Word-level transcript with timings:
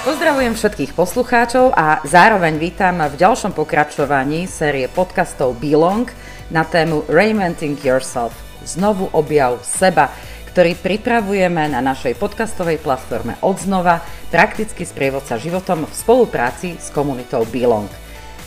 Pozdravujem 0.00 0.56
všetkých 0.56 0.96
poslucháčov 0.96 1.76
a 1.76 2.00
zároveň 2.08 2.56
vítam 2.56 3.04
v 3.04 3.20
ďalšom 3.20 3.52
pokračovaní 3.52 4.48
série 4.48 4.88
podcastov 4.88 5.60
Belong 5.60 6.08
na 6.48 6.64
tému 6.64 7.04
Reinventing 7.04 7.76
Yourself. 7.84 8.32
Znovu 8.64 9.12
objav 9.12 9.60
seba, 9.60 10.08
ktorý 10.48 10.72
pripravujeme 10.80 11.68
na 11.68 11.84
našej 11.84 12.16
podcastovej 12.16 12.80
platforme 12.80 13.36
Odznova, 13.44 14.00
prakticky 14.32 14.88
sprievodca 14.88 15.36
životom 15.36 15.84
v 15.84 15.92
spolupráci 15.92 16.80
s 16.80 16.88
komunitou 16.88 17.44
Belong. 17.44 17.92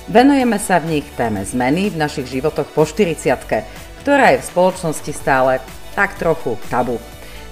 Venujeme 0.10 0.58
sa 0.58 0.82
v 0.82 0.98
nich 0.98 1.08
téme 1.14 1.46
zmeny 1.46 1.94
v 1.94 2.02
našich 2.02 2.34
životoch 2.34 2.74
po 2.74 2.82
40 2.82 3.30
ktorá 4.02 4.34
je 4.34 4.42
v 4.42 4.50
spoločnosti 4.50 5.12
stále 5.14 5.62
tak 5.94 6.18
trochu 6.18 6.58
tabu. 6.74 6.98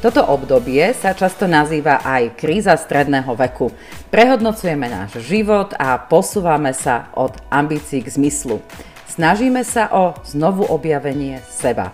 Toto 0.02 0.26
obdobie 0.26 0.98
sa 0.98 1.14
často 1.14 1.46
nazýva 1.46 2.02
aj 2.02 2.34
kríza 2.34 2.74
stredného 2.74 3.38
veku. 3.38 3.70
Prehodnocujeme 4.10 4.90
náš 4.90 5.22
život 5.22 5.78
a 5.78 5.94
posúvame 6.02 6.74
sa 6.74 7.14
od 7.14 7.38
ambícií 7.54 8.02
k 8.02 8.10
zmyslu. 8.10 8.66
Snažíme 9.06 9.62
sa 9.62 9.94
o 9.94 10.18
znovu 10.26 10.66
objavenie 10.66 11.38
seba. 11.46 11.94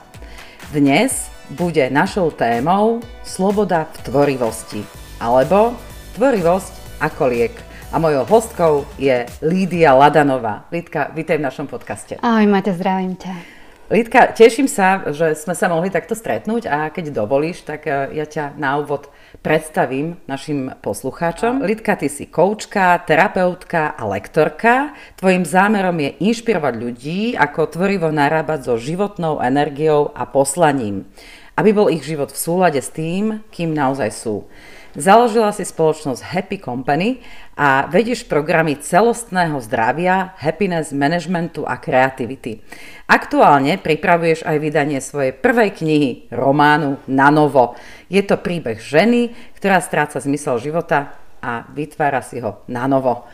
Dnes 0.72 1.28
bude 1.52 1.92
našou 1.92 2.32
témou 2.32 3.04
sloboda 3.28 3.92
v 3.92 3.98
tvorivosti 4.08 4.82
alebo 5.20 5.76
tvorivosť 6.16 7.04
ako 7.04 7.24
liek. 7.28 7.60
A 7.92 8.00
mojou 8.00 8.24
hostkou 8.24 8.88
je 8.96 9.28
Lídia 9.44 9.92
Ladanová. 9.92 10.64
Lídka, 10.72 11.12
vítaj 11.12 11.44
v 11.44 11.48
našom 11.52 11.68
podcaste. 11.68 12.24
Ahoj, 12.24 12.48
Mate, 12.48 12.72
zdravím 12.72 13.20
ťa. 13.20 13.57
Lidka, 13.88 14.36
teším 14.36 14.68
sa, 14.68 15.00
že 15.16 15.32
sme 15.40 15.56
sa 15.56 15.72
mohli 15.72 15.88
takto 15.88 16.12
stretnúť 16.12 16.68
a 16.68 16.92
keď 16.92 17.24
dovolíš, 17.24 17.64
tak 17.64 17.88
e, 17.88 18.20
ja 18.20 18.28
ťa 18.28 18.60
na 18.60 18.84
úvod 18.84 19.08
predstavím 19.40 20.20
našim 20.28 20.76
poslucháčom. 20.84 21.64
Lidka, 21.64 21.96
ty 21.96 22.12
si 22.12 22.28
koučka, 22.28 23.00
terapeutka 23.08 23.96
a 23.96 24.04
lektorka. 24.12 24.92
Tvojim 25.16 25.48
zámerom 25.48 25.96
je 26.04 26.20
inšpirovať 26.20 26.74
ľudí, 26.76 27.40
ako 27.40 27.72
tvorivo 27.72 28.12
narábať 28.12 28.68
so 28.68 28.76
životnou 28.76 29.40
energiou 29.40 30.12
a 30.12 30.28
poslaním, 30.28 31.08
aby 31.56 31.72
bol 31.72 31.88
ich 31.88 32.04
život 32.04 32.36
v 32.36 32.44
súlade 32.44 32.84
s 32.84 32.92
tým, 32.92 33.40
kým 33.56 33.72
naozaj 33.72 34.12
sú. 34.12 34.52
Založila 34.98 35.54
si 35.54 35.62
spoločnosť 35.62 36.26
Happy 36.26 36.58
Company 36.58 37.22
a 37.54 37.86
vedieš 37.86 38.26
programy 38.26 38.82
celostného 38.82 39.62
zdravia, 39.62 40.34
happiness 40.42 40.90
managementu 40.90 41.62
a 41.70 41.78
kreativity. 41.78 42.66
Aktuálne 43.06 43.78
pripravuješ 43.78 44.42
aj 44.42 44.58
vydanie 44.58 44.98
svojej 44.98 45.38
prvej 45.38 45.78
knihy, 45.78 46.10
románu 46.34 46.98
Na 47.06 47.30
novo. 47.30 47.78
Je 48.10 48.26
to 48.26 48.42
príbeh 48.42 48.82
ženy, 48.82 49.38
ktorá 49.62 49.86
stráca 49.86 50.18
zmysel 50.18 50.58
života 50.58 51.14
a 51.46 51.70
vytvára 51.70 52.26
si 52.26 52.42
ho 52.42 52.66
na 52.66 52.90
novo. 52.90 53.30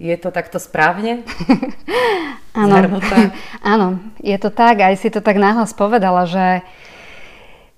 Je 0.00 0.16
to 0.16 0.32
takto 0.32 0.56
správne? 0.56 1.20
Áno. 2.56 2.80
Áno, 3.60 4.00
je 4.24 4.36
to 4.40 4.48
tak. 4.48 4.80
Aj 4.80 4.96
si 4.96 5.12
to 5.12 5.20
tak 5.20 5.36
náhlas 5.36 5.76
povedala, 5.76 6.24
že 6.24 6.64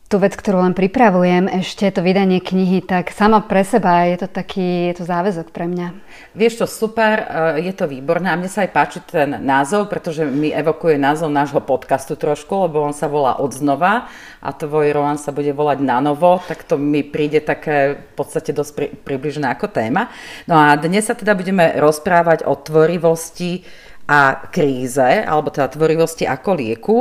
tú 0.07 0.23
vec, 0.23 0.39
ktorú 0.39 0.62
len 0.62 0.71
pripravujem, 0.71 1.51
ešte 1.51 1.91
to 1.91 1.99
vydanie 1.99 2.39
knihy, 2.39 2.79
tak 2.79 3.11
sama 3.11 3.43
pre 3.43 3.67
seba 3.67 4.07
je 4.07 4.23
to 4.23 4.29
taký, 4.31 4.95
je 4.95 5.03
to 5.03 5.05
záväzok 5.05 5.51
pre 5.51 5.67
mňa. 5.67 5.99
Vieš 6.39 6.62
čo, 6.62 6.67
super, 6.71 7.27
eh, 7.27 7.67
je 7.67 7.73
to 7.75 7.91
výborné 7.91 8.31
a 8.31 8.39
mne 8.39 8.47
sa 8.47 8.62
aj 8.62 8.71
páči 8.71 8.99
ten 9.03 9.43
názov, 9.43 9.91
pretože 9.91 10.23
mi 10.23 10.55
evokuje 10.55 10.95
názov 10.95 11.34
nášho 11.34 11.59
podcastu 11.59 12.15
trošku, 12.15 12.71
lebo 12.71 12.87
on 12.87 12.95
sa 12.95 13.11
volá 13.11 13.43
Odznova 13.43 14.07
a 14.39 14.49
tvoj 14.55 14.95
román 14.95 15.19
sa 15.19 15.34
bude 15.34 15.51
volať 15.51 15.83
Na 15.83 15.99
novo, 15.99 16.39
tak 16.47 16.62
to 16.62 16.79
mi 16.79 17.03
príde 17.03 17.43
také 17.43 17.99
v 17.99 18.12
podstate 18.15 18.55
dosť 18.55 18.73
pri, 18.79 18.87
približné 18.95 19.51
ako 19.59 19.75
téma. 19.75 20.07
No 20.47 20.55
a 20.55 20.79
dnes 20.79 21.11
sa 21.11 21.19
teda 21.19 21.34
budeme 21.34 21.75
rozprávať 21.83 22.47
o 22.47 22.55
tvorivosti 22.55 23.67
a 24.07 24.47
kríze, 24.55 25.27
alebo 25.27 25.50
teda 25.50 25.67
tvorivosti 25.67 26.31
ako 26.31 26.50
lieku. 26.55 26.97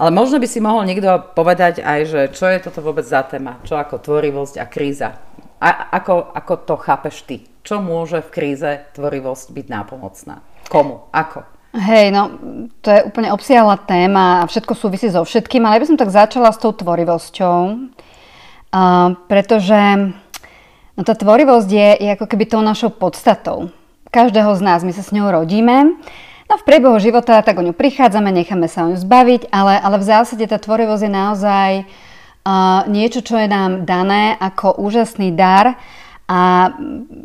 Ale 0.00 0.08
možno 0.08 0.40
by 0.40 0.48
si 0.48 0.64
mohol 0.64 0.88
niekto 0.88 1.36
povedať 1.36 1.84
aj, 1.84 2.00
že 2.08 2.20
čo 2.32 2.48
je 2.48 2.58
toto 2.64 2.80
vôbec 2.80 3.04
za 3.04 3.20
téma, 3.28 3.60
čo 3.68 3.76
ako 3.76 4.00
tvorivosť 4.00 4.54
a 4.56 4.64
kríza. 4.64 5.20
A 5.60 5.68
ako, 5.92 6.32
ako 6.32 6.54
to 6.64 6.74
chápeš 6.80 7.16
ty? 7.28 7.44
Čo 7.60 7.84
môže 7.84 8.24
v 8.24 8.32
kríze 8.32 8.70
tvorivosť 8.96 9.52
byť 9.52 9.66
nápomocná? 9.68 10.40
Komu? 10.68 11.12
Ako? 11.12 11.44
Hej, 11.76 12.08
no 12.08 12.40
to 12.80 12.88
je 12.88 13.04
úplne 13.04 13.28
obsiahla 13.36 13.76
téma 13.84 14.40
a 14.40 14.48
všetko 14.48 14.72
súvisí 14.72 15.12
so 15.12 15.20
všetkým, 15.20 15.60
ale 15.60 15.76
ja 15.76 15.82
by 15.84 15.88
som 15.92 16.00
tak 16.00 16.08
začala 16.08 16.48
s 16.48 16.56
tou 16.56 16.72
tvorivosťou, 16.72 17.58
uh, 17.68 19.12
pretože 19.28 19.80
no, 20.96 21.02
tá 21.04 21.12
tvorivosť 21.12 21.68
je, 21.68 21.88
je 22.00 22.10
ako 22.16 22.26
keby 22.32 22.48
tou 22.48 22.64
našou 22.64 22.96
podstatou. 22.96 23.68
Každého 24.08 24.56
z 24.56 24.62
nás, 24.64 24.80
my 24.88 24.92
sa 24.96 25.04
s 25.04 25.12
ňou 25.12 25.28
rodíme 25.28 26.00
No 26.46 26.54
v 26.54 26.66
priebehu 26.66 26.94
života 27.02 27.42
tak 27.42 27.58
o 27.58 27.66
ňu 27.66 27.74
prichádzame, 27.74 28.30
necháme 28.30 28.70
sa 28.70 28.86
o 28.86 28.90
ňu 28.94 28.98
zbaviť, 28.98 29.50
ale, 29.50 29.82
ale 29.82 29.96
v 29.98 30.08
zásade 30.08 30.46
tá 30.46 30.62
tvorivosť 30.62 31.02
je 31.02 31.12
naozaj 31.12 31.70
uh, 31.82 32.86
niečo, 32.86 33.18
čo 33.26 33.34
je 33.34 33.50
nám 33.50 33.82
dané 33.82 34.38
ako 34.38 34.78
úžasný 34.78 35.34
dar. 35.34 35.74
A 36.26 36.74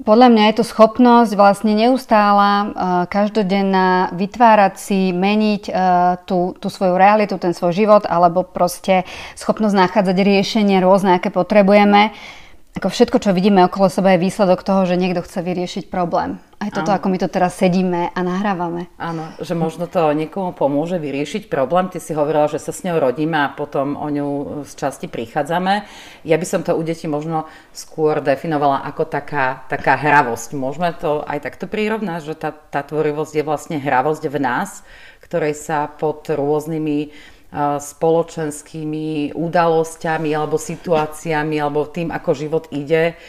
podľa 0.06 0.30
mňa 0.30 0.44
je 0.46 0.56
to 0.62 0.66
schopnosť 0.70 1.34
vlastne 1.34 1.74
neustála, 1.74 2.70
každodenná 3.09 4.14
vytvárať 4.14 4.78
si, 4.78 5.09
meniť 5.09 5.74
tú, 6.30 6.53
tú 6.62 6.68
svoju 6.70 7.02
realitu, 7.02 7.34
ten 7.42 7.58
svoj 7.58 7.74
život, 7.74 8.06
alebo 8.06 8.46
proste 8.46 9.09
schopnosť 9.34 9.74
nachádzať 9.74 10.18
riešenie 10.22 10.78
rôzne, 10.86 11.18
aké 11.18 11.34
potrebujeme 11.34 12.14
ako 12.72 12.88
všetko, 12.88 13.18
čo 13.20 13.36
vidíme 13.36 13.68
okolo 13.68 13.92
seba, 13.92 14.16
je 14.16 14.24
výsledok 14.24 14.64
toho, 14.64 14.88
že 14.88 14.96
niekto 14.96 15.20
chce 15.20 15.44
vyriešiť 15.44 15.84
problém. 15.92 16.40
Aj 16.62 16.72
toto, 16.72 16.94
Áno. 16.94 17.02
ako 17.02 17.08
my 17.12 17.18
to 17.20 17.28
teraz 17.28 17.58
sedíme 17.58 18.14
a 18.14 18.20
nahrávame. 18.22 18.88
Áno, 18.96 19.34
že 19.44 19.58
možno 19.58 19.92
to 19.92 20.14
niekomu 20.16 20.56
pomôže 20.56 21.02
vyriešiť 21.02 21.52
problém. 21.52 21.92
Ty 21.92 22.00
si 22.00 22.16
hovorila, 22.16 22.48
že 22.48 22.62
sa 22.64 22.72
s 22.72 22.86
ňou 22.88 23.02
rodíme 23.02 23.34
a 23.34 23.52
potom 23.52 23.98
o 23.98 24.08
ňu 24.08 24.62
z 24.64 24.72
časti 24.78 25.12
prichádzame. 25.12 25.84
Ja 26.24 26.38
by 26.38 26.46
som 26.48 26.62
to 26.64 26.78
u 26.78 26.82
detí 26.86 27.12
možno 27.12 27.50
skôr 27.76 28.24
definovala 28.24 28.88
ako 28.88 29.03
taká, 29.09 29.66
taká 29.68 29.98
hravosť. 30.00 30.53
Môžeme 30.56 30.96
to 30.96 31.26
aj 31.28 31.44
takto 31.44 31.66
prirovnať, 31.68 32.24
že 32.24 32.36
tá, 32.40 32.53
tá 32.53 32.86
tvorivosť 32.86 33.34
je 33.36 33.44
vlastne 33.44 33.78
hravosť 33.82 34.32
v 34.32 34.38
nás, 34.38 34.86
ktorej 35.26 35.58
sa 35.58 35.90
pod 35.92 36.30
rôznymi 36.30 37.09
spoločenskými 37.56 39.35
udalosťami 39.35 40.29
alebo 40.31 40.56
situáciami 40.56 41.59
alebo 41.59 41.84
tým, 41.84 42.07
ako 42.07 42.31
život 42.31 42.63
ide, 42.72 43.19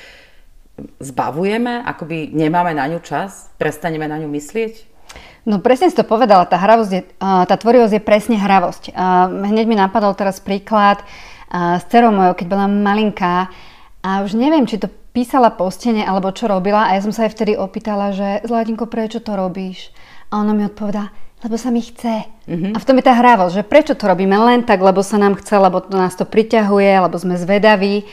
zbavujeme, 1.02 1.82
akoby 1.82 2.30
nemáme 2.30 2.72
na 2.72 2.86
ňu 2.86 3.02
čas, 3.02 3.50
prestaneme 3.58 4.06
na 4.06 4.22
ňu 4.22 4.30
myslieť? 4.30 4.88
No 5.42 5.58
presne 5.58 5.90
si 5.90 5.98
to 5.98 6.06
povedala, 6.06 6.46
tá, 6.46 6.54
hravosť 6.54 6.92
je, 6.94 7.02
tá 7.18 7.54
tvorivosť 7.58 7.98
je 7.98 8.02
presne 8.02 8.38
hravosť. 8.38 8.94
Hneď 9.28 9.66
mi 9.66 9.74
napadol 9.74 10.14
teraz 10.14 10.38
príklad 10.38 11.02
s 11.52 11.82
dcerou 11.90 12.14
mojou, 12.14 12.38
keď 12.38 12.46
bola 12.46 12.70
malinká 12.70 13.50
a 14.06 14.22
už 14.22 14.38
neviem, 14.38 14.64
či 14.70 14.78
to 14.78 14.86
písala 15.12 15.52
po 15.52 15.68
stene 15.68 16.06
alebo 16.06 16.32
čo 16.32 16.48
robila 16.48 16.88
a 16.88 16.96
ja 16.96 17.02
som 17.04 17.12
sa 17.12 17.26
aj 17.28 17.34
vtedy 17.36 17.58
opýtala, 17.58 18.14
že 18.14 18.40
Zlatinko, 18.46 18.86
prečo 18.86 19.20
to 19.20 19.34
robíš? 19.36 19.90
A 20.32 20.40
ona 20.40 20.56
mi 20.56 20.64
odpovedala, 20.64 21.12
lebo 21.42 21.54
sa 21.58 21.74
mi 21.74 21.82
chce. 21.82 22.26
Mm-hmm. 22.46 22.72
A 22.74 22.78
v 22.78 22.86
tom 22.86 22.96
je 22.98 23.04
tá 23.04 23.14
hravosť, 23.18 23.54
že 23.58 23.66
prečo 23.66 23.94
to 23.98 24.06
robíme 24.06 24.34
len 24.34 24.62
tak, 24.62 24.78
lebo 24.78 25.02
sa 25.02 25.18
nám 25.18 25.34
chce, 25.38 25.58
lebo 25.58 25.82
to 25.82 25.98
nás 25.98 26.14
to 26.14 26.22
priťahuje, 26.22 27.02
lebo 27.02 27.16
sme 27.18 27.34
zvedaví. 27.34 28.06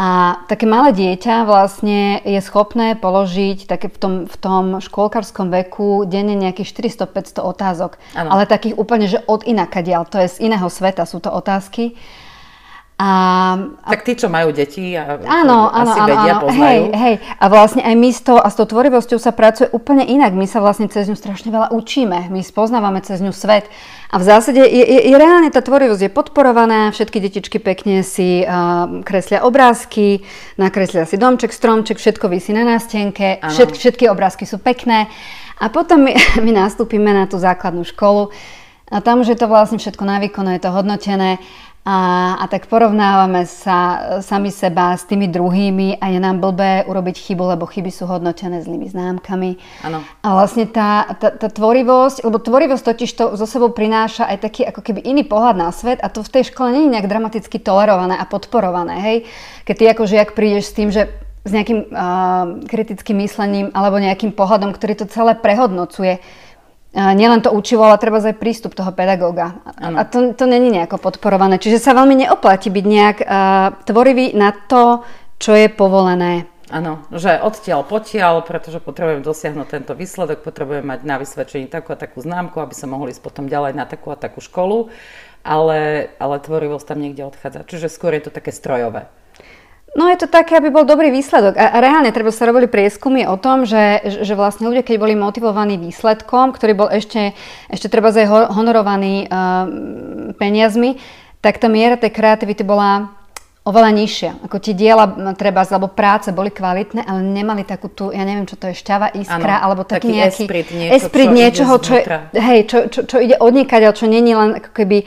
A 0.00 0.40
také 0.48 0.64
malé 0.64 0.96
dieťa 0.96 1.44
vlastne 1.44 2.24
je 2.24 2.40
schopné 2.40 2.96
položiť 2.96 3.68
také 3.68 3.92
v 3.92 3.98
tom, 4.00 4.14
v 4.24 4.36
tom 4.40 4.64
škôlkarskom 4.80 5.52
veku 5.52 6.08
denne 6.08 6.32
nejakých 6.40 6.72
400-500 7.04 7.44
otázok. 7.44 8.00
Ano. 8.16 8.32
Ale 8.32 8.48
takých 8.48 8.80
úplne, 8.80 9.04
že 9.12 9.20
od 9.28 9.44
inakadiaľ, 9.44 10.08
to 10.08 10.16
je 10.24 10.40
z 10.40 10.48
iného 10.48 10.64
sveta 10.72 11.04
sú 11.04 11.20
to 11.20 11.28
otázky. 11.28 12.00
A, 13.00 13.08
a... 13.80 13.90
Tak 13.96 14.04
tí, 14.04 14.12
čo 14.12 14.28
majú 14.28 14.52
deti 14.52 14.92
a 14.92 15.16
áno, 15.24 15.24
áno, 15.24 15.58
asi 15.72 15.98
áno, 16.04 16.08
vedia, 16.12 16.32
áno. 16.36 16.42
Poznajú. 16.44 16.84
Hej, 16.92 17.00
hej. 17.00 17.14
A 17.40 17.44
vlastne 17.48 17.80
aj 17.80 17.94
my 17.96 18.10
s, 18.12 18.20
to, 18.20 18.36
a 18.36 18.48
s 18.52 18.54
tou 18.60 18.68
tvorivosťou 18.68 19.16
sa 19.16 19.32
pracuje 19.32 19.72
úplne 19.72 20.04
inak. 20.04 20.36
My 20.36 20.44
sa 20.44 20.60
vlastne 20.60 20.84
cez 20.92 21.08
ňu 21.08 21.16
strašne 21.16 21.48
veľa 21.48 21.72
učíme. 21.72 22.28
My 22.28 22.44
spoznávame 22.44 23.00
cez 23.00 23.24
ňu 23.24 23.32
svet. 23.32 23.72
A 24.12 24.20
v 24.20 24.24
zásade 24.28 24.60
je, 24.60 24.84
je, 24.84 25.00
je 25.08 25.16
reálne 25.16 25.48
tá 25.48 25.64
tvorivosť 25.64 26.02
je 26.04 26.12
podporovaná. 26.12 26.92
Všetky 26.92 27.24
detičky 27.24 27.56
pekne 27.56 28.04
si 28.04 28.44
uh, 28.44 29.00
kreslia 29.00 29.48
obrázky, 29.48 30.20
nakreslia 30.60 31.08
si 31.08 31.16
domček, 31.16 31.56
stromček, 31.56 31.96
všetko 31.96 32.28
vysí 32.28 32.52
na 32.52 32.68
nástenke. 32.68 33.40
Všet, 33.40 33.80
všetky 33.80 34.12
obrázky 34.12 34.44
sú 34.44 34.60
pekné. 34.60 35.08
A 35.56 35.72
potom 35.72 36.04
my, 36.04 36.12
my 36.44 36.52
nastúpime 36.52 37.16
na 37.16 37.24
tú 37.24 37.40
základnú 37.40 37.80
školu. 37.88 38.28
A 38.90 38.98
tam 38.98 39.22
už 39.22 39.32
je 39.32 39.38
to 39.38 39.46
vlastne 39.46 39.78
všetko 39.78 40.02
na 40.02 40.18
výkonu, 40.18 40.50
je 40.58 40.66
to 40.66 40.74
hodnotené. 40.74 41.38
A, 41.80 42.36
a 42.36 42.44
tak 42.44 42.68
porovnávame 42.68 43.48
sa 43.48 44.20
sami 44.20 44.52
seba 44.52 44.92
s 44.92 45.08
tými 45.08 45.32
druhými 45.32 45.96
a 45.96 46.12
je 46.12 46.20
nám 46.20 46.36
blbé 46.36 46.84
urobiť 46.84 47.16
chybu, 47.16 47.56
lebo 47.56 47.64
chyby 47.64 47.88
sú 47.88 48.04
hodnotené 48.04 48.60
zlými 48.60 48.84
známkami. 48.92 49.56
Ano. 49.88 50.04
A 50.20 50.28
vlastne 50.36 50.68
tá, 50.68 51.08
tá, 51.16 51.32
tá 51.32 51.48
tvorivosť, 51.48 52.28
lebo 52.28 52.36
tvorivosť 52.36 52.84
totiž 52.84 53.10
to 53.16 53.24
zo 53.32 53.46
sebou 53.48 53.72
prináša 53.72 54.28
aj 54.28 54.38
taký 54.44 54.68
ako 54.68 54.84
keby 54.84 55.00
iný 55.08 55.24
pohľad 55.24 55.56
na 55.56 55.72
svet 55.72 56.04
a 56.04 56.12
to 56.12 56.20
v 56.20 56.32
tej 56.36 56.52
škole 56.52 56.68
nie 56.68 56.84
je 56.84 56.92
nejak 57.00 57.08
dramaticky 57.08 57.56
tolerované 57.56 58.12
a 58.12 58.28
podporované. 58.28 59.00
Hej? 59.00 59.16
Keď 59.64 59.74
ty 59.80 59.84
ako 59.88 60.02
žiak 60.04 60.36
prídeš 60.36 60.68
s 60.68 60.76
tým, 60.76 60.92
že 60.92 61.08
s 61.40 61.50
nejakým 61.56 61.88
uh, 61.88 62.60
kritickým 62.68 63.24
myslením 63.24 63.72
alebo 63.72 63.96
nejakým 63.96 64.36
pohľadom, 64.36 64.76
ktorý 64.76 65.00
to 65.00 65.06
celé 65.08 65.32
prehodnocuje. 65.32 66.20
Nielen 66.90 67.38
to 67.38 67.54
učivo, 67.54 67.86
ale 67.86 68.02
treba 68.02 68.18
aj 68.18 68.34
prístup 68.34 68.74
toho 68.74 68.90
pedagóga. 68.90 69.62
Ano. 69.78 70.02
A 70.02 70.02
to, 70.02 70.34
to 70.34 70.42
není 70.50 70.74
nejako 70.74 70.98
podporované. 70.98 71.62
Čiže 71.62 71.78
sa 71.78 71.94
veľmi 71.94 72.26
neoplatí 72.26 72.66
byť 72.66 72.86
nejak 72.86 73.18
uh, 73.22 73.28
tvorivý 73.86 74.34
na 74.34 74.50
to, 74.50 75.06
čo 75.38 75.54
je 75.54 75.70
povolené. 75.70 76.50
Áno, 76.70 77.02
že 77.10 77.38
odtiaľ 77.38 77.82
potiaľ, 77.82 78.46
pretože 78.46 78.78
potrebujem 78.78 79.26
dosiahnuť 79.26 79.66
tento 79.70 79.92
výsledok, 79.94 80.42
potrebujem 80.46 80.86
mať 80.86 81.02
na 81.02 81.18
vysvedčení 81.18 81.66
takú 81.66 81.94
a 81.94 81.98
takú 81.98 82.22
známku, 82.22 82.62
aby 82.62 82.74
sa 82.74 82.86
mohli 82.86 83.10
ísť 83.10 83.22
potom 83.22 83.50
ďalej 83.50 83.74
na 83.74 83.90
takú 83.90 84.14
a 84.14 84.18
takú 84.18 84.38
školu, 84.38 84.86
ale, 85.42 86.10
ale 86.22 86.34
tvorivosť 86.38 86.86
tam 86.86 87.02
niekde 87.02 87.26
odchádza. 87.26 87.66
Čiže 87.66 87.90
skôr 87.90 88.14
je 88.14 88.30
to 88.30 88.34
také 88.34 88.54
strojové. 88.54 89.10
No 89.90 90.06
je 90.06 90.22
to 90.22 90.30
také, 90.30 90.54
aby 90.54 90.70
bol 90.70 90.86
dobrý 90.86 91.10
výsledok. 91.10 91.58
A, 91.58 91.82
reálne 91.82 92.14
treba 92.14 92.30
sa 92.30 92.46
robili 92.46 92.70
prieskumy 92.70 93.26
o 93.26 93.34
tom, 93.34 93.66
že, 93.66 94.06
že 94.22 94.38
vlastne 94.38 94.70
ľudia, 94.70 94.86
keď 94.86 94.96
boli 95.02 95.18
motivovaní 95.18 95.82
výsledkom, 95.82 96.54
ktorý 96.54 96.72
bol 96.78 96.88
ešte, 96.88 97.34
ešte 97.66 97.90
treba 97.90 98.14
aj 98.14 98.54
honorovaný 98.54 99.26
uh, 99.26 99.66
peniazmi, 100.38 101.02
tak 101.42 101.58
tá 101.58 101.66
miera 101.66 101.98
tej 101.98 102.14
kreativity 102.14 102.62
bola 102.62 103.18
oveľa 103.66 103.90
nižšia. 103.92 104.30
Ako 104.48 104.56
tie 104.56 104.72
diela 104.72 105.04
treba, 105.36 105.66
alebo 105.66 105.92
práce 105.92 106.32
boli 106.32 106.48
kvalitné, 106.48 107.04
ale 107.04 107.20
nemali 107.20 107.66
takú 107.66 107.92
tú, 107.92 108.08
ja 108.08 108.24
neviem, 108.24 108.48
čo 108.48 108.56
to 108.56 108.72
je, 108.72 108.78
šťava, 108.78 109.12
iskra, 109.12 109.60
ano, 109.60 109.64
alebo 109.68 109.82
taký, 109.84 110.08
taký 110.08 110.16
nejaký 110.16 110.44
esprit, 110.46 110.68
niečo, 110.72 110.92
esprit 110.96 111.28
čo 111.28 111.36
niečoho, 111.36 111.74
čo, 111.76 111.92
je, 111.98 112.02
hej, 112.40 112.60
čo, 112.64 112.78
čo, 112.88 113.00
čo 113.04 113.16
ide 113.20 113.36
odnikať, 113.36 113.80
ale 113.84 113.94
čo 113.94 114.06
není 114.08 114.32
len 114.32 114.56
ako 114.56 114.70
keby 114.72 114.98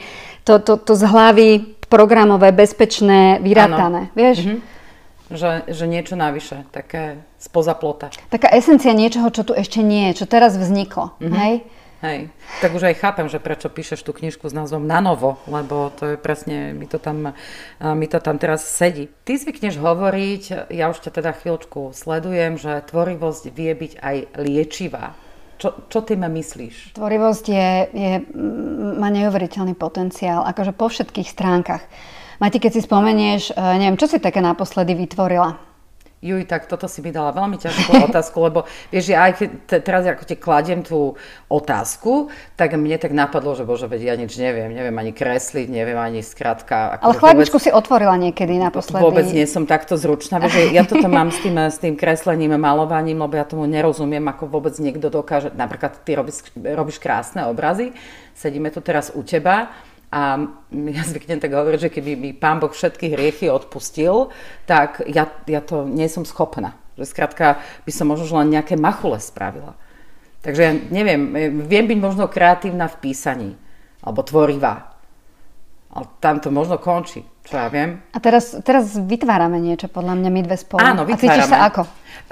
to, 0.44 0.60
to, 0.60 0.76
to 0.76 0.92
z 0.92 1.02
hlavy 1.08 1.50
programové, 1.86 2.52
bezpečné, 2.52 3.38
vyrátané. 3.40 4.10
Ano. 4.10 4.16
Vieš? 4.16 4.38
Mm-hmm. 4.44 4.60
Že, 5.24 5.50
že 5.72 5.84
niečo 5.88 6.14
navyše, 6.20 6.68
také 6.68 7.24
spoza 7.40 7.72
plota. 7.72 8.12
Taká 8.28 8.52
esencia 8.52 8.92
niečoho, 8.92 9.32
čo 9.32 9.40
tu 9.40 9.56
ešte 9.56 9.80
nie 9.80 10.12
je, 10.12 10.22
čo 10.22 10.26
teraz 10.28 10.54
vzniklo. 10.54 11.16
Mm-hmm. 11.16 11.38
Hej? 11.40 11.54
Hej, 12.04 12.28
tak 12.60 12.76
už 12.76 12.84
aj 12.92 13.00
chápem, 13.00 13.24
že 13.32 13.40
prečo 13.40 13.72
píšeš 13.72 14.04
tú 14.04 14.12
knižku 14.12 14.44
s 14.44 14.52
názvom 14.52 14.84
Na 14.84 15.00
novo, 15.00 15.40
lebo 15.48 15.88
to 15.96 16.12
je 16.12 16.16
presne, 16.20 16.76
mi 16.76 16.84
to 16.84 17.00
tam, 17.00 17.32
mi 17.80 18.04
to 18.04 18.20
tam 18.20 18.36
teraz 18.36 18.68
sedí. 18.68 19.08
Ty 19.24 19.40
zvykneš 19.40 19.80
hovoriť, 19.80 20.68
ja 20.68 20.92
už 20.92 21.00
ťa 21.00 21.10
teda 21.16 21.32
chvíľočku 21.32 21.96
sledujem, 21.96 22.60
že 22.60 22.84
tvorivosť 22.92 23.48
vie 23.48 23.72
byť 23.72 23.92
aj 24.04 24.16
liečivá. 24.36 25.16
Čo, 25.64 25.88
čo 25.88 26.04
ty 26.04 26.12
ma 26.20 26.28
myslíš? 26.28 26.92
Tvorivosť 26.92 27.44
je, 27.48 27.68
je, 27.88 28.12
má 29.00 29.08
neuveriteľný 29.08 29.72
potenciál, 29.72 30.44
akože 30.44 30.76
po 30.76 30.92
všetkých 30.92 31.24
stránkach. 31.24 31.80
Mati, 32.36 32.60
keď 32.60 32.76
si 32.76 32.80
spomenieš, 32.84 33.56
e, 33.56 33.80
neviem, 33.80 33.96
čo 33.96 34.04
si 34.04 34.20
také 34.20 34.44
naposledy 34.44 34.92
vytvorila? 34.92 35.73
Juj, 36.24 36.48
tak 36.48 36.64
toto 36.64 36.88
si 36.88 37.04
mi 37.04 37.12
dala 37.12 37.36
veľmi 37.36 37.60
ťažkú 37.60 38.00
otázku, 38.08 38.40
lebo 38.40 38.64
vieš, 38.88 39.12
ja 39.12 39.28
aj 39.28 39.32
keď 39.36 39.48
teraz 39.84 40.08
ako 40.08 40.24
ti 40.24 40.40
kladiem 40.40 40.80
tú 40.80 41.20
otázku, 41.52 42.32
tak 42.56 42.72
mne 42.80 42.96
tak 42.96 43.12
napadlo, 43.12 43.52
že 43.52 43.68
bože, 43.68 43.84
veď 43.84 44.00
ja 44.08 44.14
nič 44.16 44.32
neviem, 44.40 44.72
neviem 44.72 44.96
ani 44.96 45.12
kresliť, 45.12 45.68
neviem 45.68 46.00
ani 46.00 46.24
skratka. 46.24 46.96
Ale 46.96 47.20
chladničku 47.20 47.60
vôbec, 47.60 47.68
si 47.68 47.70
otvorila 47.70 48.16
niekedy 48.16 48.56
naposledy. 48.56 49.04
Vôbec 49.04 49.28
nie 49.28 49.44
som 49.44 49.68
takto 49.68 50.00
zručná, 50.00 50.40
vieš, 50.40 50.72
ja 50.72 50.88
toto 50.88 51.12
mám 51.12 51.28
s 51.28 51.44
tým, 51.44 51.60
s 51.60 51.76
tým 51.76 51.92
kreslením, 52.00 52.56
malovaním, 52.56 53.20
lebo 53.20 53.36
ja 53.36 53.44
tomu 53.44 53.68
nerozumiem, 53.68 54.24
ako 54.24 54.48
vôbec 54.48 54.72
niekto 54.80 55.12
dokáže, 55.12 55.52
napríklad 55.52 56.00
ty 56.08 56.16
robíš, 56.16 56.48
robíš 56.56 56.96
krásne 57.04 57.44
obrazy, 57.44 57.92
sedíme 58.32 58.72
tu 58.72 58.80
teraz 58.80 59.12
u 59.12 59.20
teba, 59.20 59.76
a 60.14 60.38
ja 60.70 61.02
zvyknem 61.02 61.42
tak 61.42 61.50
hovoriť, 61.50 61.90
že 61.90 61.90
keby 61.90 62.14
mi 62.14 62.30
pán 62.30 62.62
Boh 62.62 62.70
všetky 62.70 63.18
hriechy 63.18 63.50
odpustil, 63.50 64.30
tak 64.62 65.02
ja, 65.10 65.26
ja 65.50 65.58
to 65.58 65.90
nie 65.90 66.06
som 66.06 66.22
schopná. 66.22 66.78
Že 66.94 67.10
skrátka 67.10 67.58
by 67.82 67.90
som 67.90 68.06
možno 68.06 68.38
len 68.38 68.54
nejaké 68.54 68.78
machule 68.78 69.18
spravila. 69.18 69.74
Takže 70.46 70.94
neviem, 70.94 71.34
viem 71.66 71.90
byť 71.90 71.98
možno 71.98 72.30
kreatívna 72.30 72.86
v 72.86 73.00
písaní, 73.02 73.50
alebo 74.06 74.22
tvorivá. 74.22 74.93
Ale 75.94 76.10
tam 76.18 76.42
to 76.42 76.50
možno 76.50 76.74
končí, 76.82 77.22
čo 77.46 77.54
ja 77.54 77.70
viem. 77.70 78.02
A 78.10 78.18
teraz, 78.18 78.50
teraz 78.66 78.98
vytvárame 78.98 79.62
niečo, 79.62 79.86
podľa 79.86 80.18
mňa 80.18 80.30
my 80.34 80.40
dve 80.42 80.56
spolu. 80.58 80.82
Áno, 80.82 81.06
vytvárame. 81.06 81.14
A 81.14 81.22
cítiš 81.22 81.46
sa 81.46 81.58
ako? 81.70 81.82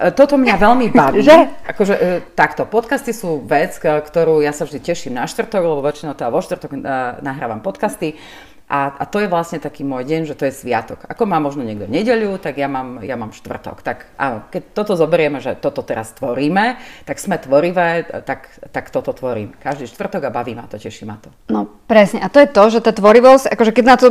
E, 0.03 0.11
toto 0.11 0.35
mňa 0.35 0.55
veľmi 0.59 0.87
baví. 0.91 1.23
že? 1.31 1.47
Akože, 1.71 1.95
e, 1.95 2.07
takto, 2.35 2.67
podcasty 2.67 3.15
sú 3.15 3.39
vec, 3.47 3.79
ktorú 3.79 4.43
ja 4.43 4.51
sa 4.51 4.67
vždy 4.67 4.83
teším 4.83 5.15
na 5.15 5.31
štvrtok, 5.31 5.63
lebo 5.63 5.79
väčšinou 5.79 6.19
teda 6.19 6.35
vo 6.35 6.43
štvrtok 6.43 6.75
e, 6.75 6.79
nahrávam 7.23 7.63
podcasty. 7.63 8.19
A, 8.73 8.89
a 8.89 9.05
to 9.05 9.21
je 9.21 9.29
vlastne 9.29 9.61
taký 9.61 9.85
môj 9.85 10.09
deň, 10.09 10.33
že 10.33 10.33
to 10.33 10.49
je 10.49 10.57
sviatok. 10.57 11.05
Ako 11.05 11.29
má 11.29 11.37
možno 11.37 11.61
niekto 11.61 11.85
nedeľu, 11.85 12.41
tak 12.41 12.57
ja 12.57 12.73
mám, 12.73 13.05
ja 13.05 13.21
mám 13.21 13.37
štvrtok. 13.37 13.85
Tak 13.85 14.17
áno, 14.17 14.49
keď 14.49 14.63
toto 14.73 14.97
zoberieme, 14.97 15.45
že 15.45 15.61
toto 15.61 15.85
teraz 15.85 16.17
tvoríme, 16.17 16.81
tak 17.05 17.21
sme 17.21 17.37
tvorivé, 17.37 18.09
tak, 18.25 18.49
tak 18.73 18.89
toto 18.89 19.13
tvorím. 19.13 19.53
Každý 19.61 19.85
štvrtok 19.93 20.25
a 20.25 20.33
baví 20.33 20.57
ma 20.57 20.65
to, 20.65 20.81
teší 20.81 21.05
ma 21.05 21.21
to. 21.21 21.29
No 21.53 21.69
presne. 21.85 22.25
A 22.25 22.33
to 22.33 22.41
je 22.41 22.49
to, 22.49 22.65
že 22.73 22.81
tá 22.81 22.97
tvorivosť, 22.97 23.53
akože 23.53 23.73
keď 23.77 23.85
na 23.85 23.97
to 24.01 24.07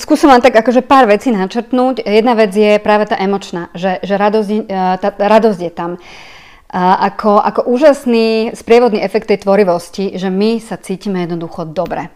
skúsim 0.00 0.32
len 0.32 0.40
tak 0.40 0.56
akože 0.64 0.80
pár 0.80 1.04
vecí 1.04 1.28
načrtnúť. 1.28 2.00
Jedna 2.00 2.32
vec 2.32 2.56
je 2.56 2.80
práve 2.80 3.04
tá 3.04 3.20
emočná, 3.20 3.68
že, 3.76 4.00
že 4.00 4.16
radosť, 4.16 4.48
e, 4.48 4.60
tá, 4.96 5.12
radosť 5.12 5.60
je 5.60 5.72
tam. 5.76 6.00
A 6.72 7.12
ako, 7.12 7.36
ako 7.36 7.60
úžasný 7.68 8.56
sprievodný 8.56 9.04
efekt 9.04 9.28
tej 9.28 9.44
tvorivosti, 9.44 10.16
že 10.16 10.32
my 10.32 10.56
sa 10.56 10.80
cítime 10.80 11.28
jednoducho 11.28 11.68
dobre 11.68 12.08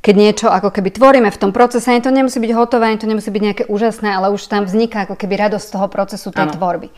keď 0.00 0.14
niečo 0.14 0.46
ako 0.48 0.70
keby 0.70 0.90
tvoríme 0.94 1.30
v 1.32 1.40
tom 1.40 1.50
procese, 1.50 1.90
ani 1.90 2.04
to 2.04 2.14
nemusí 2.14 2.38
byť 2.38 2.52
hotové, 2.54 2.90
ani 2.90 3.00
to 3.00 3.10
nemusí 3.10 3.30
byť 3.30 3.42
nejaké 3.42 3.64
úžasné, 3.66 4.12
ale 4.12 4.32
už 4.32 4.46
tam 4.46 4.64
vzniká 4.64 5.08
ako 5.08 5.18
keby 5.18 5.48
radosť 5.48 5.64
z 5.66 5.72
toho 5.72 5.86
procesu 5.90 6.28
tej 6.30 6.46
ano. 6.48 6.54
tvorby. 6.54 6.88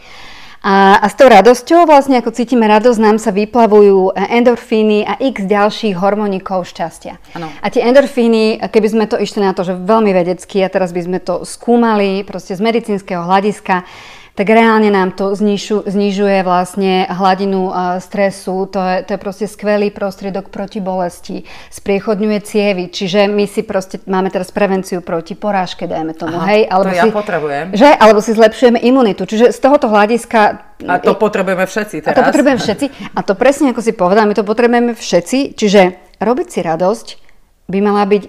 A, 0.59 0.99
a 0.99 1.07
s 1.07 1.15
tou 1.15 1.31
radosťou, 1.31 1.87
vlastne 1.87 2.19
ako 2.19 2.35
cítime 2.35 2.67
radosť, 2.67 2.99
nám 2.99 3.23
sa 3.23 3.31
vyplavujú 3.31 4.11
endorfíny 4.19 5.07
a 5.07 5.15
x 5.23 5.47
ďalších 5.47 5.95
hormonikov 5.95 6.67
šťastia. 6.67 7.15
Ano. 7.39 7.47
A 7.63 7.67
tie 7.71 7.87
endorfíny, 7.87 8.59
keby 8.67 8.89
sme 8.91 9.05
to 9.07 9.23
išli 9.23 9.39
na 9.39 9.55
to, 9.55 9.63
že 9.63 9.79
veľmi 9.79 10.11
vedecky, 10.11 10.59
a 10.67 10.67
teraz 10.67 10.91
by 10.91 11.07
sme 11.07 11.19
to 11.23 11.47
skúmali 11.47 12.27
proste 12.27 12.59
z 12.59 12.61
medicínskeho 12.61 13.23
hľadiska, 13.23 13.87
tak 14.39 14.55
reálne 14.55 14.87
nám 14.95 15.19
to 15.19 15.35
znižu, 15.35 15.83
znižuje 15.83 16.47
vlastne 16.47 17.11
hladinu 17.11 17.75
stresu. 17.99 18.71
To 18.71 18.79
je, 18.79 18.97
to 19.03 19.11
je 19.11 19.19
proste 19.19 19.47
skvelý 19.51 19.91
prostriedok 19.91 20.55
proti 20.55 20.79
bolesti. 20.79 21.43
Spriechodňuje 21.75 22.39
cievy, 22.47 22.87
čiže 22.87 23.27
my 23.27 23.51
si 23.51 23.67
proste 23.67 23.99
máme 24.07 24.31
teraz 24.31 24.55
prevenciu 24.55 25.03
proti 25.03 25.35
porážke, 25.35 25.91
dajme 25.91 26.15
tomu, 26.15 26.39
Aha, 26.39 26.55
hej? 26.55 26.71
Alebo 26.71 26.95
to 26.95 27.03
si, 27.03 27.11
ja 27.11 27.11
potrebujem. 27.11 27.67
Že? 27.75 27.91
Alebo 27.99 28.19
si 28.23 28.31
zlepšujeme 28.39 28.79
imunitu. 28.79 29.27
Čiže 29.27 29.51
z 29.51 29.59
tohoto 29.59 29.91
hľadiska... 29.91 30.41
A 30.87 31.03
to 31.03 31.19
potrebujeme 31.19 31.67
všetci 31.67 32.07
teraz. 32.07 32.15
A 32.15 32.23
to 32.23 32.23
potrebujeme 32.31 32.63
všetci. 32.63 32.87
A 33.19 33.21
to 33.27 33.35
presne 33.35 33.75
ako 33.75 33.83
si 33.83 33.91
povedal, 33.91 34.31
my 34.31 34.39
to 34.39 34.47
potrebujeme 34.47 34.95
všetci. 34.95 35.59
Čiže 35.59 36.15
robiť 36.23 36.47
si 36.47 36.63
radosť, 36.63 37.07
by 37.69 37.85
mala 37.85 38.09
byť, 38.09 38.23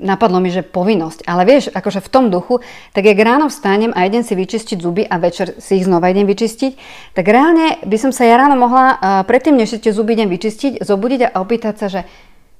napadlo 0.00 0.40
mi, 0.40 0.48
že 0.48 0.64
povinnosť, 0.64 1.28
ale 1.28 1.44
vieš, 1.44 1.68
akože 1.76 2.00
v 2.00 2.08
tom 2.08 2.32
duchu, 2.32 2.64
tak 2.96 3.04
jak 3.04 3.20
ráno 3.20 3.52
vstanem 3.52 3.92
a 3.92 4.08
idem 4.08 4.24
si 4.24 4.32
vyčistiť 4.32 4.80
zuby 4.80 5.04
a 5.04 5.20
večer 5.20 5.60
si 5.60 5.76
ich 5.76 5.84
znova 5.84 6.08
idem 6.08 6.24
vyčistiť, 6.24 6.72
tak 7.12 7.28
reálne 7.28 7.76
by 7.84 7.96
som 8.00 8.16
sa 8.16 8.24
ja 8.24 8.40
ráno 8.40 8.56
mohla, 8.56 8.96
uh, 8.96 8.98
predtým 9.28 9.60
než 9.60 9.76
si 9.76 9.78
tie 9.78 9.92
zuby 9.92 10.16
idem 10.16 10.32
vyčistiť, 10.32 10.80
zobudiť 10.80 11.20
a 11.28 11.36
opýtať 11.36 11.74
sa, 11.76 11.86
že 11.92 12.00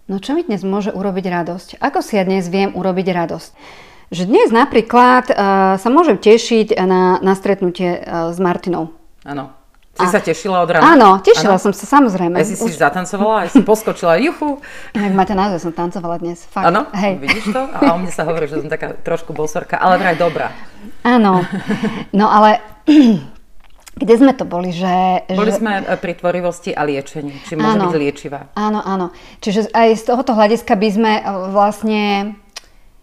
no 0.05 0.21
čo 0.21 0.37
mi 0.37 0.45
dnes 0.45 0.61
môže 0.69 0.93
urobiť 0.93 1.25
radosť? 1.33 1.69
Ako 1.81 2.05
si 2.05 2.21
ja 2.21 2.29
dnes 2.29 2.45
viem 2.53 2.77
urobiť 2.77 3.09
radosť? 3.09 3.51
Že 4.13 4.23
dnes 4.29 4.49
napríklad 4.53 5.33
uh, 5.33 5.37
sa 5.81 5.89
môžem 5.89 6.21
tešiť 6.21 6.77
na, 6.85 7.25
na 7.25 7.33
stretnutie 7.41 8.05
uh, 8.05 8.33
s 8.33 8.37
Martinou. 8.37 8.93
Áno. 9.25 9.58
Si 9.99 10.07
a... 10.07 10.15
sa 10.15 10.23
tešila 10.23 10.63
od 10.63 10.71
rána? 10.71 10.95
Áno, 10.95 11.09
tešila 11.19 11.59
ano? 11.59 11.63
som 11.63 11.75
sa, 11.75 11.99
samozrejme. 11.99 12.39
Ja 12.39 12.47
si 12.47 12.55
Už... 12.55 12.71
si 12.71 12.79
zatancovala, 12.79 13.51
aj 13.51 13.59
si 13.59 13.67
poskočila, 13.67 14.15
juchu. 14.31 14.63
Jak 14.95 15.11
máte 15.11 15.35
naozaj, 15.35 15.59
som 15.59 15.75
tancovala 15.75 16.23
dnes, 16.23 16.47
fakt. 16.47 16.71
Áno, 16.71 16.87
vidíš 16.95 17.51
to? 17.51 17.63
A 17.67 17.91
o 17.91 17.99
mne 17.99 18.15
sa 18.15 18.23
hovorí, 18.23 18.47
že 18.47 18.63
som 18.63 18.71
taká 18.71 18.95
trošku 18.95 19.35
bosorka, 19.35 19.75
ale 19.75 19.99
vraj 19.99 20.15
dobrá. 20.15 20.55
Áno, 21.03 21.43
no 22.15 22.31
ale 22.31 22.63
kde 24.07 24.15
sme 24.15 24.33
to 24.39 24.47
boli? 24.47 24.71
Že, 24.71 25.27
boli 25.35 25.51
že... 25.51 25.59
sme 25.59 25.83
pri 25.99 26.15
tvorivosti 26.15 26.71
a 26.71 26.87
liečení. 26.87 27.35
Či 27.43 27.59
môže 27.59 27.75
áno, 27.75 27.91
byť 27.91 27.99
liečivá. 27.99 28.41
Áno, 28.55 28.79
áno. 28.79 29.11
Čiže 29.43 29.75
aj 29.75 29.99
z 29.99 30.03
tohoto 30.07 30.39
hľadiska 30.39 30.79
by 30.79 30.89
sme 30.95 31.13
vlastne 31.51 32.03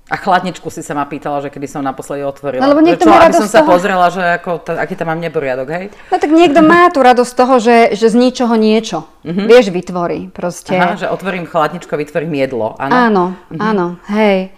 a 0.05 0.15
chladničku 0.21 0.69
si 0.69 0.85
sa 0.85 0.93
ma 0.93 1.09
pýtala, 1.09 1.41
že 1.41 1.49
kedy 1.49 1.65
som 1.65 1.81
naposledy 1.81 2.21
otvorila. 2.21 2.61
No, 2.61 2.77
lebo 2.77 2.85
niekto 2.85 3.09
Čo, 3.09 3.11
má 3.11 3.25
aby 3.25 3.33
som 3.33 3.49
sa 3.49 3.65
toho... 3.65 3.73
pozrela, 3.73 4.13
že 4.13 4.21
ako, 4.37 4.61
t- 4.61 4.77
aký 4.77 4.93
tam 4.93 5.09
mám 5.09 5.17
neporiadok, 5.17 5.67
hej? 5.73 5.85
No 6.13 6.21
tak 6.21 6.29
niekto 6.29 6.61
má 6.61 6.93
tú 6.93 7.01
radosť 7.01 7.33
toho, 7.33 7.57
že, 7.57 7.77
že 7.97 8.13
z 8.13 8.15
ničoho 8.15 8.53
niečo. 8.53 9.09
Mm-hmm. 9.25 9.45
Vieš, 9.49 9.65
vytvorí 9.73 10.29
proste. 10.29 10.77
Aha, 10.77 10.93
že 10.93 11.09
otvorím 11.09 11.49
chladničku 11.49 11.89
a 11.89 11.97
vytvorím 11.97 12.37
jedlo, 12.37 12.77
áno? 12.77 12.93
Áno, 12.93 13.23
mm-hmm. 13.49 13.59
áno, 13.65 13.85
hej. 14.13 14.53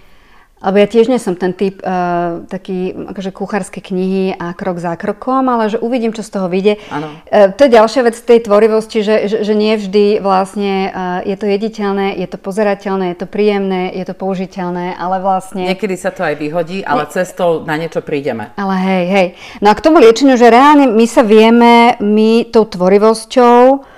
Lebo 0.58 0.82
ja 0.82 0.90
tiež 0.90 1.06
nie 1.06 1.22
som 1.22 1.38
ten 1.38 1.54
typ 1.54 1.86
uh, 1.86 2.42
taký 2.50 2.98
akože 3.14 3.30
kuchárske 3.30 3.78
knihy 3.78 4.34
a 4.34 4.58
krok 4.58 4.82
za 4.82 4.98
krokom, 4.98 5.46
ale 5.54 5.70
že 5.70 5.78
uvidím, 5.78 6.18
čo 6.18 6.26
z 6.26 6.34
toho 6.34 6.50
vyjde. 6.50 6.82
Uh, 6.90 7.54
to 7.54 7.70
je 7.70 7.76
ďalšia 7.78 8.02
vec 8.10 8.18
tej 8.18 8.42
tvorivosti, 8.42 9.06
že, 9.06 9.30
že, 9.30 9.38
že 9.46 9.54
nie 9.54 9.78
vždy 9.78 10.18
vlastne 10.18 10.90
uh, 10.90 11.22
je 11.22 11.38
to 11.38 11.46
jediteľné, 11.46 12.18
je 12.18 12.26
to 12.26 12.42
pozerateľné, 12.42 13.14
je 13.14 13.18
to 13.22 13.28
príjemné, 13.30 13.94
je 13.94 14.06
to 14.10 14.18
použiteľné, 14.18 14.98
ale 14.98 15.22
vlastne... 15.22 15.62
Niekedy 15.62 15.94
sa 15.94 16.10
to 16.10 16.26
aj 16.26 16.42
vyhodí, 16.42 16.82
ale 16.82 17.06
ne... 17.06 17.14
cestou 17.14 17.62
na 17.62 17.78
niečo 17.78 18.02
prídeme. 18.02 18.50
Ale 18.58 18.76
hej, 18.82 19.04
hej. 19.14 19.28
No 19.62 19.70
a 19.70 19.78
k 19.78 19.84
tomu 19.86 20.02
liečeniu, 20.02 20.42
že 20.42 20.50
reálne 20.50 20.90
my 20.90 21.06
sa 21.06 21.22
vieme, 21.22 22.02
my 22.02 22.50
tou 22.50 22.66
tvorivosťou 22.66 23.94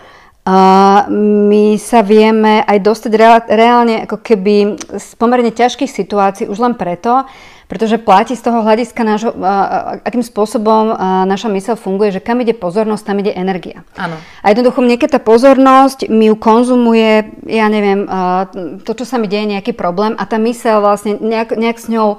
my 0.48 1.66
sa 1.78 2.00
vieme 2.02 2.64
aj 2.66 2.78
dostať 2.82 3.12
reálne 3.50 4.08
ako 4.08 4.18
keby 4.24 4.80
z 4.98 5.08
pomerne 5.20 5.52
ťažkých 5.54 5.92
situácií 5.92 6.46
už 6.50 6.58
len 6.58 6.74
preto, 6.74 7.28
pretože 7.70 8.02
platí 8.02 8.34
z 8.34 8.42
toho 8.42 8.66
hľadiska 8.66 8.98
nášho, 9.06 9.30
akým 10.02 10.26
spôsobom 10.26 10.90
naša 11.30 11.54
mysel 11.54 11.78
funguje, 11.78 12.18
že 12.18 12.24
kam 12.24 12.42
ide 12.42 12.58
pozornosť, 12.58 13.04
tam 13.06 13.22
ide 13.22 13.30
energia. 13.30 13.86
Áno. 13.94 14.18
A 14.42 14.46
jednoducho 14.50 14.82
mne 14.82 14.98
keď 14.98 15.10
tá 15.18 15.22
pozornosť 15.22 16.10
mi 16.10 16.34
ju 16.34 16.36
konzumuje, 16.40 17.30
ja 17.46 17.70
neviem, 17.70 18.10
to, 18.82 18.92
čo 18.98 19.06
sa 19.06 19.22
mi 19.22 19.30
deje, 19.30 19.46
nejaký 19.54 19.78
problém 19.78 20.18
a 20.18 20.26
tá 20.26 20.42
mysel 20.42 20.82
vlastne 20.82 21.22
nejak, 21.22 21.54
nejak 21.54 21.78
s 21.78 21.94
ňou 21.94 22.18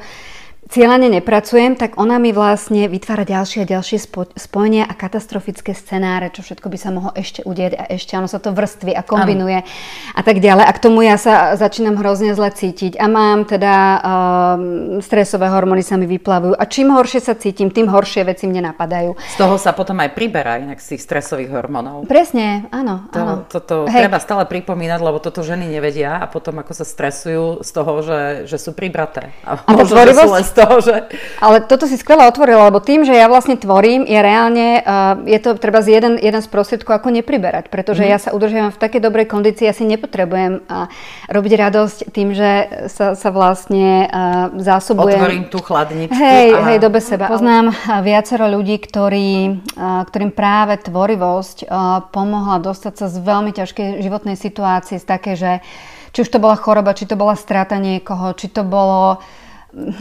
cieľane 0.70 1.10
nepracujem, 1.10 1.74
tak 1.74 1.98
ona 1.98 2.22
mi 2.22 2.30
vlastne 2.30 2.86
vytvára 2.86 3.26
ďalšie 3.26 3.66
a 3.66 3.70
ďalšie 3.76 3.98
spojenia 4.38 4.86
a 4.86 4.94
katastrofické 4.94 5.74
scenáre, 5.74 6.30
čo 6.30 6.46
všetko 6.46 6.70
by 6.70 6.78
sa 6.78 6.94
mohlo 6.94 7.10
ešte 7.18 7.42
udieť 7.42 7.72
a 7.74 7.84
ešte 7.90 8.14
ono 8.14 8.30
sa 8.30 8.38
to 8.38 8.54
vrství 8.54 8.94
a 8.94 9.02
kombinuje 9.02 9.66
ano. 9.66 9.68
a 10.14 10.20
tak 10.22 10.38
ďalej. 10.38 10.64
A 10.64 10.72
k 10.72 10.82
tomu 10.82 11.02
ja 11.02 11.18
sa 11.18 11.58
začínam 11.58 11.98
hrozne 11.98 12.38
zle 12.38 12.54
cítiť 12.54 12.94
a 13.02 13.10
mám 13.10 13.50
teda 13.50 13.74
um, 13.98 15.02
stresové 15.02 15.50
hormóny 15.50 15.82
sa 15.82 15.98
mi 15.98 16.06
vyplavujú 16.06 16.54
a 16.54 16.64
čím 16.70 16.94
horšie 16.94 17.18
sa 17.18 17.34
cítim, 17.34 17.74
tým 17.74 17.90
horšie 17.90 18.22
veci 18.22 18.46
mne 18.46 18.70
napadajú. 18.70 19.18
Z 19.18 19.36
toho 19.42 19.58
sa 19.58 19.74
potom 19.74 19.98
aj 19.98 20.14
priberá 20.14 20.62
inak 20.62 20.78
z 20.78 20.94
tých 20.94 21.02
stresových 21.02 21.50
hormónov. 21.50 22.06
Presne, 22.06 22.70
áno. 22.70 23.10
To, 23.10 23.18
áno. 23.18 23.34
Toto 23.50 23.74
Hej. 23.90 24.06
treba 24.06 24.22
stále 24.22 24.46
pripomínať, 24.46 25.02
lebo 25.02 25.18
toto 25.18 25.42
ženy 25.42 25.66
nevedia 25.66 26.22
a 26.22 26.30
potom 26.30 26.62
ako 26.62 26.72
sa 26.78 26.86
stresujú 26.86 27.66
z 27.66 27.70
toho, 27.74 27.92
že, 28.06 28.20
že 28.46 28.56
sú 28.62 28.70
pribraté. 28.70 29.34
A, 29.42 29.58
a 29.58 29.70
možno, 29.78 29.98
že 30.06 30.14
sú 30.14 30.30
len 30.30 30.46
z 30.46 30.59
toho, 30.60 30.76
že... 30.84 30.94
Ale 31.40 31.64
toto 31.64 31.88
si 31.88 31.96
skvelé 31.96 32.28
otvorila, 32.28 32.68
lebo 32.68 32.84
tým, 32.84 33.08
že 33.08 33.16
ja 33.16 33.32
vlastne 33.32 33.56
tvorím, 33.56 34.04
je 34.04 34.20
reálne, 34.20 34.84
uh, 34.84 35.16
je 35.24 35.40
to 35.40 35.56
treba 35.56 35.80
z 35.80 35.96
jeden, 35.96 36.12
jeden 36.20 36.42
z 36.44 36.48
prostriedkov, 36.52 37.00
ako 37.00 37.08
nepriberať, 37.08 37.72
pretože 37.72 38.04
mm. 38.04 38.10
ja 38.12 38.18
sa 38.20 38.30
udržiavam 38.36 38.76
v 38.76 38.80
takej 38.80 39.00
dobrej 39.00 39.26
kondícii, 39.32 39.64
ja 39.64 39.72
si 39.72 39.88
nepotrebujem 39.88 40.68
uh, 40.68 40.92
robiť 41.32 41.52
radosť 41.56 41.98
tým, 42.12 42.36
že 42.36 42.50
sa, 42.92 43.16
sa 43.16 43.28
vlastne 43.32 44.04
uh, 44.04 44.52
zásobujem. 44.60 45.16
Otvorím 45.16 45.46
tú 45.48 45.64
chladničku. 45.64 46.12
Hej, 46.12 46.48
a... 46.52 46.60
hej, 46.68 46.76
do 46.84 46.92
bez 46.92 47.08
seba. 47.08 47.32
Poznám 47.32 47.72
viacero 48.04 48.44
ľudí, 48.50 48.76
ktorí, 48.76 49.62
uh, 49.78 50.04
ktorým 50.04 50.34
práve 50.36 50.76
tvorivosť 50.76 51.64
uh, 51.64 52.04
pomohla 52.12 52.60
dostať 52.60 52.94
sa 53.00 53.06
z 53.08 53.16
veľmi 53.22 53.56
ťažkej 53.56 54.04
životnej 54.04 54.36
situácie, 54.36 55.00
z 55.00 55.06
také, 55.06 55.32
že 55.38 55.64
či 56.10 56.26
už 56.26 56.28
to 56.34 56.42
bola 56.42 56.58
choroba, 56.58 56.90
či 56.90 57.06
to 57.06 57.14
bola 57.14 57.38
strata 57.38 57.78
niekoho, 57.78 58.34
či 58.34 58.50
to 58.50 58.66
bolo 58.66 59.22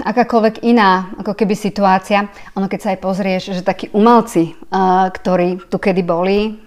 akákoľvek 0.02 0.66
iná 0.66 1.14
ako 1.22 1.38
keby 1.38 1.54
situácia, 1.54 2.26
ono 2.58 2.66
keď 2.66 2.80
sa 2.82 2.90
aj 2.96 3.00
pozrieš, 3.00 3.44
že 3.54 3.62
takí 3.62 3.94
umelci, 3.94 4.58
uh, 4.74 5.10
ktorí 5.14 5.70
tu 5.70 5.78
kedy 5.78 6.02
boli, 6.02 6.58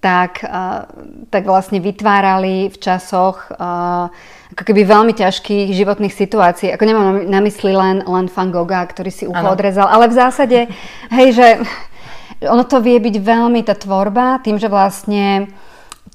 tak, 0.00 0.40
uh, 0.44 0.88
tak 1.28 1.44
vlastne 1.44 1.82
vytvárali 1.82 2.72
v 2.72 2.76
časoch 2.80 3.52
uh, 3.52 4.08
ako 4.56 4.62
keby 4.62 4.88
veľmi 4.88 5.12
ťažkých 5.12 5.74
životných 5.74 6.14
situácií. 6.14 6.72
Ako 6.72 6.84
nemám 6.86 7.28
na 7.28 7.40
mysli 7.44 7.74
len, 7.74 8.00
len 8.00 8.26
Van 8.30 8.48
Gogha, 8.48 8.86
ktorý 8.88 9.10
si 9.12 9.28
ucho 9.28 9.46
odrezal, 9.46 9.90
ale 9.90 10.08
v 10.08 10.16
zásade, 10.16 10.58
hej, 11.16 11.28
že 11.36 11.46
ono 12.44 12.64
to 12.64 12.80
vie 12.80 12.96
byť 13.00 13.16
veľmi 13.20 13.60
tá 13.64 13.76
tvorba, 13.76 14.40
tým, 14.40 14.56
že 14.56 14.68
vlastne 14.72 15.50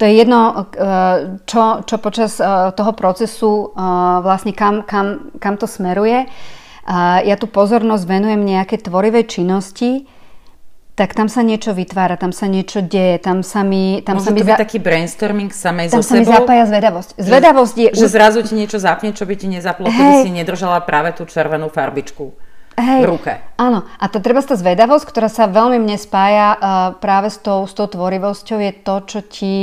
to 0.01 0.09
je 0.09 0.17
jedno, 0.17 0.65
eh, 0.73 1.37
čo, 1.45 1.85
čo 1.85 1.95
počas 2.01 2.41
eh, 2.41 2.73
toho 2.73 2.91
procesu 2.97 3.69
eh, 3.69 3.77
vlastne 4.25 4.49
kam, 4.57 4.81
kam, 4.81 5.29
kam 5.37 5.61
to 5.61 5.69
smeruje. 5.69 6.25
Ja 7.21 7.37
tu 7.37 7.45
pozornosť 7.45 8.03
venujem 8.09 8.41
nejaké 8.41 8.81
tvorivej 8.81 9.29
činnosti, 9.29 10.09
tak 10.97 11.13
tam 11.13 11.29
sa 11.29 11.45
niečo 11.45 11.77
vytvára, 11.77 12.17
tam 12.17 12.33
sa 12.33 12.49
niečo 12.49 12.81
deje, 12.81 13.21
tam 13.21 13.45
sa 13.45 13.61
mi... 13.61 14.01
Tam 14.01 14.17
Môže 14.17 14.27
sa 14.27 14.31
mi 14.33 14.41
to 14.41 14.49
za... 14.49 14.57
taký 14.57 14.81
brainstorming 14.81 15.53
samej 15.53 15.93
tam 15.93 16.01
so 16.01 16.09
sebou? 16.09 16.25
Sa 16.25 16.41
mi 16.41 16.41
zapája 16.41 16.65
zvedavosť. 16.65 17.09
Zvedavosť 17.21 17.75
že, 17.77 17.83
je... 17.85 17.89
Že 18.01 18.07
zrazu 18.09 18.39
ti 18.41 18.53
niečo 18.57 18.81
zapne, 18.81 19.13
čo 19.13 19.29
by 19.29 19.35
ti 19.37 19.45
nezaplo, 19.45 19.93
keby 19.93 20.25
si 20.25 20.29
nedržala 20.33 20.81
práve 20.81 21.13
tú 21.13 21.29
červenú 21.29 21.69
farbičku. 21.69 22.33
Hej, 22.81 23.01
v 23.05 23.07
ruke. 23.13 23.33
Áno, 23.61 23.85
a 23.85 24.05
tá 24.09 24.17
treba 24.17 24.41
tá 24.41 24.57
zvedavosť, 24.57 25.05
ktorá 25.05 25.29
sa 25.29 25.45
veľmi 25.45 25.77
mne 25.77 26.01
spája 26.01 26.57
uh, 26.57 26.59
práve 26.97 27.29
s 27.29 27.37
tou, 27.37 27.69
s 27.69 27.77
tou 27.77 27.85
tvorivosťou, 27.85 28.57
je 28.57 28.73
to, 28.81 28.95
čo 29.05 29.19
ti 29.21 29.55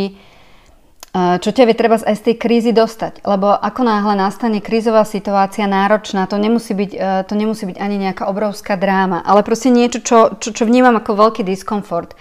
čo 1.41 1.51
ťa 1.55 1.65
vie 1.65 1.77
treba 1.77 1.97
aj 1.97 2.17
z 2.21 2.25
tej 2.31 2.37
krízy 2.37 2.71
dostať. 2.75 3.25
Lebo 3.25 3.51
ako 3.55 3.81
náhle 3.87 4.15
nastane 4.19 4.61
krízová 4.61 5.09
situácia 5.09 5.65
náročná, 5.65 6.29
to 6.29 6.37
nemusí 6.37 6.77
byť, 6.77 6.91
e, 6.93 6.99
to 7.25 7.35
nemusí 7.39 7.65
byť 7.65 7.79
ani 7.81 7.97
nejaká 7.97 8.29
obrovská 8.29 8.77
dráma, 8.77 9.25
ale 9.25 9.41
proste 9.41 9.73
niečo, 9.73 10.05
čo, 10.05 10.19
čo, 10.37 10.53
čo 10.53 10.63
vnímam 10.69 10.97
ako 11.01 11.17
veľký 11.17 11.43
diskomfort. 11.47 12.13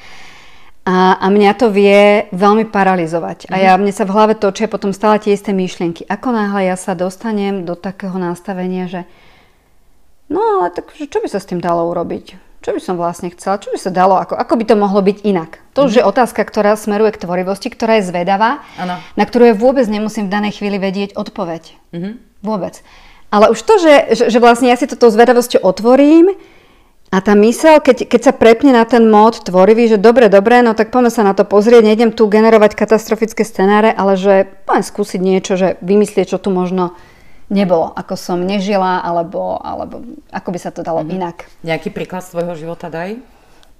A, 0.88 1.20
a 1.20 1.28
mňa 1.28 1.52
to 1.60 1.68
vie 1.68 2.32
veľmi 2.32 2.72
paralizovať. 2.72 3.52
A 3.52 3.60
ja, 3.60 3.76
mhm. 3.76 3.84
mne 3.84 3.94
sa 3.94 4.08
v 4.08 4.14
hlave 4.16 4.34
točia 4.40 4.72
potom 4.72 4.96
stále 4.96 5.20
tie 5.20 5.36
isté 5.36 5.52
myšlienky. 5.52 6.08
Ako 6.08 6.32
náhle 6.32 6.72
ja 6.72 6.80
sa 6.80 6.96
dostanem 6.96 7.68
do 7.68 7.76
takého 7.76 8.16
nastavenia, 8.16 8.88
že 8.88 9.04
no 10.32 10.40
ale 10.40 10.72
tak 10.72 10.96
čo 10.96 11.20
by 11.20 11.28
sa 11.28 11.44
s 11.44 11.50
tým 11.52 11.60
dalo 11.60 11.92
urobiť? 11.92 12.47
Čo 12.62 12.74
by 12.74 12.82
som 12.82 12.96
vlastne 12.98 13.30
chcela, 13.32 13.62
čo 13.62 13.70
by 13.72 13.80
sa 13.80 13.92
dalo, 13.94 14.18
ako, 14.18 14.36
ako 14.36 14.54
by 14.58 14.66
to 14.68 14.76
mohlo 14.76 15.00
byť 15.00 15.18
inak. 15.24 15.62
To 15.78 15.86
už 15.86 15.94
mm. 15.94 15.98
je 16.02 16.10
otázka, 16.10 16.42
ktorá 16.44 16.74
smeruje 16.74 17.14
k 17.14 17.22
tvorivosti, 17.24 17.70
ktorá 17.70 18.02
je 18.02 18.10
zvedavá, 18.10 18.66
ano. 18.76 18.98
na 19.16 19.24
ktorú 19.24 19.54
ja 19.54 19.56
vôbec 19.56 19.86
nemusím 19.88 20.28
v 20.28 20.34
danej 20.34 20.60
chvíli 20.60 20.82
vedieť 20.82 21.16
odpoveď. 21.16 21.64
Mm-hmm. 21.94 22.14
Vôbec. 22.42 22.82
Ale 23.30 23.52
už 23.52 23.60
to, 23.60 23.76
že, 23.78 23.94
že, 24.16 24.24
že 24.32 24.40
vlastne 24.40 24.72
ja 24.72 24.78
si 24.80 24.88
toto 24.88 25.12
zvedavosťou 25.12 25.62
otvorím 25.62 26.34
a 27.08 27.24
tá 27.24 27.40
mysel, 27.40 27.80
keď, 27.80 28.04
keď 28.04 28.22
sa 28.24 28.34
prepne 28.36 28.76
na 28.76 28.84
ten 28.84 29.08
mód 29.08 29.40
tvorivý, 29.40 29.88
že 29.88 29.96
dobre, 29.96 30.28
dobre, 30.28 30.60
no 30.60 30.76
tak 30.76 30.92
poďme 30.92 31.12
sa 31.12 31.24
na 31.24 31.32
to 31.32 31.48
pozrieť, 31.48 31.88
nejdem 31.88 32.12
tu 32.12 32.28
generovať 32.28 32.76
katastrofické 32.76 33.48
scenáre, 33.48 33.96
ale 33.96 34.20
že 34.20 34.44
poďme 34.68 34.84
skúsiť 34.84 35.22
niečo, 35.24 35.56
že 35.56 35.80
vymyslieť, 35.80 36.36
čo 36.36 36.38
tu 36.40 36.52
možno 36.52 37.00
nebolo, 37.48 37.92
ako 37.96 38.14
som 38.20 38.40
nežila, 38.44 39.04
alebo, 39.04 39.60
alebo 39.60 40.04
ako 40.32 40.50
by 40.52 40.60
sa 40.60 40.72
to 40.72 40.84
dalo 40.84 41.04
mm-hmm. 41.04 41.18
inak. 41.18 41.38
Nejaký 41.64 41.90
príklad 41.92 42.24
z 42.24 42.36
tvojho 42.36 42.54
života 42.56 42.92
daj? 42.92 43.20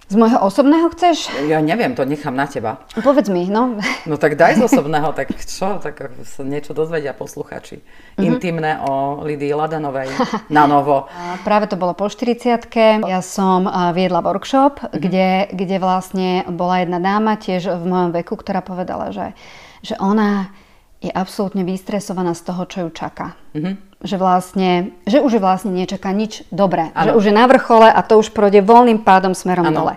Z 0.08 0.16
môjho 0.16 0.40
osobného 0.40 0.88
chceš? 0.96 1.28
Ja 1.52 1.60
neviem, 1.60 1.92
to 1.92 2.08
nechám 2.08 2.32
na 2.32 2.48
teba. 2.48 2.80
Povedz 2.96 3.28
mi, 3.28 3.44
no. 3.52 3.76
No 4.08 4.16
tak 4.16 4.40
daj 4.40 4.56
z 4.56 4.64
osobného, 4.64 5.12
tak 5.12 5.36
čo, 5.36 5.84
tak 5.84 6.00
sa 6.24 6.48
niečo 6.48 6.72
dozvedia 6.72 7.12
posluchači. 7.12 7.84
Mm-hmm. 7.84 8.24
Intimné 8.24 8.80
o 8.88 9.20
Lidii 9.28 9.52
Ladanovej 9.52 10.08
na 10.48 10.64
novo. 10.64 11.12
Práve 11.48 11.68
to 11.68 11.76
bolo 11.76 11.92
po 11.92 12.08
40 12.08 12.72
Ja 13.04 13.20
som 13.20 13.68
viedla 13.92 14.24
workshop, 14.24 14.80
mm-hmm. 14.80 14.96
kde, 14.96 15.30
kde 15.52 15.76
vlastne 15.84 16.48
bola 16.48 16.88
jedna 16.88 17.04
dáma 17.04 17.36
tiež 17.36 17.76
v 17.76 17.84
mojom 17.84 18.16
veku, 18.16 18.40
ktorá 18.40 18.64
povedala, 18.64 19.12
že, 19.12 19.36
že 19.84 20.00
ona 20.00 20.56
je 20.98 21.12
absolútne 21.14 21.62
vystresovaná 21.62 22.34
z 22.34 22.42
toho, 22.42 22.64
čo 22.66 22.78
ju 22.88 22.90
čaká. 22.90 23.38
Mm-hmm. 23.54 23.76
Že 24.02 24.16
vlastne, 24.18 24.70
že 25.06 25.22
už 25.22 25.38
je 25.38 25.42
vlastne 25.42 25.72
nečaká 25.74 26.10
nič 26.14 26.46
dobré. 26.50 26.90
Ano. 26.94 27.14
Že 27.14 27.18
už 27.18 27.24
je 27.30 27.34
na 27.34 27.46
vrchole 27.46 27.88
a 27.90 28.00
to 28.02 28.18
už 28.18 28.34
projde 28.34 28.62
voľným 28.66 29.02
pádom 29.06 29.38
smerom 29.38 29.70
ano. 29.70 29.78
dole. 29.78 29.96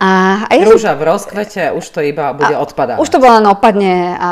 A, 0.00 0.42
a 0.48 0.52
ja 0.56 0.64
Rúža 0.64 0.96
v 0.96 1.12
rozkvete, 1.12 1.76
už 1.76 1.84
to 1.92 2.00
iba 2.00 2.32
bude 2.32 2.56
odpadať. 2.56 2.96
Už 2.96 3.10
to 3.12 3.20
bola 3.20 3.36
len 3.38 3.46
opadne 3.52 4.16
a, 4.16 4.30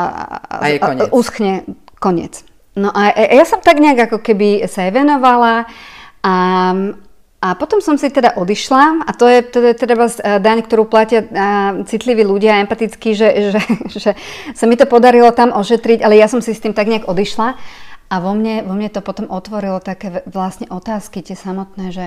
a, 0.49 0.55
a, 0.57 0.65
je 0.65 0.77
koniec. 0.81 1.05
a 1.05 1.13
uschne 1.13 1.53
koniec. 2.01 2.41
No 2.73 2.89
a, 2.89 3.13
a 3.13 3.21
ja 3.37 3.45
som 3.45 3.61
tak 3.61 3.77
nejak 3.77 4.09
ako 4.09 4.17
keby 4.17 4.65
sa 4.65 4.89
jej 4.89 4.93
venovala 4.95 5.69
a, 6.25 6.33
a 7.39 7.55
potom 7.55 7.79
som 7.79 7.95
si 7.95 8.11
teda 8.11 8.35
odišla 8.35 9.07
a 9.07 9.11
to 9.15 9.23
je 9.23 9.39
teda, 9.47 9.71
teda 9.71 9.95
daň, 10.43 10.59
ktorú 10.67 10.83
platia 10.91 11.23
citliví 11.87 12.27
ľudia 12.27 12.59
empaticky, 12.59 13.15
že, 13.15 13.27
že, 13.55 13.61
že 13.87 14.11
sa 14.51 14.65
mi 14.67 14.75
to 14.75 14.83
podarilo 14.83 15.31
tam 15.31 15.55
ošetriť, 15.55 16.03
ale 16.03 16.19
ja 16.19 16.27
som 16.27 16.43
si 16.43 16.51
s 16.51 16.59
tým 16.59 16.75
tak 16.75 16.91
nejak 16.91 17.07
odišla 17.07 17.55
a 18.11 18.15
vo 18.19 18.35
mne, 18.35 18.67
vo 18.67 18.75
mne 18.75 18.91
to 18.91 18.99
potom 18.99 19.31
otvorilo 19.31 19.79
také 19.79 20.19
vlastne 20.27 20.67
otázky 20.67 21.23
tie 21.23 21.39
samotné, 21.39 21.95
že 21.95 22.05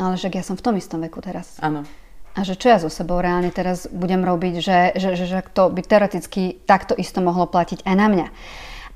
no 0.00 0.08
ale 0.08 0.16
však 0.16 0.40
ja 0.40 0.44
som 0.46 0.56
v 0.56 0.64
tom 0.64 0.74
istom 0.80 1.04
veku 1.04 1.20
teraz. 1.20 1.60
Áno. 1.60 1.84
A 2.32 2.48
že 2.48 2.56
čo 2.56 2.72
ja 2.72 2.80
so 2.80 2.88
sebou 2.88 3.20
reálne 3.20 3.52
teraz 3.52 3.84
budem 3.92 4.24
robiť, 4.24 4.54
že, 4.56 4.78
že, 4.96 5.20
že, 5.20 5.26
že 5.28 5.38
to 5.52 5.68
by 5.68 5.84
teoreticky 5.84 6.64
takto 6.64 6.96
isto 6.96 7.20
mohlo 7.20 7.44
platiť 7.44 7.84
aj 7.84 7.94
na 8.00 8.06
mňa. 8.08 8.26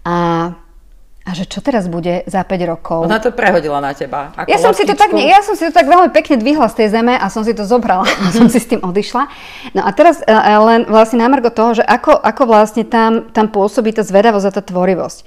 A 0.08 0.14
a 1.26 1.34
že 1.34 1.42
čo 1.50 1.58
teraz 1.58 1.90
bude 1.90 2.22
za 2.30 2.46
5 2.46 2.70
rokov? 2.70 3.02
Ona 3.02 3.18
to 3.18 3.34
prehodila 3.34 3.82
na 3.82 3.90
teba. 3.90 4.30
Ako 4.38 4.46
ja, 4.46 4.62
som 4.62 4.70
si 4.70 4.86
to 4.86 4.94
tak, 4.94 5.10
ja 5.10 5.42
som 5.42 5.58
si 5.58 5.66
to 5.66 5.74
tak 5.74 5.90
veľmi 5.90 6.14
pekne 6.14 6.38
dvihla 6.38 6.70
z 6.70 6.86
tej 6.86 6.88
zeme 6.94 7.18
a 7.18 7.26
som 7.26 7.42
si 7.42 7.50
to 7.50 7.66
zobrala 7.66 8.06
a 8.24 8.30
som 8.30 8.46
si 8.46 8.62
s 8.62 8.70
tým 8.70 8.78
odišla. 8.78 9.26
No 9.74 9.82
a 9.82 9.90
teraz 9.90 10.22
e, 10.22 10.30
len 10.38 10.86
vlastne 10.86 11.18
námrgo 11.18 11.50
toho, 11.50 11.82
že 11.82 11.84
ako, 11.84 12.14
ako 12.14 12.42
vlastne 12.46 12.86
tam, 12.86 13.26
tam 13.34 13.50
pôsobí 13.50 13.90
tá 13.90 14.06
zvedavosť 14.06 14.46
a 14.46 14.54
tá 14.54 14.62
tvorivosť. 14.62 15.18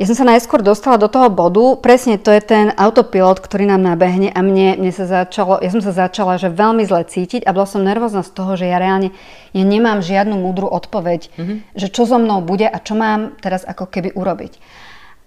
ja 0.00 0.04
som 0.08 0.16
sa 0.16 0.24
najskôr 0.24 0.64
dostala 0.64 0.96
do 0.96 1.12
toho 1.12 1.28
bodu, 1.28 1.76
presne 1.76 2.16
to 2.16 2.32
je 2.32 2.40
ten 2.40 2.72
autopilot, 2.80 3.44
ktorý 3.44 3.68
nám 3.68 3.84
nabehne 3.84 4.32
a 4.32 4.40
mne, 4.40 4.80
mne 4.80 4.92
sa 4.96 5.04
začalo, 5.04 5.60
ja 5.60 5.68
som 5.68 5.84
sa 5.84 5.92
začala, 5.92 6.40
že 6.40 6.48
veľmi 6.48 6.88
zle 6.88 7.04
cítiť 7.04 7.44
a 7.44 7.52
bola 7.52 7.68
som 7.68 7.84
nervózna 7.84 8.24
z 8.24 8.32
toho, 8.32 8.56
že 8.56 8.64
ja 8.64 8.80
reálne, 8.80 9.12
ja 9.52 9.60
nemám 9.60 10.00
žiadnu 10.00 10.40
múdru 10.40 10.72
odpoveď, 10.72 11.28
mm-hmm. 11.36 11.58
že 11.76 11.92
čo 11.92 12.08
so 12.08 12.16
mnou 12.16 12.40
bude 12.40 12.64
a 12.64 12.80
čo 12.80 12.96
mám 12.96 13.36
teraz 13.44 13.60
ako 13.68 13.92
keby 13.92 14.16
urobiť. 14.16 14.83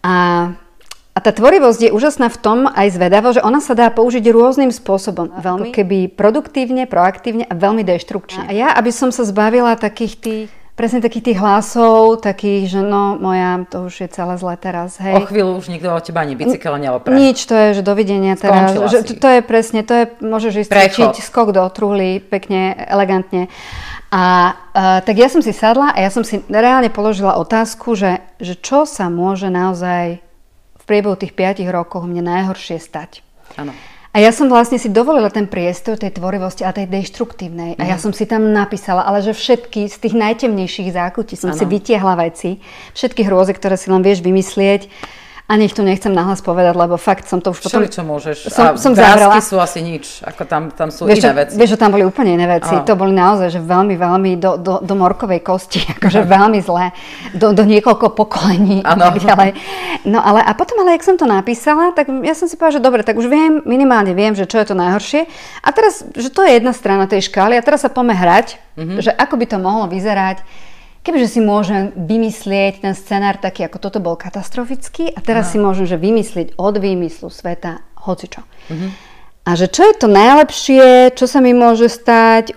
A, 0.07 0.15
a 1.11 1.19
tá 1.19 1.31
tvorivosť 1.35 1.91
je 1.91 1.91
úžasná 1.91 2.31
v 2.31 2.39
tom 2.39 2.59
aj 2.63 2.95
zvedavo, 2.95 3.35
že 3.35 3.43
ona 3.43 3.59
sa 3.59 3.75
dá 3.75 3.91
použiť 3.91 4.23
rôznym 4.31 4.71
spôsobom. 4.71 5.35
Veľmi 5.35 5.75
keby 5.75 6.15
produktívne, 6.15 6.87
proaktívne 6.87 7.43
a 7.43 7.51
veľmi 7.51 7.83
deštrukčne. 7.83 8.47
A 8.47 8.55
ja, 8.55 8.71
aby 8.71 8.95
som 8.95 9.11
sa 9.11 9.27
zbavila 9.27 9.75
takých 9.75 10.15
tých 10.15 10.49
presne 10.77 11.01
takých 11.01 11.33
tých 11.33 11.39
hlasov, 11.41 12.21
takých, 12.21 12.77
že 12.77 12.81
no 12.85 13.17
moja, 13.17 13.65
to 13.65 13.89
už 13.89 14.05
je 14.05 14.09
celé 14.13 14.37
zle 14.37 14.53
teraz, 14.61 15.01
hej. 15.01 15.17
O 15.17 15.25
chvíľu 15.25 15.57
už 15.57 15.73
nikto 15.73 15.89
o 15.89 15.97
teba 15.97 16.21
ani 16.21 16.37
bicykel 16.37 16.77
neopre. 16.77 17.17
Nič, 17.17 17.49
to 17.49 17.57
je, 17.57 17.67
že 17.73 17.81
dovidenia 17.81 18.37
teraz. 18.37 18.77
Že, 18.77 19.01
to, 19.01 19.13
to 19.17 19.27
je 19.27 19.41
presne, 19.41 19.81
to 19.81 19.93
je, 19.97 20.03
môžeš 20.21 20.69
ísť 20.69 20.69
cvičiť 20.69 21.25
skok 21.25 21.49
do 21.49 21.65
truhly, 21.73 22.21
pekne, 22.21 22.77
elegantne. 22.77 23.49
A 24.07 24.55
uh, 24.55 24.99
tak 25.03 25.19
ja 25.19 25.27
som 25.27 25.43
si 25.43 25.51
sadla 25.51 25.91
a 25.91 25.99
ja 25.99 26.07
som 26.07 26.23
si 26.23 26.39
reálne 26.47 26.87
položila 26.87 27.35
otázku, 27.35 27.91
že, 27.99 28.23
že 28.39 28.55
čo 28.55 28.87
sa 28.87 29.11
môže 29.11 29.51
naozaj 29.51 30.23
v 30.79 30.83
priebehu 30.87 31.19
tých 31.19 31.35
5 31.35 31.67
rokov 31.67 32.07
mne 32.07 32.23
najhoršie 32.23 32.79
stať. 32.79 33.19
Áno. 33.59 33.75
A 34.15 34.23
ja 34.23 34.33
som 34.33 34.49
vlastne 34.49 34.81
si 34.81 34.89
dovolila 34.89 35.29
ten 35.29 35.45
priestor 35.45 35.99
tej 35.99 36.17
tvorivosti 36.17 36.65
a 36.65 36.73
tej 36.73 36.89
deštruktívnej. 36.89 37.75
Mm. 37.75 37.79
A 37.79 37.83
ja 37.85 37.95
mhm. 37.99 38.03
som 38.07 38.11
si 38.15 38.25
tam 38.25 38.49
napísala, 38.49 39.03
ale 39.03 39.21
že 39.21 39.35
všetky 39.35 39.91
z 39.91 39.97
tých 39.99 40.15
najtemnejších 40.15 40.89
zákutí 40.95 41.35
som 41.37 41.53
ano. 41.53 41.59
si 41.59 41.65
vytiahla 41.67 42.15
veci, 42.17 42.57
všetky 42.95 43.27
hrôzy, 43.27 43.53
ktoré 43.53 43.75
si 43.75 43.91
len 43.91 44.01
vieš 44.01 44.23
vymyslieť 44.23 44.89
a 45.47 45.55
nech 45.55 45.71
to 45.71 45.79
nechcem 45.79 46.11
nahlas 46.11 46.43
povedať, 46.43 46.75
lebo 46.75 46.99
fakt 46.99 47.23
som 47.23 47.39
to 47.39 47.55
už 47.55 47.63
potom... 47.63 47.79
Všeli, 47.79 47.87
čo 47.87 48.03
môžeš. 48.03 48.51
Som, 48.51 48.65
a 48.67 48.69
som 48.75 48.91
zavrela. 48.91 49.39
sú 49.39 49.55
asi 49.63 49.79
nič, 49.79 50.19
ako 50.27 50.43
tam, 50.43 50.75
tam 50.75 50.91
sú 50.91 51.07
vieš, 51.07 51.23
iné 51.23 51.47
veci. 51.47 51.55
Vieš, 51.55 51.69
že 51.71 51.79
tam 51.79 51.95
boli 51.95 52.03
úplne 52.03 52.35
iné 52.35 52.43
veci. 52.51 52.75
Aha. 52.75 52.83
To 52.83 52.99
boli 52.99 53.15
naozaj, 53.15 53.55
že 53.55 53.63
veľmi, 53.63 53.95
veľmi 53.95 54.31
do, 54.43 54.59
do, 54.59 54.83
do 54.83 54.93
morkovej 54.99 55.39
kosti, 55.39 55.87
akože 55.95 56.27
veľmi 56.27 56.59
zlé, 56.59 56.91
do, 57.31 57.55
do 57.55 57.63
niekoľko 57.63 58.11
pokolení 58.11 58.83
a 58.83 58.99
tak 58.99 59.23
ďalej. 59.23 59.55
No 60.03 60.19
ale 60.19 60.43
a 60.43 60.51
potom, 60.51 60.83
ale 60.83 60.99
jak 60.99 61.07
som 61.07 61.15
to 61.15 61.23
napísala, 61.23 61.95
tak 61.95 62.11
ja 62.11 62.35
som 62.35 62.51
si 62.51 62.59
povedala, 62.59 62.75
že 62.75 62.83
dobre, 62.83 63.01
tak 63.07 63.15
už 63.15 63.31
viem, 63.31 63.63
minimálne 63.63 64.11
viem, 64.11 64.35
že 64.35 64.51
čo 64.51 64.59
je 64.59 64.67
to 64.67 64.75
najhoršie. 64.75 65.31
A 65.63 65.69
teraz, 65.71 66.03
že 66.11 66.27
to 66.27 66.43
je 66.43 66.59
jedna 66.59 66.75
strana 66.75 67.07
tej 67.07 67.23
škály 67.31 67.55
a 67.55 67.63
teraz 67.63 67.87
sa 67.87 67.89
poďme 67.89 68.19
hrať, 68.19 68.59
mm-hmm. 68.75 68.99
že 68.99 69.15
ako 69.15 69.39
by 69.39 69.45
to 69.47 69.57
mohlo 69.63 69.87
vyzerať 69.87 70.43
kebyže 71.07 71.39
si 71.39 71.39
môžem 71.39 71.95
vymyslieť 71.95 72.83
ten 72.83 72.91
scenár 72.91 73.39
taký, 73.39 73.63
ako 73.63 73.79
toto 73.79 74.03
bol 74.03 74.19
katastrofický 74.19 75.15
a 75.15 75.23
teraz 75.23 75.47
Aha. 75.47 75.51
si 75.55 75.57
môžem 75.63 75.87
že 75.87 75.95
vymyslieť 75.95 76.59
od 76.59 76.75
výmyslu 76.75 77.31
sveta 77.31 77.79
hocičo. 77.95 78.43
Mm-hmm. 78.43 78.91
A 79.47 79.49
že 79.55 79.71
čo 79.71 79.87
je 79.87 79.95
to 79.95 80.11
najlepšie, 80.11 81.15
čo 81.15 81.23
sa 81.23 81.39
mi 81.39 81.55
môže 81.55 81.87
stať, 81.87 82.51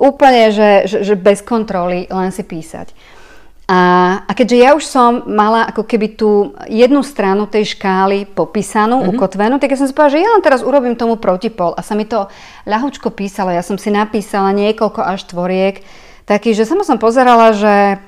úplne, 0.00 0.48
že, 0.48 0.88
že, 0.88 0.98
že 1.04 1.14
bez 1.20 1.44
kontroly 1.44 2.08
len 2.08 2.32
si 2.32 2.40
písať. 2.40 2.96
A, 3.68 3.80
a 4.26 4.32
keďže 4.34 4.56
ja 4.58 4.70
už 4.74 4.84
som 4.84 5.22
mala 5.30 5.64
ako 5.70 5.86
keby 5.86 6.18
tú 6.18 6.52
jednu 6.66 7.00
stranu 7.06 7.46
tej 7.46 7.78
škály 7.78 8.26
popísanú, 8.26 9.00
mm-hmm. 9.00 9.12
ukotvenú, 9.14 9.54
tak 9.62 9.72
ja 9.72 9.78
som 9.78 9.86
si 9.86 9.94
povedala, 9.94 10.14
že 10.18 10.24
ja 10.24 10.30
len 10.34 10.42
teraz 10.42 10.60
urobím 10.66 10.98
tomu 10.98 11.16
protipol. 11.16 11.76
A 11.78 11.80
sa 11.80 11.94
mi 11.94 12.08
to 12.08 12.26
ľahučko 12.66 13.14
písalo. 13.14 13.54
Ja 13.54 13.62
som 13.62 13.78
si 13.78 13.94
napísala 13.94 14.50
niekoľko 14.50 15.00
až 15.06 15.24
tvoriek, 15.30 15.80
taký, 16.24 16.54
že 16.54 16.68
sama 16.68 16.86
som 16.86 17.00
pozerala, 17.00 17.54
že 17.54 18.00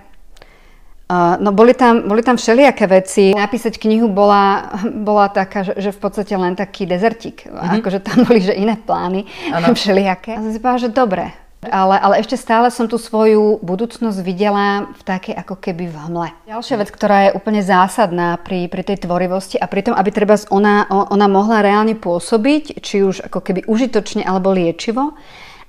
Uh, 1.05 1.37
no 1.37 1.53
boli 1.53 1.77
tam, 1.77 2.09
boli 2.09 2.25
tam 2.25 2.41
všelijaké 2.41 2.89
veci. 2.89 3.37
Napísať 3.37 3.77
knihu 3.77 4.09
bola, 4.09 4.73
bola 5.09 5.29
taká, 5.29 5.61
že, 5.61 5.77
že 5.77 5.91
v 5.93 6.01
podstate 6.01 6.33
len 6.33 6.57
taký 6.57 6.89
dezertík. 6.89 7.45
Mm-hmm. 7.45 7.77
Akože 7.77 8.01
tam 8.01 8.25
boli 8.25 8.41
že 8.41 8.57
iné 8.57 8.81
plány 8.81 9.29
ano. 9.53 9.77
všelijaké. 9.77 10.33
A 10.33 10.41
som 10.41 10.49
si 10.49 10.57
povedala, 10.57 10.85
že 10.89 10.91
dobre. 10.97 11.25
Ale, 11.69 11.97
ale 11.97 12.21
ešte 12.21 12.37
stále 12.37 12.69
som 12.69 12.89
tú 12.89 13.01
svoju 13.01 13.61
budúcnosť 13.65 14.19
videla 14.21 14.93
v 14.93 15.03
takej 15.05 15.35
ako 15.37 15.55
keby 15.61 15.89
v 15.89 15.97
hmle. 16.09 16.29
Ďalšia 16.49 16.77
vec, 16.81 16.89
ktorá 16.93 17.19
je 17.29 17.35
úplne 17.37 17.65
zásadná 17.65 18.37
pri, 18.41 18.69
pri 18.69 18.85
tej 18.85 19.05
tvorivosti 19.09 19.57
a 19.57 19.65
pri 19.65 19.81
tom, 19.81 19.95
aby 19.97 20.13
treba 20.13 20.37
ona, 20.53 20.85
ona 20.89 21.25
mohla 21.25 21.65
reálne 21.65 21.97
pôsobiť, 21.97 22.85
či 22.85 23.01
už 23.01 23.29
ako 23.29 23.41
keby 23.41 23.61
užitočne 23.65 24.25
alebo 24.25 24.53
liečivo, 24.53 25.17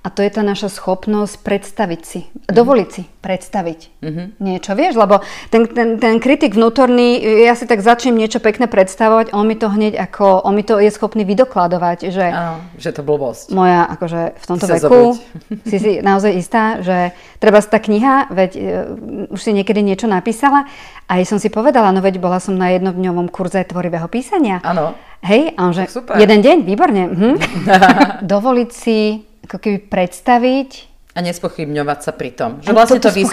a 0.05 0.13
to 0.13 0.21
je 0.21 0.29
tá 0.29 0.45
naša 0.45 0.69
schopnosť 0.69 1.41
predstaviť 1.41 2.01
si, 2.05 2.21
mm-hmm. 2.29 2.53
dovoliť 2.53 2.89
si 2.93 3.03
predstaviť 3.25 3.79
mm-hmm. 4.05 4.27
niečo, 4.37 4.77
vieš, 4.77 5.01
lebo 5.01 5.25
ten, 5.49 5.65
ten, 5.65 5.97
ten 5.97 6.21
kritik 6.21 6.53
vnútorný, 6.53 7.17
ja 7.41 7.57
si 7.57 7.65
tak 7.65 7.81
začnem 7.81 8.13
niečo 8.13 8.37
pekné 8.37 8.69
predstavovať, 8.69 9.33
on 9.33 9.49
mi 9.49 9.57
to 9.57 9.65
hneď 9.65 9.97
ako, 9.97 10.45
on 10.45 10.53
mi 10.53 10.61
to 10.61 10.77
je 10.77 10.93
schopný 10.93 11.25
vydokladovať, 11.25 12.13
že... 12.13 12.25
Áno, 12.29 12.61
že 12.77 12.93
to 12.93 13.01
blbosť. 13.01 13.49
Moja, 13.49 13.89
akože 13.89 14.37
v 14.37 14.45
tomto 14.45 14.65
veku, 14.69 15.01
si 15.73 15.77
si 15.81 15.91
naozaj 16.05 16.31
istá, 16.37 16.85
že 16.85 17.17
treba 17.41 17.57
tá 17.65 17.81
kniha, 17.81 18.29
veď 18.29 18.51
uh, 18.53 19.33
už 19.33 19.41
si 19.41 19.57
niekedy 19.57 19.81
niečo 19.81 20.05
napísala, 20.05 20.69
a 21.09 21.17
som 21.25 21.41
si 21.41 21.49
povedala, 21.49 21.89
no 21.89 22.01
veď 22.05 22.21
bola 22.21 22.37
som 22.37 22.53
na 22.53 22.73
jednodňovom 22.77 23.29
kurze 23.33 23.65
tvorivého 23.65 24.05
písania. 24.05 24.61
Áno. 24.61 24.93
Hej, 25.25 25.57
a 25.57 25.65
on 25.65 25.73
že, 25.73 25.89
Super. 25.89 26.21
jeden 26.21 26.45
deň, 26.45 26.57
výborne. 26.61 27.03
Mhm. 27.09 27.29
Dovoliť 28.33 28.69
si 28.69 29.25
ako 29.45 29.57
keby 29.61 29.77
predstaviť. 29.87 30.69
A 31.15 31.23
nespochybňovať 31.23 31.99
sa 32.03 32.11
pri 32.11 32.35
tom. 32.35 32.59
Že 32.59 32.75
vlastne 32.75 32.99
to, 32.99 33.07
to, 33.07 33.15
to 33.15 33.23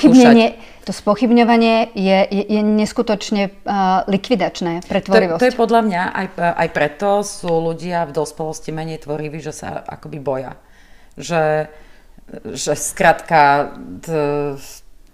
To 0.87 0.93
spochybňovanie 0.95 1.91
je, 1.99 2.19
je, 2.31 2.43
je 2.47 2.61
neskutočne 2.63 3.51
uh, 3.51 4.07
likvidačné 4.07 4.87
pre 4.87 5.03
tvorivosť. 5.03 5.39
To, 5.39 5.43
to 5.43 5.51
je 5.51 5.59
podľa 5.59 5.81
mňa, 5.91 6.03
aj, 6.15 6.27
aj 6.63 6.69
preto 6.71 7.27
sú 7.27 7.51
ľudia 7.51 8.07
v 8.07 8.15
dospelosti 8.15 8.71
menej 8.71 9.03
tvoriví, 9.03 9.43
že 9.43 9.51
sa 9.51 9.83
akoby 9.83 10.23
boja. 10.23 10.55
Že, 11.19 11.75
že 12.55 12.73
skrátka, 12.79 13.75
t, 13.99 14.07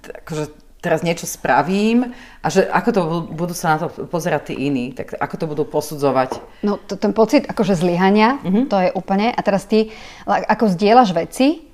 t, 0.04 0.08
akože 0.12 0.67
teraz 0.78 1.02
niečo 1.02 1.26
spravím 1.26 2.14
a 2.42 2.46
že 2.46 2.62
ako 2.62 2.90
to 2.94 3.00
budú 3.34 3.54
sa 3.54 3.74
na 3.74 3.78
to 3.86 4.06
pozerať 4.06 4.54
tí 4.54 4.70
iní, 4.70 4.94
tak 4.94 5.14
ako 5.18 5.34
to 5.34 5.44
budú 5.50 5.64
posudzovať. 5.66 6.38
No 6.62 6.78
to, 6.78 6.94
ten 6.94 7.10
pocit 7.10 7.50
akože 7.50 7.74
zlyhania, 7.74 8.38
uh-huh. 8.38 8.64
to 8.70 8.76
je 8.86 8.90
úplne, 8.94 9.34
a 9.34 9.40
teraz 9.42 9.66
ty 9.66 9.90
ako 10.26 10.70
zdieľaš 10.70 11.10
veci 11.18 11.66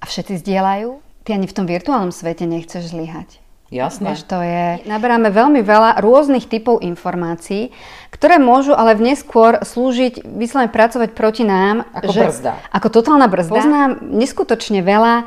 a 0.00 0.04
všetci 0.08 0.40
zdieľajú, 0.40 0.90
ty 1.28 1.36
ani 1.36 1.44
v 1.44 1.56
tom 1.56 1.68
virtuálnom 1.68 2.12
svete 2.12 2.48
nechceš 2.48 2.96
zlyhať. 2.96 3.44
Jasné. 3.66 4.14
Vieš, 4.14 4.30
to 4.30 4.38
je... 4.46 4.86
Naberáme 4.86 5.26
veľmi 5.34 5.58
veľa 5.58 5.98
rôznych 5.98 6.46
typov 6.46 6.86
informácií, 6.86 7.74
ktoré 8.14 8.38
môžu 8.38 8.78
ale 8.78 8.94
v 8.94 9.10
neskôr 9.10 9.58
slúžiť, 9.58 10.22
vyslovene 10.22 10.70
pracovať 10.70 11.10
proti 11.18 11.42
nám. 11.42 11.82
Ako 11.90 12.14
že, 12.14 12.22
brzda. 12.30 12.52
Ako 12.70 12.88
totálna 12.94 13.26
brzda. 13.26 13.50
Poznám 13.58 13.90
neskutočne 14.06 14.86
veľa 14.86 15.26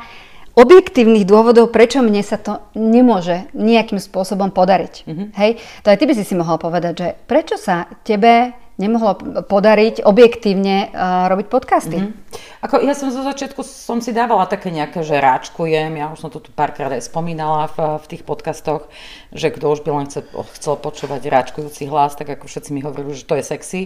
objektívnych 0.54 1.26
dôvodov, 1.26 1.70
prečo 1.70 2.02
mne 2.02 2.22
sa 2.24 2.38
to 2.40 2.62
nemôže 2.74 3.50
nejakým 3.54 3.98
spôsobom 4.02 4.50
podariť. 4.50 4.94
Mm-hmm. 5.06 5.28
Hej? 5.36 5.50
To 5.84 5.90
aj 5.92 5.98
ty 5.98 6.04
by 6.06 6.14
si 6.16 6.24
si 6.26 6.34
mohol 6.34 6.56
povedať, 6.58 6.92
že 6.96 7.08
prečo 7.28 7.54
sa 7.58 7.86
tebe 8.02 8.54
nemohlo 8.80 9.44
podariť 9.44 10.00
objektívne 10.00 10.88
uh, 10.88 11.28
robiť 11.28 11.46
podcasty. 11.52 12.00
Mm-hmm. 12.00 12.64
Ako 12.64 12.80
ja 12.80 12.96
som 12.96 13.12
zo 13.12 13.20
začiatku 13.20 13.60
som 13.60 14.00
si 14.00 14.16
dávala 14.16 14.48
také 14.48 14.72
nejaké, 14.72 15.04
že 15.04 15.20
ráčkujem, 15.20 15.92
ja 16.00 16.08
už 16.08 16.24
som 16.24 16.30
to 16.32 16.40
tu 16.40 16.48
párkrát 16.52 16.88
aj 16.88 17.04
spomínala 17.12 17.68
v, 17.76 18.00
v 18.00 18.06
tých 18.16 18.22
podcastoch, 18.24 18.88
že 19.36 19.52
kto 19.52 19.76
už 19.76 19.80
by 19.84 19.90
len 19.92 20.06
chcel, 20.08 20.24
chcel 20.56 20.74
počúvať 20.80 21.28
ráčkujúci 21.28 21.84
hlas, 21.92 22.16
tak 22.16 22.32
ako 22.32 22.48
všetci 22.48 22.72
mi 22.72 22.80
hovorili, 22.80 23.12
že 23.12 23.28
to 23.28 23.36
je 23.36 23.44
sexy, 23.44 23.80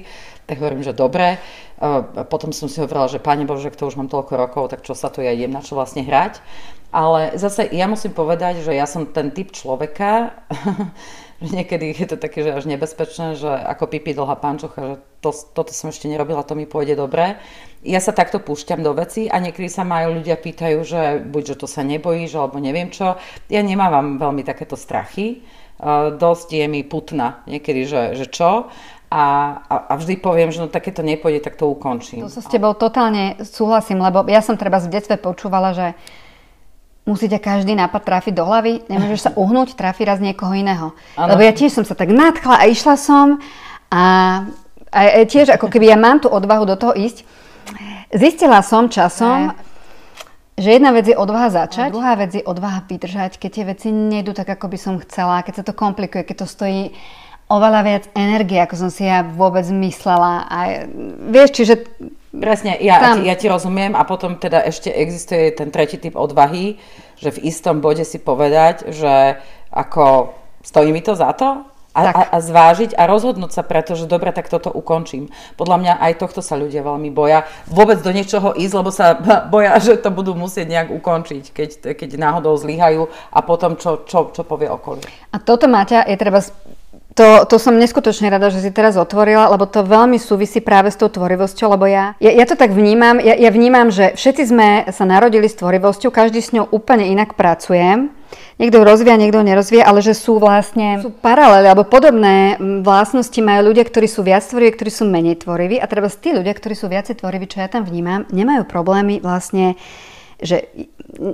tak 0.46 0.62
hovorím, 0.62 0.86
že 0.86 0.94
dobre. 0.94 1.42
Uh, 1.82 2.24
potom 2.30 2.54
som 2.54 2.70
si 2.70 2.78
hovorila, 2.78 3.10
že 3.10 3.18
Pane 3.18 3.42
Bože, 3.48 3.74
kto 3.74 3.90
už 3.90 3.98
mám 3.98 4.06
toľko 4.06 4.32
rokov, 4.38 4.64
tak 4.70 4.86
čo 4.86 4.94
sa 4.94 5.10
tu 5.10 5.18
ja 5.24 5.34
idem 5.34 5.50
na 5.50 5.64
čo 5.64 5.74
vlastne 5.74 6.06
hrať. 6.06 6.38
Ale 6.94 7.34
zase 7.34 7.66
ja 7.74 7.90
musím 7.90 8.14
povedať, 8.14 8.62
že 8.62 8.70
ja 8.70 8.86
som 8.86 9.10
ten 9.10 9.34
typ 9.34 9.50
človeka, 9.50 10.30
niekedy 11.42 11.90
je 11.96 12.06
to 12.14 12.16
také, 12.20 12.46
že 12.46 12.54
až 12.54 12.64
nebezpečné, 12.70 13.34
že 13.34 13.50
ako 13.50 13.90
pipi 13.90 14.14
dlhá 14.14 14.38
pančucha, 14.38 14.80
že 14.84 14.96
to, 15.24 15.30
toto 15.32 15.72
som 15.74 15.90
ešte 15.90 16.06
nerobila, 16.06 16.46
to 16.46 16.54
mi 16.54 16.68
pôjde 16.68 16.94
dobre. 16.94 17.40
Ja 17.82 17.98
sa 17.98 18.14
takto 18.14 18.38
púšťam 18.38 18.84
do 18.84 18.94
veci 18.94 19.26
a 19.26 19.40
niekedy 19.42 19.66
sa 19.66 19.82
ma 19.82 20.06
aj 20.06 20.22
ľudia 20.22 20.36
pýtajú, 20.38 20.78
že 20.84 21.02
buď, 21.24 21.42
že 21.54 21.56
to 21.60 21.66
sa 21.66 21.82
nebojíš, 21.82 22.36
alebo 22.38 22.62
neviem 22.62 22.92
čo. 22.92 23.18
Ja 23.50 23.60
nemávam 23.60 24.20
veľmi 24.20 24.46
takéto 24.46 24.78
strachy. 24.78 25.42
Uh, 25.74 26.14
dosť 26.14 26.54
je 26.54 26.66
mi 26.70 26.86
putna 26.86 27.42
niekedy, 27.50 27.82
že, 27.82 28.02
že 28.14 28.26
čo. 28.30 28.70
A, 29.14 29.24
a, 29.70 29.74
a 29.90 29.92
vždy 29.94 30.18
poviem, 30.18 30.50
že 30.50 30.58
no 30.58 30.66
takéto 30.66 31.02
nepôjde, 31.02 31.44
tak 31.44 31.54
to 31.54 31.70
ukončím. 31.70 32.26
To 32.26 32.32
sa 32.32 32.42
s 32.42 32.50
tebou 32.50 32.74
totálne 32.74 33.38
súhlasím, 33.46 34.02
lebo 34.02 34.26
ja 34.26 34.42
som 34.42 34.58
treba 34.58 34.82
v 34.82 34.90
detstve 34.90 35.22
počúvala, 35.22 35.70
že 35.70 35.94
musí 37.04 37.28
ťa 37.28 37.40
každý 37.40 37.76
nápad 37.76 38.00
trafiť 38.00 38.32
do 38.32 38.44
hlavy, 38.48 38.88
nemôžeš 38.88 39.20
sa 39.28 39.30
uhnúť, 39.36 39.76
trafi 39.76 40.08
raz 40.08 40.24
niekoho 40.24 40.56
iného. 40.56 40.96
Ano. 41.20 41.36
Lebo 41.36 41.44
ja 41.44 41.52
tiež 41.52 41.76
som 41.76 41.84
sa 41.84 41.92
tak 41.92 42.08
nadchla 42.08 42.64
a 42.64 42.64
išla 42.64 42.96
som 42.96 43.44
a, 43.92 44.04
a 44.88 45.00
tiež 45.28 45.52
ako 45.52 45.68
keby 45.68 45.92
ja 45.92 46.00
mám 46.00 46.24
tú 46.24 46.32
odvahu 46.32 46.64
do 46.64 46.76
toho 46.80 46.96
ísť. 46.96 47.28
Zistila 48.08 48.64
som 48.64 48.88
časom, 48.88 49.52
ne. 49.52 49.56
že 50.56 50.80
jedna 50.80 50.96
vec 50.96 51.04
je 51.04 51.16
odvaha 51.16 51.52
začať, 51.52 51.88
a 51.88 51.94
druhá 51.94 52.14
vec 52.16 52.32
je 52.32 52.44
odvaha 52.44 52.88
vydržať, 52.88 53.36
keď 53.36 53.50
tie 53.52 53.64
veci 53.68 53.88
nejdú 53.92 54.32
tak, 54.32 54.48
ako 54.48 54.72
by 54.72 54.78
som 54.80 54.94
chcela, 55.04 55.44
keď 55.44 55.54
sa 55.60 55.64
to 55.68 55.76
komplikuje, 55.76 56.24
keď 56.24 56.44
to 56.44 56.46
stojí 56.48 56.82
oveľa 57.52 57.80
viac 57.84 58.04
energie, 58.16 58.56
ako 58.56 58.88
som 58.88 58.90
si 58.90 59.04
ja 59.04 59.20
vôbec 59.20 59.68
myslela. 59.68 60.48
A 60.48 60.88
vieš, 61.28 61.60
čiže 61.60 61.84
Presne, 62.34 62.74
ja, 62.82 62.98
tam... 62.98 63.22
ja 63.22 63.38
ti 63.38 63.46
rozumiem 63.46 63.94
a 63.94 64.02
potom 64.02 64.34
teda 64.34 64.66
ešte 64.66 64.90
existuje 64.90 65.54
ten 65.54 65.70
tretí 65.70 66.02
typ 66.02 66.18
odvahy, 66.18 66.82
že 67.14 67.30
v 67.30 67.46
istom 67.46 67.78
bode 67.78 68.02
si 68.02 68.18
povedať, 68.18 68.90
že 68.90 69.38
ako 69.70 70.34
stojí 70.66 70.90
mi 70.90 70.98
to 70.98 71.14
za 71.14 71.30
to 71.36 71.62
a, 71.94 72.00
a, 72.10 72.22
a 72.34 72.36
zvážiť 72.42 72.98
a 72.98 73.06
rozhodnúť 73.06 73.54
sa 73.54 73.62
preto, 73.62 73.94
že 73.94 74.10
dobre, 74.10 74.34
tak 74.34 74.50
toto 74.50 74.66
ukončím. 74.66 75.30
Podľa 75.54 75.76
mňa 75.78 75.92
aj 76.02 76.12
tohto 76.18 76.42
sa 76.42 76.58
ľudia 76.58 76.82
veľmi 76.82 77.14
boja. 77.14 77.46
Vôbec 77.70 78.02
do 78.02 78.10
niečoho 78.10 78.50
ísť, 78.50 78.74
lebo 78.74 78.90
sa 78.90 79.14
boja, 79.54 79.78
že 79.78 80.02
to 80.02 80.10
budú 80.10 80.34
musieť 80.34 80.66
nejak 80.66 80.90
ukončiť, 80.90 81.44
keď, 81.54 81.70
keď 81.94 82.10
náhodou 82.18 82.58
zlyhajú 82.58 83.06
a 83.30 83.38
potom 83.46 83.78
čo, 83.78 84.02
čo, 84.10 84.34
čo 84.34 84.42
povie 84.42 84.66
okolie. 84.66 85.06
A 85.30 85.38
toto, 85.38 85.70
Maťa, 85.70 86.10
je 86.10 86.18
treba 86.18 86.42
to, 87.14 87.46
to 87.46 87.56
som 87.62 87.78
neskutočne 87.78 88.26
rada, 88.26 88.50
že 88.50 88.58
si 88.58 88.74
teraz 88.74 88.98
otvorila, 88.98 89.46
lebo 89.54 89.70
to 89.70 89.86
veľmi 89.86 90.18
súvisí 90.18 90.58
práve 90.58 90.90
s 90.90 90.98
tou 90.98 91.06
tvorivosťou, 91.06 91.78
lebo 91.78 91.86
ja, 91.86 92.18
ja, 92.18 92.34
ja 92.34 92.44
to 92.44 92.58
tak 92.58 92.74
vnímam, 92.74 93.22
ja, 93.22 93.38
ja 93.38 93.54
vnímam, 93.54 93.94
že 93.94 94.18
všetci 94.18 94.42
sme 94.50 94.68
sa 94.90 95.06
narodili 95.06 95.46
s 95.46 95.54
tvorivosťou, 95.54 96.10
každý 96.10 96.42
s 96.42 96.50
ňou 96.50 96.66
úplne 96.74 97.06
inak 97.06 97.38
pracuje. 97.38 98.10
Niekto 98.58 98.82
rozvíja, 98.82 99.14
niekto 99.14 99.46
nerozvíja, 99.46 99.86
ale 99.86 100.02
že 100.02 100.10
sú 100.10 100.42
vlastne 100.42 100.98
sú 100.98 101.14
paralely 101.14 101.70
alebo 101.70 101.86
podobné 101.86 102.58
vlastnosti 102.82 103.38
majú 103.38 103.70
ľudia, 103.70 103.86
ktorí 103.86 104.10
sú 104.10 104.26
viac 104.26 104.42
tvoriví, 104.42 104.74
ktorí 104.74 104.90
sú 104.90 105.06
menej 105.06 105.46
tvoriví 105.46 105.78
a 105.78 105.86
treba 105.86 106.10
tí 106.10 106.34
ľudia, 106.34 106.50
ktorí 106.50 106.74
sú 106.74 106.90
viacej 106.90 107.22
tvoriví, 107.22 107.46
čo 107.46 107.62
ja 107.62 107.70
tam 107.70 107.86
vnímam, 107.86 108.26
nemajú 108.34 108.66
problémy 108.66 109.22
vlastne 109.22 109.78
že 110.42 110.70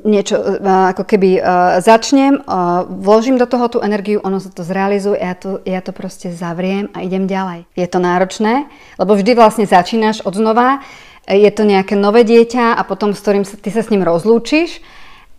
niečo 0.05 0.37
e, 0.37 0.61
ako 0.61 1.05
keby 1.09 1.41
uh, 1.41 1.45
začnem, 1.81 2.45
uh, 2.45 2.85
vložím 2.85 3.41
do 3.41 3.49
toho 3.49 3.69
tú 3.73 3.79
energiu, 3.81 4.21
ono 4.21 4.37
sa 4.37 4.53
to 4.53 4.61
zrealizuje, 4.61 5.17
ja 5.17 5.33
to, 5.33 5.65
ja 5.65 5.81
to 5.81 5.97
proste 5.97 6.29
zavriem 6.37 6.93
a 6.93 7.01
idem 7.01 7.25
ďalej. 7.25 7.65
Je 7.73 7.89
to 7.89 7.97
náročné, 7.97 8.69
lebo 9.01 9.17
vždy 9.17 9.33
vlastne 9.33 9.65
začínaš 9.65 10.21
od 10.29 10.37
znova, 10.37 10.85
je 11.31 11.51
to 11.53 11.63
nejaké 11.63 11.95
nové 11.95 12.27
dieťa 12.27 12.75
a 12.75 12.83
potom 12.83 13.15
s 13.15 13.23
ktorým 13.23 13.45
sa, 13.47 13.55
ty 13.57 13.71
sa 13.71 13.87
s 13.87 13.93
ním 13.93 14.03
rozlúčiš 14.03 14.83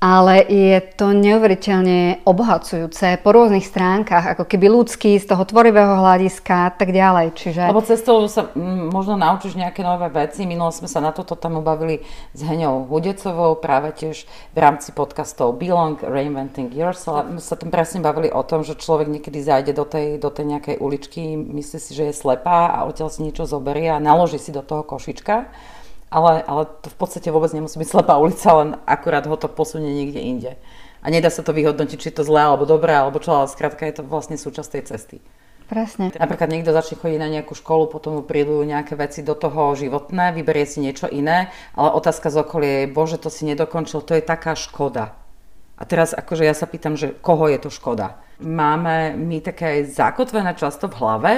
ale 0.01 0.41
je 0.49 0.81
to 0.97 1.13
neuveriteľne 1.13 2.25
obohacujúce 2.25 3.21
po 3.21 3.29
rôznych 3.29 3.61
stránkach, 3.61 4.33
ako 4.33 4.49
keby 4.49 4.65
ľudský, 4.65 5.21
z 5.21 5.29
toho 5.29 5.45
tvorivého 5.45 6.01
hľadiska 6.01 6.55
a 6.67 6.71
tak 6.73 6.89
ďalej. 6.89 7.37
Čiže... 7.37 7.69
Lebo 7.69 7.85
cestou 7.85 8.25
sa 8.25 8.49
m, 8.57 8.89
možno 8.89 9.13
naučíš 9.13 9.53
nejaké 9.53 9.85
nové 9.85 10.09
veci. 10.09 10.49
Minulo 10.49 10.73
sme 10.73 10.89
sa 10.89 11.05
na 11.05 11.13
toto 11.13 11.37
tam 11.37 11.61
bavili 11.61 12.01
s 12.33 12.41
Heňou 12.41 12.89
Hudecovou, 12.89 13.61
práve 13.61 13.93
tiež 13.93 14.25
v 14.25 14.57
rámci 14.57 14.89
podcastov 14.89 15.61
Belong, 15.61 16.01
Reinventing 16.01 16.73
Yourself. 16.73 17.29
My 17.29 17.37
sa 17.37 17.53
tam 17.53 17.69
presne 17.69 18.01
bavili 18.01 18.33
o 18.33 18.41
tom, 18.41 18.65
že 18.65 18.81
človek 18.81 19.05
niekedy 19.05 19.37
zajde 19.37 19.77
do 19.77 19.85
tej, 19.85 20.17
do 20.17 20.33
tej 20.33 20.57
nejakej 20.57 20.75
uličky, 20.81 21.37
myslí 21.37 21.77
si, 21.77 21.93
že 21.93 22.09
je 22.09 22.17
slepá 22.17 22.73
a 22.73 22.89
odtiaľ 22.89 23.13
si 23.13 23.21
niečo 23.21 23.45
zoberie 23.45 23.93
a 23.93 24.01
naloží 24.01 24.41
si 24.41 24.49
do 24.49 24.65
toho 24.65 24.81
košička 24.81 25.45
ale, 26.11 26.43
ale 26.43 26.67
to 26.83 26.91
v 26.91 26.97
podstate 26.99 27.31
vôbec 27.31 27.49
nemusí 27.55 27.79
byť 27.79 27.87
slepá 27.87 28.19
ulica, 28.19 28.51
len 28.59 28.69
akurát 28.83 29.23
ho 29.23 29.39
to 29.39 29.47
posunie 29.47 29.95
niekde 29.95 30.19
inde. 30.19 30.51
A 31.01 31.09
nedá 31.09 31.31
sa 31.31 31.41
to 31.41 31.55
vyhodnotiť, 31.55 31.97
či 31.97 32.07
je 32.11 32.21
to 32.21 32.27
zlé 32.27 32.45
alebo 32.45 32.67
dobré, 32.67 32.93
alebo 32.93 33.17
čo, 33.17 33.33
ale 33.33 33.49
skrátka 33.49 33.87
je 33.87 33.97
to 33.97 34.03
vlastne 34.05 34.37
súčasť 34.37 34.69
tej 34.69 34.83
cesty. 34.91 35.17
Presne. 35.71 36.11
Napríklad 36.11 36.51
niekto 36.51 36.75
začne 36.75 36.99
chodiť 36.99 37.15
na 37.15 37.31
nejakú 37.31 37.55
školu, 37.55 37.87
potom 37.87 38.19
mu 38.19 38.23
prídu 38.27 38.59
nejaké 38.67 38.99
veci 38.99 39.23
do 39.23 39.31
toho 39.39 39.71
životné, 39.71 40.35
vyberie 40.35 40.67
si 40.67 40.83
niečo 40.83 41.07
iné, 41.07 41.47
ale 41.79 41.95
otázka 41.95 42.27
z 42.27 42.43
okolie 42.43 42.73
je, 42.83 42.91
bože, 42.91 43.15
to 43.15 43.31
si 43.31 43.47
nedokončil, 43.47 44.03
to 44.03 44.19
je 44.19 44.21
taká 44.21 44.51
škoda. 44.51 45.15
A 45.81 45.83
teraz 45.89 46.13
akože 46.13 46.45
ja 46.45 46.53
sa 46.53 46.69
pýtam, 46.69 46.93
že 46.93 47.17
koho 47.25 47.49
je 47.49 47.57
to 47.57 47.73
škoda? 47.73 48.21
Máme 48.37 49.17
my 49.17 49.41
také 49.41 49.81
zakotvené 49.89 50.53
často 50.53 50.85
v 50.85 50.97
hlave, 51.01 51.31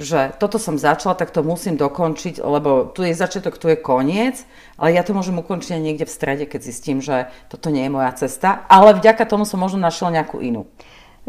že 0.00 0.32
toto 0.40 0.56
som 0.56 0.80
začala, 0.80 1.12
tak 1.12 1.28
to 1.28 1.44
musím 1.44 1.76
dokončiť, 1.76 2.40
lebo 2.40 2.88
tu 2.88 3.04
je 3.04 3.12
začiatok, 3.12 3.60
tu 3.60 3.68
je 3.68 3.76
koniec, 3.76 4.48
ale 4.80 4.96
ja 4.96 5.04
to 5.04 5.12
môžem 5.12 5.36
ukončiť 5.36 5.76
niekde 5.76 6.08
v 6.08 6.16
strede, 6.16 6.44
keď 6.48 6.60
zistím, 6.64 7.04
že 7.04 7.28
toto 7.52 7.68
nie 7.68 7.84
je 7.84 7.92
moja 7.92 8.16
cesta, 8.16 8.64
ale 8.72 8.96
vďaka 8.96 9.28
tomu 9.28 9.44
som 9.44 9.60
možno 9.60 9.76
našiel 9.84 10.08
nejakú 10.08 10.40
inú. 10.40 10.64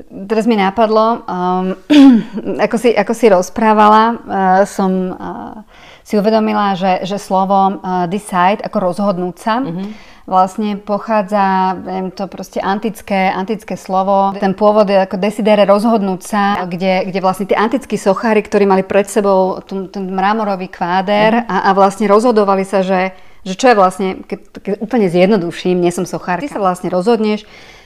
Teraz 0.07 0.47
mi 0.47 0.55
napadlo, 0.55 1.21
um, 1.27 1.75
ako, 2.65 2.75
si, 2.79 2.95
ako 2.95 3.13
si 3.13 3.25
rozprávala, 3.27 4.03
uh, 4.15 4.17
som 4.63 4.91
uh, 5.11 5.67
si 6.03 6.19
uvedomila, 6.19 6.75
že, 6.75 7.07
že 7.07 7.17
slovo 7.17 7.79
uh, 7.79 8.05
decide, 8.11 8.59
ako 8.63 8.77
rozhodnúť 8.91 9.35
sa, 9.39 9.55
uh-huh 9.63 10.13
vlastne 10.23 10.79
pochádza, 10.79 11.75
neviem, 11.83 12.07
to 12.15 12.31
proste 12.31 12.63
antické, 12.63 13.27
antické 13.27 13.75
slovo. 13.75 14.31
Ten 14.39 14.55
pôvod 14.55 14.87
je 14.87 15.03
ako 15.03 15.19
desidere 15.19 15.67
rozhodnúť 15.67 16.21
sa, 16.23 16.43
kde, 16.63 17.11
kde 17.11 17.19
vlastne 17.19 17.45
tí 17.51 17.55
antickí 17.55 17.99
sochári, 17.99 18.39
ktorí 18.39 18.63
mali 18.63 18.87
pred 18.87 19.03
sebou 19.11 19.59
ten, 19.67 19.91
ten 19.91 20.07
mramorový 20.07 20.71
kváder 20.71 21.43
a, 21.43 21.67
a 21.67 21.69
vlastne 21.75 22.07
rozhodovali 22.07 22.63
sa, 22.63 22.87
že, 22.87 23.11
že 23.43 23.53
čo 23.59 23.75
je 23.75 23.75
vlastne, 23.75 24.09
keď, 24.23 24.39
keď 24.63 24.73
úplne 24.79 25.11
zjednoduším, 25.11 25.83
nie 25.83 25.91
som 25.91 26.07
sochárka, 26.07 26.47
ty 26.47 26.51
sa 26.51 26.63
vlastne 26.63 26.87
rozhodneš, 26.87 27.43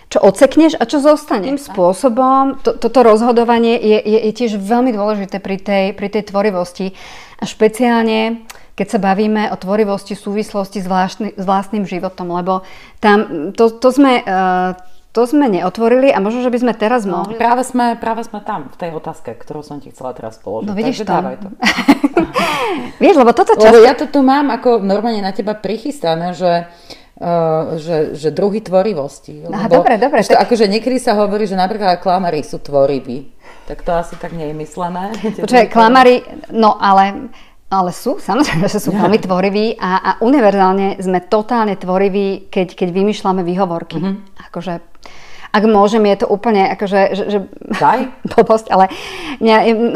čo 0.08 0.24
odsekneš 0.24 0.80
a 0.80 0.88
čo 0.88 1.04
zostane. 1.04 1.52
Tým 1.52 1.60
spôsobom 1.60 2.64
to, 2.64 2.78
toto 2.78 3.04
rozhodovanie 3.04 3.76
je, 3.76 4.00
je, 4.00 4.20
je 4.30 4.32
tiež 4.32 4.62
veľmi 4.62 4.96
dôležité 4.96 5.42
pri 5.44 5.58
tej, 5.60 5.86
pri 5.98 6.08
tej 6.08 6.32
tvorivosti 6.32 6.96
a 7.38 7.44
špeciálne 7.46 8.48
keď 8.78 8.88
sa 8.94 9.00
bavíme 9.02 9.50
o 9.50 9.58
tvorivosti 9.58 10.14
v 10.14 10.22
súvislosti 10.22 10.86
s, 10.86 10.88
vlastný, 10.88 11.34
s 11.34 11.44
vlastným 11.50 11.90
životom, 11.90 12.30
lebo 12.30 12.62
tam 13.02 13.50
to, 13.58 13.74
to 13.74 13.90
sme... 13.90 14.22
Uh, 14.22 14.78
to 15.16 15.26
sme 15.26 15.50
neotvorili 15.50 16.14
a 16.14 16.22
možno, 16.22 16.46
že 16.46 16.54
by 16.54 16.60
sme 16.62 16.74
teraz 16.78 17.02
no, 17.02 17.26
mohli... 17.26 17.42
Práve 17.42 17.66
sme, 17.66 17.98
práve 17.98 18.22
sme 18.22 18.38
tam, 18.46 18.70
v 18.70 18.78
tej 18.78 18.94
otázke, 18.94 19.34
ktorú 19.34 19.66
som 19.66 19.82
ti 19.82 19.90
chcela 19.90 20.14
teraz 20.14 20.38
položiť. 20.38 20.70
No 20.70 20.78
vidíš 20.78 21.02
Takže 21.02 21.06
to. 21.10 21.14
dávaj 21.18 21.36
to. 21.42 21.50
Vieš, 23.02 23.16
lebo 23.18 23.32
toto 23.34 23.58
často... 23.58 23.66
Lebo 23.66 23.82
ja 23.82 23.98
to 23.98 24.06
tu 24.14 24.22
mám 24.22 24.54
ako 24.54 24.78
normálne 24.78 25.26
na 25.26 25.34
teba 25.34 25.58
prichystané, 25.58 26.38
že 26.38 26.70
že, 27.82 28.14
že 28.14 28.30
druhy 28.30 28.62
tvorivosti. 28.62 29.50
Aha, 29.50 29.66
dobre, 29.66 29.98
dobre. 29.98 30.22
tak... 30.22 30.38
akože 30.38 30.70
niekedy 30.70 31.02
sa 31.02 31.18
hovorí, 31.18 31.50
že 31.50 31.58
napríklad 31.58 31.98
klamary 31.98 32.46
sú 32.46 32.62
tvoriví. 32.62 33.34
Tak 33.66 33.82
to 33.82 33.92
asi 33.98 34.16
tak 34.22 34.38
nie 34.38 34.54
je 34.54 34.56
myslené. 34.56 35.12
Počkaj, 35.44 35.68
klamary, 35.74 36.22
no 36.54 36.78
ale 36.78 37.34
ale 37.68 37.92
sú, 37.92 38.16
samozrejme, 38.16 38.64
že 38.72 38.80
sú 38.80 38.96
veľmi 38.96 39.20
tvoriví 39.28 39.76
a, 39.76 40.00
a 40.00 40.12
univerzálne 40.24 41.04
sme 41.04 41.20
totálne 41.28 41.76
tvoriví, 41.76 42.48
keď, 42.48 42.80
keď 42.80 42.90
vymýšľame 42.96 43.44
výhovorky. 43.44 44.00
Mm-hmm. 44.00 44.40
Akože, 44.48 44.80
ak 45.52 45.64
môžem, 45.66 46.04
je 46.08 46.24
to 46.24 46.28
úplne 46.28 46.72
akože, 46.76 47.02
že, 47.16 47.24
že 47.30 47.40
blbosť, 48.36 48.68
ale 48.72 48.92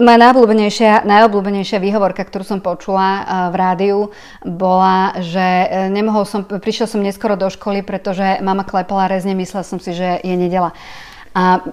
moja 0.01 0.17
najobľúbenejšia, 0.19 1.03
najobľúbenejšia 1.03 1.79
výhovorka, 1.83 2.23
ktorú 2.23 2.43
som 2.47 2.59
počula 2.63 3.07
uh, 3.07 3.23
v 3.51 3.55
rádiu, 3.55 3.99
bola, 4.43 5.17
že 5.19 5.41
uh, 5.41 5.87
nemohol 5.91 6.23
som, 6.23 6.43
prišiel 6.45 6.87
som 6.87 7.03
neskoro 7.03 7.35
do 7.35 7.51
školy, 7.51 7.83
pretože 7.83 8.39
mama 8.39 8.63
klepala 8.63 9.11
rezne, 9.11 9.35
myslel 9.35 9.63
som 9.63 9.77
si, 9.77 9.91
že 9.91 10.21
je 10.23 10.35
nedela. 10.37 10.71
A, 11.31 11.63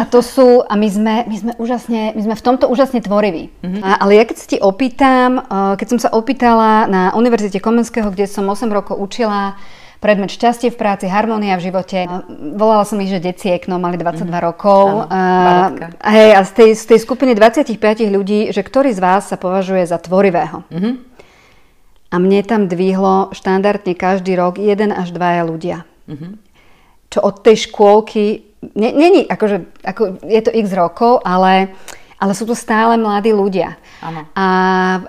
a 0.00 0.02
to 0.08 0.24
sú, 0.24 0.64
a 0.64 0.72
my 0.72 0.88
sme, 0.88 1.14
my 1.28 1.36
sme 1.36 1.52
úžasne, 1.60 2.16
my 2.16 2.22
sme 2.24 2.34
v 2.36 2.44
tomto 2.44 2.64
úžasne 2.64 3.04
tvoriví. 3.04 3.52
Mm-hmm. 3.60 3.82
A, 3.84 4.00
ale 4.00 4.16
ja 4.16 4.24
keď 4.24 4.36
sa 4.40 4.46
ti 4.48 4.56
opýtam, 4.56 5.36
eh, 5.36 5.72
keď 5.76 5.86
som 5.92 5.98
sa 6.00 6.08
opýtala 6.16 6.88
na 6.88 7.02
Univerzite 7.12 7.60
Komenského, 7.60 8.08
kde 8.08 8.24
som 8.24 8.48
8 8.48 8.72
rokov 8.72 8.96
učila 8.96 9.60
predmet 10.06 10.30
šťastie 10.30 10.70
v 10.70 10.78
práci, 10.78 11.10
harmónia 11.10 11.58
v 11.58 11.66
živote. 11.66 12.06
Volala 12.54 12.86
som 12.86 13.02
ich, 13.02 13.10
že 13.10 13.18
deciek, 13.18 13.66
no 13.66 13.82
mali 13.82 13.98
22 13.98 14.22
mm. 14.22 14.38
rokov. 14.38 15.10
Áno, 15.10 15.90
a, 15.98 16.10
hej, 16.14 16.30
a 16.38 16.46
z 16.46 16.52
tej, 16.54 16.70
z 16.78 16.84
tej 16.94 16.98
skupiny 17.02 17.34
25 17.34 17.74
ľudí, 18.14 18.54
že 18.54 18.62
ktorý 18.62 18.94
z 18.94 19.02
vás 19.02 19.26
sa 19.26 19.34
považuje 19.34 19.82
za 19.82 19.98
tvorivého. 19.98 20.62
Mm-hmm. 20.70 20.94
A 22.14 22.16
mne 22.22 22.40
tam 22.46 22.70
dvihlo 22.70 23.34
štandardne 23.34 23.98
každý 23.98 24.38
rok 24.38 24.62
jeden 24.62 24.94
až 24.94 25.10
dvaja 25.10 25.42
ľudia. 25.42 25.82
Mm-hmm. 26.06 26.32
Čo 27.10 27.18
od 27.26 27.42
tej 27.42 27.66
škôlky 27.66 28.46
není, 28.78 29.26
akože, 29.26 29.82
ako, 29.82 30.22
je 30.22 30.40
to 30.46 30.54
x 30.54 30.70
rokov, 30.70 31.18
ale, 31.26 31.74
ale 32.16 32.32
sú 32.32 32.48
to 32.48 32.56
stále 32.56 32.96
mladí 32.96 33.32
ľudia. 33.36 33.76
Ano. 34.00 34.24
A, 34.32 34.46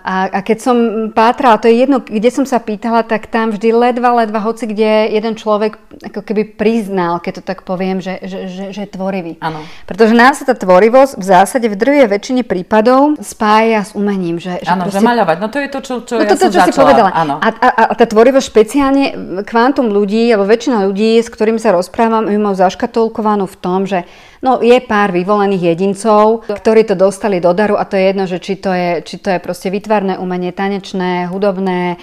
a, 0.04 0.16
a 0.28 0.40
keď 0.44 0.58
som 0.60 0.78
pátrala, 1.16 1.60
to 1.60 1.72
je 1.72 1.88
jedno, 1.88 2.04
kde 2.04 2.28
som 2.32 2.44
sa 2.44 2.60
pýtala, 2.60 3.08
tak 3.08 3.32
tam 3.32 3.56
vždy 3.56 3.72
ledva, 3.72 4.12
ledva, 4.24 4.44
hoci 4.44 4.68
kde 4.68 5.16
jeden 5.16 5.40
človek 5.40 5.80
ako 6.04 6.20
keby 6.24 6.56
priznal, 6.60 7.24
keď 7.24 7.40
to 7.40 7.44
tak 7.48 7.64
poviem, 7.64 8.04
že, 8.04 8.20
že, 8.28 8.40
že, 8.52 8.66
že 8.76 8.80
je 8.84 8.90
tvorivý. 8.92 9.40
Ano. 9.40 9.64
Pretože 9.88 10.12
nás 10.12 10.44
sa 10.44 10.52
tá 10.52 10.56
tvorivosť 10.56 11.16
v 11.16 11.24
zásade 11.24 11.68
v 11.72 11.76
druhej 11.80 12.08
väčšine 12.12 12.44
prípadov 12.44 13.16
spája 13.24 13.88
s 13.88 13.96
umením. 13.96 14.40
Že, 14.40 14.68
že, 14.68 14.72
proste... 14.72 15.00
že 15.00 15.08
maľovať, 15.08 15.38
no 15.40 15.48
to 15.48 15.58
je 15.64 15.70
to, 15.72 15.80
čo, 15.80 15.94
čo 16.04 16.14
no 16.20 16.24
to, 16.28 16.28
ja 16.28 16.32
to, 16.32 16.36
som 16.36 16.52
čo 16.52 16.60
začala. 16.60 16.76
si 16.76 16.80
povedala. 16.80 17.10
A, 17.16 17.48
a, 17.48 17.68
a 17.88 17.94
tá 17.96 18.06
tvorivosť 18.08 18.46
špeciálne, 18.52 19.06
kvantum 19.48 19.88
ľudí, 19.88 20.28
alebo 20.32 20.48
väčšina 20.48 20.84
ľudí, 20.84 21.24
s 21.24 21.32
ktorými 21.32 21.60
sa 21.60 21.72
rozprávam, 21.72 22.28
ju 22.28 22.40
majú 22.40 22.56
zaškatulkovanú 22.56 23.48
v 23.48 23.58
tom, 23.60 23.88
že 23.88 24.04
No 24.42 24.62
je 24.62 24.78
pár 24.86 25.10
vyvolených 25.10 25.74
jedincov, 25.74 26.46
ktorí 26.46 26.86
to 26.86 26.94
dostali 26.98 27.38
do 27.40 27.54
daru 27.54 27.78
a 27.78 27.86
to 27.86 27.96
je 27.96 28.04
jedno, 28.10 28.26
že 28.26 28.42
či 28.42 28.58
to 28.58 28.74
je, 28.74 29.06
či 29.06 29.22
to 29.22 29.30
je 29.32 29.40
proste 29.40 29.70
vytvarné 29.70 30.18
umenie, 30.18 30.52
tanečné, 30.52 31.30
hudobné, 31.30 32.02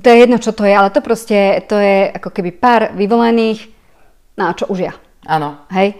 to 0.00 0.06
je 0.08 0.16
jedno, 0.16 0.40
čo 0.40 0.56
to 0.56 0.64
je, 0.64 0.72
ale 0.72 0.88
to 0.90 1.04
proste, 1.04 1.62
to 1.68 1.76
je 1.76 2.10
ako 2.10 2.32
keby 2.32 2.50
pár 2.56 2.96
vyvolených, 2.96 3.68
no 4.40 4.50
a 4.50 4.52
čo 4.56 4.66
už 4.66 4.78
ja. 4.90 4.94
Áno. 5.26 5.58
Hej? 5.74 5.98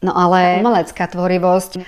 No 0.00 0.16
ale 0.16 0.60
umelecká 0.60 1.08
tvorivosť, 1.08 1.80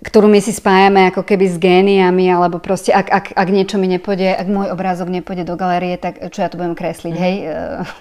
ktorú 0.00 0.32
my 0.32 0.40
si 0.40 0.56
spájame 0.56 1.12
ako 1.12 1.22
keby 1.28 1.46
s 1.46 1.60
géniami, 1.60 2.32
alebo 2.32 2.56
proste 2.56 2.88
ak, 2.88 3.06
ak, 3.10 3.26
ak 3.36 3.48
niečo 3.52 3.76
mi 3.76 3.84
nepôjde, 3.90 4.32
ak 4.32 4.48
môj 4.48 4.72
obrázok 4.72 5.12
nepôjde 5.12 5.44
do 5.44 5.60
galérie, 5.60 6.00
tak 6.00 6.24
čo 6.32 6.40
ja 6.40 6.48
tu 6.48 6.56
budem 6.56 6.72
kresliť, 6.72 7.14
mm. 7.14 7.20
hej? 7.20 7.34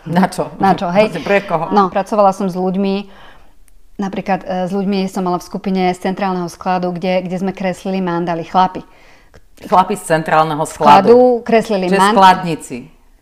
Na 0.08 0.25
čo? 0.32 0.47
Na 0.63 0.71
čo, 0.79 0.88
hej? 0.89 1.12
Pre 1.12 1.39
koho? 1.43 1.75
No, 1.75 1.91
pracovala 1.91 2.32
som 2.32 2.47
s 2.47 2.55
ľuďmi, 2.55 3.27
napríklad 3.99 4.47
e, 4.47 4.47
s 4.65 4.71
ľuďmi 4.71 5.05
som 5.12 5.27
mala 5.27 5.38
v 5.38 5.45
skupine 5.45 5.83
z 5.91 5.99
centrálneho 5.99 6.47
skladu, 6.47 6.95
kde, 6.95 7.27
kde 7.27 7.38
sme 7.38 7.51
kreslili 7.51 7.99
mandaly, 7.99 8.47
chlapi. 8.47 8.81
Chlapi 9.59 9.99
z 9.99 10.03
centrálneho 10.15 10.63
skladu. 10.63 11.12
Skladu 11.12 11.17
kreslili 11.43 11.91
mandaly. 11.91 12.15
skladníci. 12.15 12.77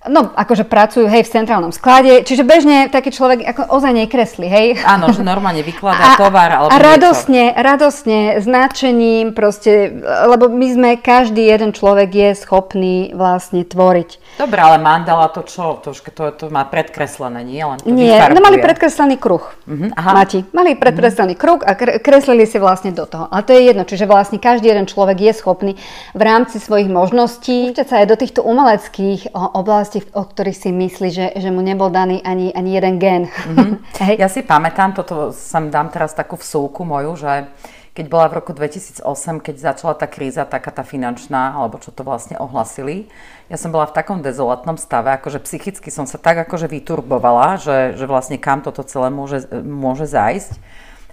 No, 0.06 0.30
akože 0.30 0.62
pracujú, 0.70 1.10
hej, 1.10 1.26
v 1.26 1.34
centrálnom 1.42 1.74
sklade, 1.74 2.22
čiže 2.22 2.46
bežne 2.46 2.86
taký 2.94 3.10
človek 3.10 3.42
ako 3.50 3.74
ozaj 3.74 3.98
nekreslí, 4.06 4.46
hej. 4.46 4.68
Áno, 4.86 5.10
že 5.10 5.26
normálne 5.26 5.66
vykladá 5.66 6.14
tovar 6.14 6.54
alebo 6.54 6.70
A 6.70 6.78
radosne, 6.78 7.52
niečo. 7.52 7.66
radosne, 7.66 8.20
značením 8.40 9.34
proste, 9.34 9.98
lebo 10.30 10.54
my 10.54 10.68
sme, 10.70 10.90
každý 11.02 11.50
jeden 11.50 11.74
človek 11.74 12.14
je 12.14 12.30
schopný 12.38 13.12
vlastne 13.18 13.66
tvoriť. 13.66 14.38
Dobre, 14.38 14.60
ale 14.62 14.78
mandala 14.78 15.34
to 15.34 15.42
čo? 15.42 15.82
To, 15.82 15.90
to, 15.98 16.24
to 16.30 16.46
má 16.54 16.70
predkreslené, 16.70 17.42
nie? 17.42 17.66
Len 17.66 17.82
to 17.82 17.90
nie, 17.90 18.14
vyfarbuje. 18.14 18.36
no 18.38 18.40
mali 18.46 18.58
predkreslený 18.62 19.16
kruh. 19.18 19.44
Uh-huh, 19.66 19.90
aha. 19.98 20.12
Mati, 20.14 20.46
mali 20.54 20.78
predkreslený 20.78 21.34
uh-huh. 21.34 21.58
kruh 21.58 21.62
a 21.66 21.74
kreslili 21.98 22.46
si 22.46 22.62
vlastne 22.62 22.94
do 22.94 23.10
toho. 23.10 23.34
Ale 23.34 23.42
to 23.42 23.52
je 23.58 23.62
jedno, 23.66 23.82
čiže 23.82 24.06
vlastne 24.06 24.38
každý 24.38 24.70
jeden 24.70 24.86
človek 24.86 25.18
je 25.18 25.34
schopný 25.34 25.74
v 26.14 26.22
rámci 26.22 26.62
svojich 26.62 26.86
možností 26.86 27.74
sa 27.88 28.04
aj 28.04 28.08
do 28.12 28.20
týchto 28.20 28.44
umeleckých 28.44 29.32
oblastí 29.34 29.97
oblasti, 29.98 30.14
o 30.14 30.24
ktorých 30.24 30.58
si 30.58 30.70
myslí, 30.70 31.10
že, 31.10 31.26
že 31.38 31.50
mu 31.50 31.62
nebol 31.66 31.90
daný 31.90 32.22
ani, 32.22 32.54
ani 32.54 32.78
jeden 32.78 32.96
gen. 33.00 33.24
Mm-hmm. 33.28 33.72
Hej. 34.06 34.16
Ja 34.22 34.30
si 34.30 34.42
pamätám, 34.46 34.94
toto 34.94 35.34
sam 35.34 35.74
dám 35.74 35.90
teraz 35.90 36.14
takú 36.14 36.38
vsúku 36.38 36.86
moju, 36.86 37.18
že 37.18 37.50
keď 37.98 38.06
bola 38.14 38.30
v 38.30 38.38
roku 38.38 38.54
2008, 38.54 39.02
keď 39.42 39.56
začala 39.58 39.98
tá 39.98 40.06
kríza, 40.06 40.46
taká 40.46 40.70
tá 40.70 40.86
finančná, 40.86 41.58
alebo 41.58 41.82
čo 41.82 41.90
to 41.90 42.06
vlastne 42.06 42.38
ohlasili, 42.38 43.10
ja 43.50 43.58
som 43.58 43.74
bola 43.74 43.90
v 43.90 43.98
takom 43.98 44.22
dezolátnom 44.22 44.78
stave, 44.78 45.18
akože 45.18 45.42
psychicky 45.42 45.90
som 45.90 46.06
sa 46.06 46.22
tak 46.22 46.46
akože 46.46 46.70
vyturbovala, 46.70 47.58
že, 47.58 47.98
že 47.98 48.06
vlastne 48.06 48.38
kam 48.38 48.62
toto 48.62 48.86
celé 48.86 49.10
môže, 49.10 49.50
môže 49.66 50.06
zájsť. 50.06 50.62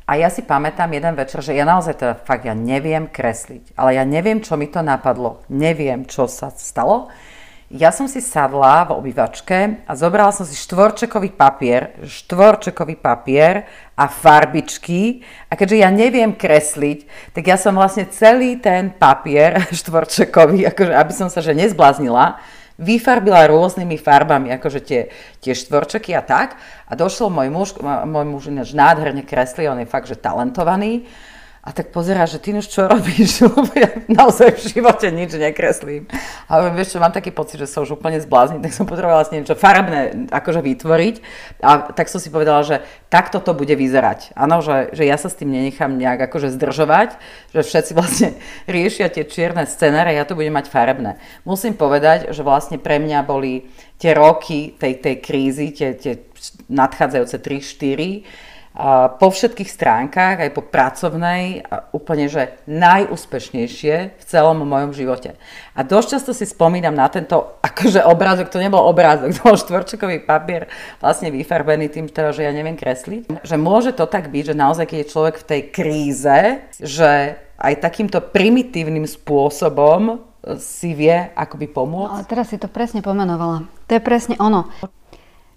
A 0.05 0.21
ja 0.21 0.29
si 0.29 0.45
pamätám 0.45 0.93
jeden 0.93 1.17
večer, 1.17 1.41
že 1.41 1.57
ja 1.57 1.65
naozaj 1.65 1.97
teda 1.97 2.15
fakt 2.21 2.45
ja 2.45 2.53
neviem 2.53 3.09
kresliť, 3.09 3.73
ale 3.81 3.97
ja 3.97 4.05
neviem, 4.05 4.45
čo 4.45 4.53
mi 4.61 4.69
to 4.69 4.85
napadlo, 4.85 5.41
neviem, 5.49 6.05
čo 6.05 6.29
sa 6.29 6.53
stalo. 6.53 7.09
Ja 7.75 7.91
som 7.91 8.07
si 8.07 8.23
sadla 8.23 8.87
v 8.87 9.03
obývačke 9.03 9.83
a 9.83 9.93
zobrala 9.99 10.31
som 10.31 10.47
si 10.47 10.55
štvorčekový 10.55 11.35
papier, 11.35 11.99
štvorčekový 12.07 12.95
papier 13.03 13.67
a 13.99 14.07
farbičky. 14.07 15.27
A 15.51 15.59
keďže 15.59 15.83
ja 15.83 15.91
neviem 15.91 16.39
kresliť, 16.39 17.03
tak 17.35 17.51
ja 17.51 17.59
som 17.59 17.75
vlastne 17.75 18.07
celý 18.15 18.63
ten 18.63 18.95
papier 18.95 19.59
štvorčekový, 19.83 20.71
akože 20.71 20.95
aby 20.95 21.13
som 21.19 21.27
sa 21.27 21.43
že 21.43 21.51
nezbláznila, 21.51 22.39
vyfarbila 22.79 23.51
rôznymi 23.51 23.99
farbami, 23.99 24.55
akože 24.55 24.79
tie, 24.79 25.11
tie 25.43 25.59
štvorčeky 25.59 26.15
a 26.15 26.23
tak. 26.23 26.55
A 26.87 26.95
došlo 26.95 27.27
môj 27.27 27.51
muž, 27.51 27.75
môj 27.83 28.27
muž 28.31 28.55
ináč 28.55 28.71
nádherne 28.71 29.27
kreslí, 29.27 29.67
on 29.67 29.83
je 29.83 29.91
fakt, 29.91 30.07
že 30.07 30.15
talentovaný. 30.15 31.11
A 31.65 31.73
tak 31.73 31.97
pozerá, 31.97 32.29
že 32.29 32.37
ty 32.37 32.53
už 32.53 32.69
čo 32.69 32.85
robíš, 32.85 33.41
lebo 33.49 33.73
ja 33.73 33.89
naozaj 34.05 34.53
v 34.53 34.65
živote 34.69 35.09
nič 35.09 35.33
nekreslím. 35.33 36.05
A 36.45 36.61
hovorím, 36.61 36.77
vieš 36.77 36.93
čo, 36.93 37.01
mám 37.01 37.17
taký 37.17 37.33
pocit, 37.33 37.57
že 37.57 37.65
sa 37.65 37.81
už 37.81 37.97
úplne 37.97 38.21
zblázním, 38.21 38.61
tak 38.61 38.77
som 38.77 38.85
potrebovala 38.85 39.25
vlastne 39.25 39.41
niečo 39.41 39.57
farebné 39.57 40.29
akože 40.29 40.61
vytvoriť. 40.61 41.15
A 41.65 41.89
tak 41.97 42.13
som 42.13 42.21
si 42.21 42.29
povedala, 42.29 42.61
že 42.69 42.85
takto 43.09 43.41
to 43.41 43.57
bude 43.57 43.73
vyzerať. 43.73 44.37
Áno, 44.37 44.61
že, 44.61 44.93
že 44.93 45.09
ja 45.09 45.17
sa 45.17 45.33
s 45.33 45.41
tým 45.41 45.57
nenechám 45.57 45.97
nejak 45.97 46.29
akože 46.29 46.53
zdržovať, 46.53 47.17
že 47.57 47.61
všetci 47.65 47.93
vlastne 47.97 48.29
riešia 48.69 49.09
tie 49.09 49.25
čierne 49.25 49.65
scenáre, 49.65 50.13
ja 50.13 50.29
to 50.29 50.37
budem 50.37 50.53
mať 50.53 50.69
farebné. 50.69 51.17
Musím 51.49 51.81
povedať, 51.81 52.29
že 52.37 52.45
vlastne 52.45 52.77
pre 52.77 53.01
mňa 53.01 53.25
boli 53.25 53.73
tie 53.97 54.13
roky 54.13 54.77
tej, 54.77 55.01
tej 55.01 55.17
krízy, 55.25 55.73
tie, 55.73 55.97
tie 55.97 56.29
nadchádzajúce 56.69 57.41
3-4, 57.41 58.53
po 59.23 59.31
všetkých 59.31 59.71
stránkach, 59.71 60.43
aj 60.43 60.51
po 60.51 60.59
pracovnej, 60.67 61.63
úplne 61.95 62.27
že 62.27 62.59
najúspešnejšie 62.67 64.19
v 64.19 64.25
celom 64.27 64.67
mojom 64.67 64.91
živote. 64.91 65.39
A 65.79 65.87
dosť 65.87 66.19
často 66.19 66.31
si 66.35 66.43
spomínam 66.43 66.91
na 66.91 67.07
tento 67.07 67.63
akože 67.63 68.03
obrázok, 68.03 68.51
to 68.51 68.59
nebol 68.59 68.83
obrázok, 68.83 69.31
to 69.39 69.41
bol 69.47 69.55
štvorčekový 69.55 70.27
papier 70.27 70.67
vlastne 70.99 71.31
vyfarbený 71.31 71.87
tým, 71.87 72.11
teda, 72.11 72.35
že 72.35 72.43
ja 72.43 72.51
neviem 72.51 72.75
kresliť. 72.75 73.47
Že 73.47 73.57
môže 73.63 73.95
to 73.95 74.11
tak 74.11 74.35
byť, 74.35 74.43
že 74.51 74.55
naozaj, 74.59 74.91
keď 74.91 74.99
je 75.07 75.13
človek 75.15 75.37
v 75.39 75.49
tej 75.55 75.61
kríze, 75.71 76.39
že 76.83 77.39
aj 77.55 77.75
takýmto 77.79 78.19
primitívnym 78.19 79.07
spôsobom 79.07 80.19
si 80.59 80.93
vie 80.93 81.15
akoby 81.15 81.71
pomôcť. 81.71 82.11
No, 82.11 82.17
ale 82.21 82.29
teraz 82.29 82.51
si 82.53 82.59
to 82.61 82.69
presne 82.69 83.01
pomenovala. 83.01 83.65
To 83.89 83.93
je 83.97 84.03
presne 84.03 84.35
ono. 84.43 84.69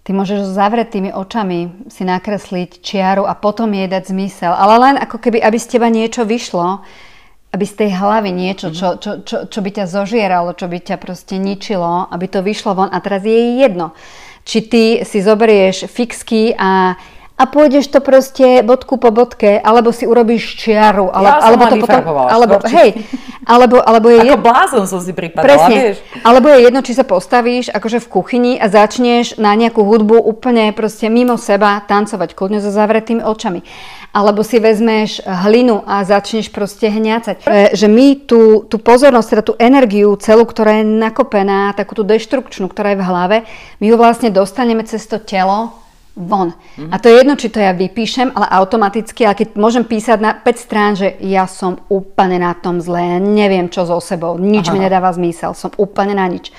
Ty 0.08 0.16
môžeš 0.16 0.40
s 0.40 0.56
zavretými 0.56 1.12
očami 1.12 1.84
si 1.92 2.00
nakresliť 2.00 2.80
čiaru 2.80 3.28
a 3.28 3.36
potom 3.36 3.68
jej 3.76 3.84
dať 3.92 4.08
zmysel. 4.08 4.56
Ale 4.56 4.80
len 4.80 4.96
ako 4.96 5.20
keby, 5.20 5.36
aby 5.36 5.60
z 5.60 5.76
teba 5.76 5.92
niečo 5.92 6.24
vyšlo, 6.24 6.80
aby 7.52 7.64
z 7.68 7.74
tej 7.76 7.90
hlavy 7.92 8.32
niečo, 8.32 8.72
čo, 8.72 8.96
čo, 8.96 9.20
čo, 9.20 9.44
čo 9.52 9.58
by 9.60 9.68
ťa 9.68 9.84
zožieralo, 9.84 10.56
čo 10.56 10.64
by 10.64 10.80
ťa 10.80 10.96
proste 10.96 11.36
ničilo, 11.36 12.08
aby 12.08 12.24
to 12.24 12.40
vyšlo 12.40 12.72
von. 12.72 12.88
A 12.88 13.04
teraz 13.04 13.20
je 13.20 13.60
jedno, 13.60 13.92
či 14.48 14.64
ty 14.64 14.84
si 15.04 15.20
zoberieš 15.20 15.84
fixky 15.92 16.56
a 16.56 16.96
a 17.38 17.46
pôjdeš 17.46 17.86
to 17.94 18.02
proste 18.02 18.66
bodku 18.66 18.98
po 18.98 19.14
bodke, 19.14 19.62
alebo 19.62 19.94
si 19.94 20.10
urobíš 20.10 20.58
čiaru, 20.58 21.06
ale, 21.06 21.30
ja 21.30 21.38
alebo 21.38 21.64
to 21.70 21.76
potom, 21.86 22.02
alebo, 22.26 22.54
hej, 22.66 22.98
alebo, 23.48 23.80
alebo 23.80 24.12
je 24.12 24.20
Ako 24.20 24.28
jed... 24.28 24.44
blázon 24.44 24.84
som 24.84 25.00
si 25.00 25.16
pripadala, 25.16 25.48
Presne. 25.48 25.72
vieš. 25.72 25.96
Alebo 26.20 26.52
je 26.52 26.68
jedno, 26.68 26.84
či 26.84 26.92
sa 26.92 27.08
postavíš 27.08 27.72
akože 27.72 28.04
v 28.04 28.08
kuchyni 28.12 28.52
a 28.60 28.68
začneš 28.68 29.40
na 29.40 29.56
nejakú 29.56 29.80
hudbu 29.80 30.20
úplne 30.20 30.68
proste 30.76 31.08
mimo 31.08 31.40
seba 31.40 31.80
tancovať, 31.80 32.36
kľudne 32.36 32.60
so 32.60 32.68
zavretými 32.68 33.24
očami. 33.24 33.64
Alebo 34.12 34.44
si 34.44 34.60
vezmeš 34.60 35.24
hlinu 35.24 35.80
a 35.88 36.04
začneš 36.04 36.52
proste 36.52 36.92
hňacať. 36.92 37.48
Že 37.72 37.86
my 37.88 38.06
tú, 38.28 38.68
tú 38.68 38.76
pozornosť, 38.76 39.28
teda 39.32 39.42
tú 39.44 39.54
energiu 39.56 40.12
celú, 40.20 40.44
ktorá 40.44 40.84
je 40.84 40.84
nakopená, 40.84 41.72
takú 41.72 41.96
tú 41.96 42.04
deštrukčnú, 42.04 42.68
ktorá 42.68 42.92
je 42.92 43.00
v 43.00 43.08
hlave, 43.08 43.36
my 43.80 43.84
ju 43.88 43.96
vlastne 43.96 44.28
dostaneme 44.28 44.84
cez 44.84 45.08
to 45.08 45.16
telo 45.16 45.87
von. 46.18 46.50
Mm-hmm. 46.50 46.90
A 46.90 46.94
to 46.98 47.06
je 47.06 47.14
jedno, 47.22 47.34
či 47.38 47.48
to 47.48 47.62
ja 47.62 47.70
vypíšem, 47.70 48.34
ale 48.34 48.50
automaticky, 48.58 49.22
ale 49.22 49.38
keď 49.38 49.54
môžem 49.54 49.86
písať 49.86 50.18
na 50.18 50.34
5 50.34 50.58
strán, 50.58 50.98
že 50.98 51.14
ja 51.22 51.46
som 51.46 51.78
úplne 51.86 52.42
na 52.42 52.58
tom 52.58 52.82
zlé, 52.82 53.22
neviem 53.22 53.70
čo 53.70 53.86
so 53.86 54.02
sebou, 54.02 54.34
nič 54.34 54.68
Aha. 54.68 54.74
mi 54.74 54.82
nedáva 54.82 55.14
zmysel, 55.14 55.54
som 55.54 55.70
úplne 55.78 56.18
na 56.18 56.26
nič. 56.26 56.50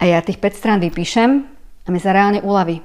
A 0.00 0.08
ja 0.08 0.24
tých 0.24 0.40
5 0.40 0.56
strán 0.56 0.78
vypíšem 0.80 1.44
a 1.84 1.88
mi 1.92 2.00
sa 2.00 2.16
reálne 2.16 2.40
uľaví. 2.40 2.80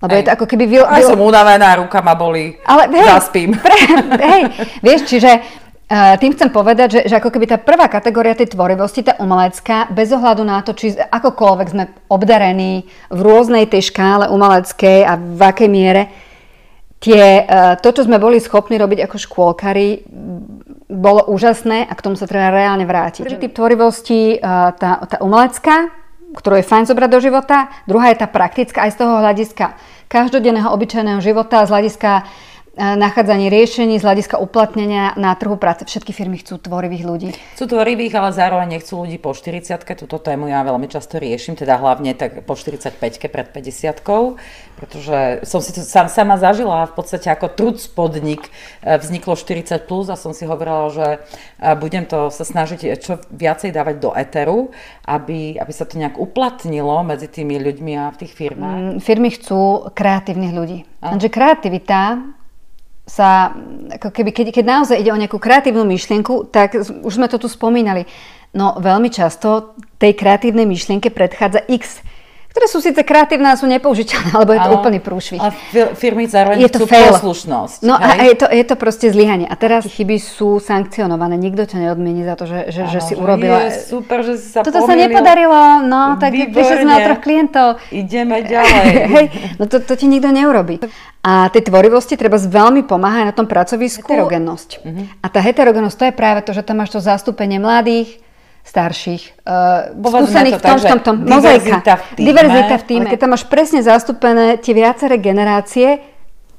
Lebo 0.00 0.12
hej. 0.12 0.20
je 0.20 0.26
to 0.28 0.32
ako 0.36 0.46
keby... 0.48 0.64
Vyl, 0.64 0.84
Aj 0.84 1.04
som 1.04 1.20
unavená, 1.20 1.76
ruka 1.76 2.00
ma 2.00 2.16
boli, 2.16 2.56
ale, 2.64 2.88
hej, 2.88 3.04
zaspím. 3.04 3.52
Pre, 3.56 3.76
hej, 4.16 4.42
vieš, 4.80 5.00
čiže 5.08 5.30
tým 5.90 6.30
chcem 6.38 6.54
povedať, 6.54 6.88
že, 6.94 7.00
že 7.10 7.18
ako 7.18 7.34
keby 7.34 7.50
tá 7.50 7.58
prvá 7.58 7.90
kategória 7.90 8.38
tej 8.38 8.54
tvorivosti, 8.54 9.02
tá 9.02 9.18
umelecká, 9.18 9.90
bez 9.90 10.14
ohľadu 10.14 10.46
na 10.46 10.62
to, 10.62 10.70
či 10.70 10.94
akokoľvek 10.94 11.66
sme 11.66 11.84
obdarení 12.06 12.86
v 13.10 13.20
rôznej 13.20 13.66
tej 13.66 13.90
škále 13.90 14.30
umeleckej 14.30 15.02
a 15.02 15.18
v 15.18 15.40
akej 15.42 15.66
miere, 15.66 16.02
tie, 17.02 17.42
eh, 17.42 17.74
to, 17.82 17.90
čo 17.90 18.06
sme 18.06 18.22
boli 18.22 18.38
schopní 18.38 18.78
robiť 18.78 19.10
ako 19.10 19.16
škôlkari, 19.18 20.06
bolo 20.90 21.26
úžasné 21.26 21.90
a 21.90 21.92
k 21.98 22.04
tomu 22.06 22.14
sa 22.14 22.30
treba 22.30 22.54
reálne 22.54 22.86
vrátiť. 22.86 23.26
Prvý 23.26 23.42
typ 23.42 23.58
tvorivosti, 23.58 24.38
eh, 24.38 24.70
tá, 24.78 25.02
tá 25.10 25.16
umelecká, 25.18 25.90
ktorú 26.30 26.62
je 26.62 26.70
fajn 26.70 26.86
zobrať 26.86 27.10
do 27.10 27.18
života, 27.18 27.66
druhá 27.90 28.14
je 28.14 28.22
tá 28.22 28.30
praktická 28.30 28.86
aj 28.86 28.94
z 28.94 28.98
toho 29.02 29.18
hľadiska 29.18 29.74
každodenného 30.06 30.70
obyčajného 30.70 31.18
života, 31.18 31.66
z 31.66 31.70
hľadiska 31.74 32.10
nachádzanie 32.80 33.52
riešení 33.52 34.00
z 34.00 34.04
hľadiska 34.08 34.40
uplatnenia 34.40 35.12
na 35.20 35.36
trhu 35.36 35.60
práce. 35.60 35.84
Všetky 35.84 36.16
firmy 36.16 36.40
chcú 36.40 36.56
tvorivých 36.56 37.04
ľudí. 37.04 37.28
Chcú 37.60 37.76
tvorivých, 37.76 38.16
ale 38.16 38.32
zároveň 38.32 38.80
nechcú 38.80 39.04
ľudí 39.04 39.20
po 39.20 39.36
40 39.36 39.84
Túto 40.00 40.16
tému 40.16 40.48
ja 40.48 40.64
veľmi 40.64 40.88
často 40.88 41.20
riešim, 41.20 41.60
teda 41.60 41.76
hlavne 41.76 42.16
tak 42.16 42.40
po 42.48 42.56
45 42.56 42.96
pred 43.28 43.46
50 43.52 44.00
pretože 44.80 45.44
som 45.44 45.60
si 45.60 45.76
to 45.76 45.84
sam, 45.84 46.08
sama 46.08 46.40
zažila 46.40 46.88
v 46.88 46.96
podstate 46.96 47.28
ako 47.28 47.52
trud 47.52 47.76
spodnik 47.76 48.48
e, 48.80 48.96
vzniklo 48.96 49.36
40 49.36 49.84
plus 49.84 50.08
a 50.08 50.16
som 50.16 50.32
si 50.32 50.48
hovorila, 50.48 50.88
že 50.88 51.06
e, 51.60 51.76
budem 51.76 52.08
to 52.08 52.32
sa 52.32 52.48
snažiť 52.48 52.96
čo 52.96 53.20
viacej 53.28 53.76
dávať 53.76 54.00
do 54.00 54.10
eteru, 54.16 54.72
aby, 55.04 55.60
aby 55.60 55.72
sa 55.76 55.84
to 55.84 56.00
nejak 56.00 56.16
uplatnilo 56.16 57.04
medzi 57.04 57.28
tými 57.28 57.60
ľuďmi 57.60 57.92
a 58.00 58.08
v 58.08 58.16
tých 58.24 58.32
firmách. 58.32 58.76
Mm, 58.80 58.92
firmy 59.04 59.28
chcú 59.36 59.92
kreatívnych 59.92 60.52
ľudí. 60.56 60.78
Takže 61.04 61.28
kreativita 61.28 62.00
sa, 63.10 63.50
ako 63.90 64.14
keby, 64.14 64.30
keď, 64.30 64.46
keď 64.54 64.64
naozaj 64.64 65.02
ide 65.02 65.10
o 65.10 65.18
nejakú 65.18 65.42
kreatívnu 65.42 65.82
myšlienku, 65.82 66.46
tak 66.54 66.78
už 66.78 67.10
sme 67.10 67.26
to 67.26 67.42
tu 67.42 67.50
spomínali. 67.50 68.06
No 68.54 68.78
veľmi 68.78 69.10
často 69.10 69.74
tej 69.98 70.14
kreatívnej 70.14 70.62
myšlienke 70.62 71.10
predchádza 71.10 71.66
x 71.66 72.06
ktoré 72.50 72.66
sú 72.66 72.82
síce 72.82 72.98
kreatívne 73.06 73.54
a 73.54 73.56
sú 73.56 73.70
nepoužiteľné, 73.70 74.30
alebo 74.36 74.50
je 74.52 74.60
to 74.60 74.70
úplný 74.74 74.98
prúšvih. 74.98 75.38
A 75.38 75.54
firmy 75.94 76.26
zároveň 76.26 76.66
je 76.66 76.70
to 76.74 76.82
fail. 76.84 77.14
poslušnosť. 77.14 77.86
No 77.86 77.94
hej? 77.94 78.02
a 78.02 78.10
je 78.26 78.34
to, 78.34 78.46
je 78.50 78.64
to 78.66 78.74
proste 78.74 79.06
zlyhanie. 79.14 79.46
A 79.46 79.54
teraz 79.54 79.86
chyby 79.86 80.18
sú 80.18 80.58
sankcionované. 80.58 81.38
Nikto 81.38 81.70
ťa 81.70 81.78
neodmení 81.86 82.26
za 82.26 82.34
to, 82.34 82.50
že, 82.50 82.74
že, 82.74 82.82
ano, 82.82 82.92
že 82.92 82.98
si 83.06 83.14
urobila. 83.14 83.70
Je 83.70 83.86
super, 83.86 84.26
že 84.26 84.34
si 84.36 84.50
sa 84.50 84.66
Toto 84.66 84.82
pomýlil. 84.82 84.90
sa 84.90 84.94
nepodarilo, 85.06 85.60
no 85.86 86.18
tak 86.18 86.34
prišli 86.34 86.76
sme 86.82 86.90
na 86.90 87.00
troch 87.06 87.22
klientov. 87.22 87.66
Ideme 87.94 88.42
ďalej. 88.42 88.84
hej, 89.14 89.26
no 89.62 89.64
to, 89.70 89.78
to 89.78 89.94
ti 89.94 90.10
nikto 90.10 90.34
neurobi. 90.34 90.82
A 91.20 91.52
tej 91.52 91.68
tvorivosti 91.68 92.16
treba 92.16 92.40
veľmi 92.40 92.82
pomáhať 92.88 93.30
na 93.30 93.34
tom 93.36 93.44
pracovisku. 93.44 94.08
Heterogennosť. 94.08 94.70
Uh-huh. 94.80 95.04
A 95.20 95.26
tá 95.28 95.38
heterogennosť 95.44 95.96
to 96.00 96.04
je 96.08 96.14
práve 96.16 96.40
to, 96.42 96.50
že 96.56 96.64
tam 96.64 96.80
máš 96.80 96.96
to 96.96 97.00
zastúpenie 97.04 97.60
mladých, 97.60 98.18
starších, 98.60 99.22
uh, 99.48 99.90
skúsených 99.98 100.56
v 100.56 100.62
tom, 100.62 100.78
v 100.78 100.84
tom, 100.84 101.00
tom, 101.00 101.16
mozaika. 101.26 101.98
V 101.98 102.20
týme, 102.20 102.26
diverzita 102.30 102.74
v 102.78 102.84
týme. 102.86 103.04
Keď 103.10 103.18
tam 103.18 103.30
máš 103.34 103.44
presne 103.48 103.80
zastúpené 103.82 104.60
tie 104.62 104.76
viaceré 104.76 105.18
generácie, 105.18 106.00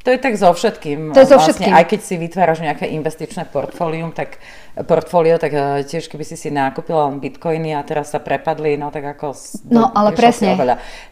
to 0.02 0.10
je 0.10 0.18
tak 0.18 0.34
so 0.34 0.50
všetkým. 0.50 1.14
To 1.14 1.22
je 1.22 1.30
so 1.30 1.38
vlastne, 1.38 1.62
všetkým. 1.62 1.74
Aj 1.78 1.86
keď 1.86 2.00
si 2.02 2.16
vytváraš 2.18 2.66
nejaké 2.66 2.90
investičné 2.90 3.46
portfólium, 3.54 4.10
tak 4.10 4.42
portfólio, 4.76 5.36
tak 5.36 5.52
eh, 5.52 5.84
tiež 5.84 6.08
keby 6.08 6.24
si 6.24 6.40
si 6.40 6.48
nakúpila 6.48 7.12
len 7.12 7.20
bitcoiny 7.20 7.76
a 7.76 7.84
teraz 7.84 8.16
sa 8.16 8.24
prepadli, 8.24 8.80
no 8.80 8.88
tak 8.88 9.04
ako... 9.18 9.36
No, 9.68 9.92
ale 9.92 10.16
presne. 10.16 10.56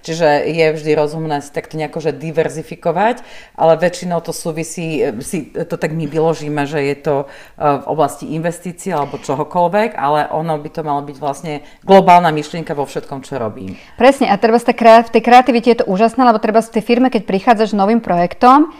Čiže 0.03 0.47
je 0.47 0.65
vždy 0.79 0.91
rozumné 0.95 1.43
si 1.43 1.51
takto 1.51 1.75
nejako, 1.75 1.99
že 1.99 2.11
diverzifikovať, 2.15 3.21
ale 3.59 3.75
väčšinou 3.75 4.23
to 4.23 4.31
súvisí, 4.31 5.03
eh, 5.03 5.19
si 5.19 5.51
to 5.51 5.75
tak 5.75 5.91
my 5.91 6.07
vyložíme, 6.07 6.63
že 6.63 6.79
je 6.79 6.95
to 7.03 7.15
eh, 7.27 7.83
v 7.83 7.85
oblasti 7.91 8.31
investícií 8.31 8.95
alebo 8.95 9.19
čohokoľvek, 9.19 9.99
ale 9.99 10.31
ono 10.31 10.55
by 10.55 10.69
to 10.71 10.81
malo 10.87 11.03
byť 11.03 11.17
vlastne 11.19 11.53
globálna 11.83 12.31
myšlienka 12.31 12.71
vo 12.71 12.87
všetkom, 12.87 13.27
čo 13.27 13.35
robím. 13.35 13.75
Presne, 13.99 14.31
a 14.31 14.39
treba 14.39 14.59
v 14.59 15.11
tej 15.11 15.23
kreativite 15.23 15.67
je 15.67 15.79
to 15.83 15.89
úžasné, 15.89 16.21
lebo 16.23 16.39
treba 16.39 16.63
v 16.63 16.71
tej 16.71 16.83
firme, 16.83 17.07
keď 17.11 17.27
prichádzaš 17.27 17.75
s 17.75 17.79
novým 17.79 17.99
projektom, 17.99 18.71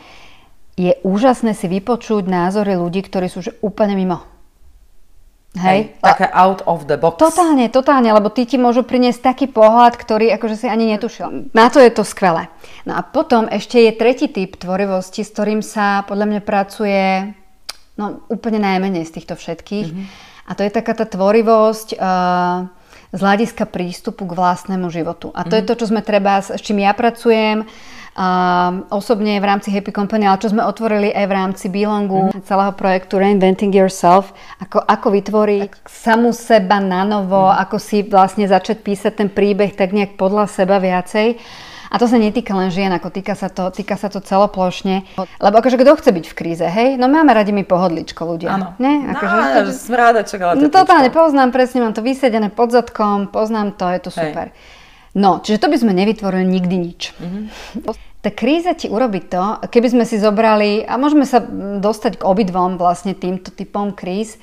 je 0.80 0.96
úžasné 1.04 1.52
si 1.52 1.68
vypočuť 1.68 2.24
názory 2.24 2.80
ľudí, 2.80 3.04
ktorí 3.04 3.28
sú 3.28 3.44
že 3.44 3.52
úplne 3.60 4.00
mimo. 4.00 4.29
Hej, 5.58 5.98
také 5.98 6.30
out 6.30 6.62
of 6.70 6.86
the 6.86 6.94
box. 6.94 7.18
Totálne, 7.18 7.74
totálne, 7.74 8.14
lebo 8.14 8.30
tí 8.30 8.46
ti 8.46 8.62
môžu 8.62 8.86
priniesť 8.86 9.34
taký 9.34 9.46
pohľad, 9.50 9.98
ktorý 9.98 10.30
akože 10.38 10.56
si 10.62 10.68
ani 10.70 10.86
netušil. 10.94 11.50
Na 11.58 11.74
to 11.74 11.82
je 11.82 11.90
to 11.90 12.06
skvelé. 12.06 12.54
No 12.86 12.94
a 12.94 13.02
potom 13.02 13.50
ešte 13.50 13.82
je 13.82 13.92
tretí 13.98 14.30
typ 14.30 14.62
tvorivosti, 14.62 15.26
s 15.26 15.34
ktorým 15.34 15.66
sa 15.66 16.06
podľa 16.06 16.26
mňa 16.30 16.42
pracuje 16.46 17.34
no, 17.98 18.22
úplne 18.30 18.62
najmenej 18.62 19.10
z 19.10 19.14
týchto 19.18 19.34
všetkých. 19.34 19.88
Mm-hmm. 19.90 20.06
A 20.46 20.52
to 20.54 20.62
je 20.62 20.72
taká 20.72 20.94
tá 20.94 21.10
tvorivosť 21.10 21.98
uh, 21.98 22.70
z 23.10 23.20
hľadiska 23.20 23.66
prístupu 23.66 24.30
k 24.30 24.38
vlastnému 24.38 24.94
životu. 24.94 25.34
A 25.34 25.50
to 25.50 25.58
mm-hmm. 25.58 25.58
je 25.58 25.64
mhm. 25.66 25.70
to, 25.74 25.74
čo 25.82 25.86
sme 25.90 26.02
treba, 26.06 26.46
s 26.46 26.62
čím 26.62 26.86
ja 26.86 26.94
pracujem 26.94 27.66
uh, 27.66 27.99
osobne 28.92 29.40
v 29.40 29.46
rámci 29.48 29.72
Happy 29.72 29.96
Company, 29.96 30.28
ale 30.28 30.42
čo 30.44 30.52
sme 30.52 30.66
otvorili 30.68 31.08
aj 31.16 31.26
v 31.26 31.34
rámci 31.34 31.66
Belongu, 31.72 32.28
mm. 32.28 32.44
celého 32.44 32.76
projektu 32.76 33.16
Reinventing 33.16 33.72
Yourself, 33.72 34.36
ako, 34.60 34.84
ako 34.84 35.08
vytvoriť 35.16 35.72
tak. 35.72 35.88
samú 35.88 36.36
seba 36.36 36.84
na 36.84 37.08
novo, 37.08 37.48
mm. 37.48 37.56
ako 37.64 37.78
si 37.80 38.04
vlastne 38.04 38.44
začať 38.44 38.84
písať 38.84 39.14
ten 39.24 39.30
príbeh 39.32 39.72
tak 39.72 39.96
nejak 39.96 40.20
podľa 40.20 40.52
seba 40.52 40.84
viacej. 40.84 41.40
A 41.90 41.98
to 41.98 42.06
sa 42.06 42.22
netýka 42.22 42.54
len 42.54 42.70
žien, 42.70 42.94
ako 42.94 43.10
týka 43.10 43.34
sa 43.34 43.50
to, 43.50 43.74
týka 43.74 43.98
sa 43.98 44.14
to 44.14 44.22
celoplošne. 44.22 45.10
Lebo 45.18 45.56
akože 45.58 45.74
kto 45.74 45.98
chce 45.98 46.14
byť 46.14 46.26
v 46.30 46.38
kríze, 46.38 46.62
hej? 46.62 47.02
No 47.02 47.10
máme 47.10 47.34
radi 47.34 47.50
mi 47.50 47.66
pohodličko 47.66 48.30
ľudia. 48.30 48.62
Áno. 48.62 48.78
Akože, 48.78 49.26
no, 49.26 49.42
akože, 49.42 49.74
smrádačok, 49.74 50.38
ale 50.38 50.54
No 50.62 50.70
totálne, 50.70 51.10
poznám 51.10 51.50
presne, 51.50 51.82
mám 51.82 51.98
to 51.98 52.06
vysedené 52.06 52.54
pod 52.54 52.70
zadkom, 52.70 53.34
poznám 53.34 53.74
to, 53.74 53.90
je 53.90 54.00
to 54.06 54.12
super. 54.14 54.54
Hej. 54.54 54.78
No, 55.18 55.42
čiže 55.42 55.66
to 55.66 55.74
by 55.74 55.78
sme 55.82 55.98
nevytvorili 55.98 56.46
nikdy 56.46 56.76
nič. 56.78 57.18
Mm-hmm. 57.18 57.44
Tá 58.20 58.36
kríza 58.36 58.76
ti 58.76 58.92
urobí 58.92 59.24
to, 59.24 59.64
keby 59.72 59.88
sme 59.96 60.04
si 60.04 60.20
zobrali, 60.20 60.84
a 60.84 61.00
môžeme 61.00 61.24
sa 61.24 61.40
dostať 61.80 62.20
k 62.20 62.28
obidvom 62.28 62.76
vlastne 62.76 63.16
týmto 63.16 63.48
typom 63.56 63.96
kríz, 63.96 64.36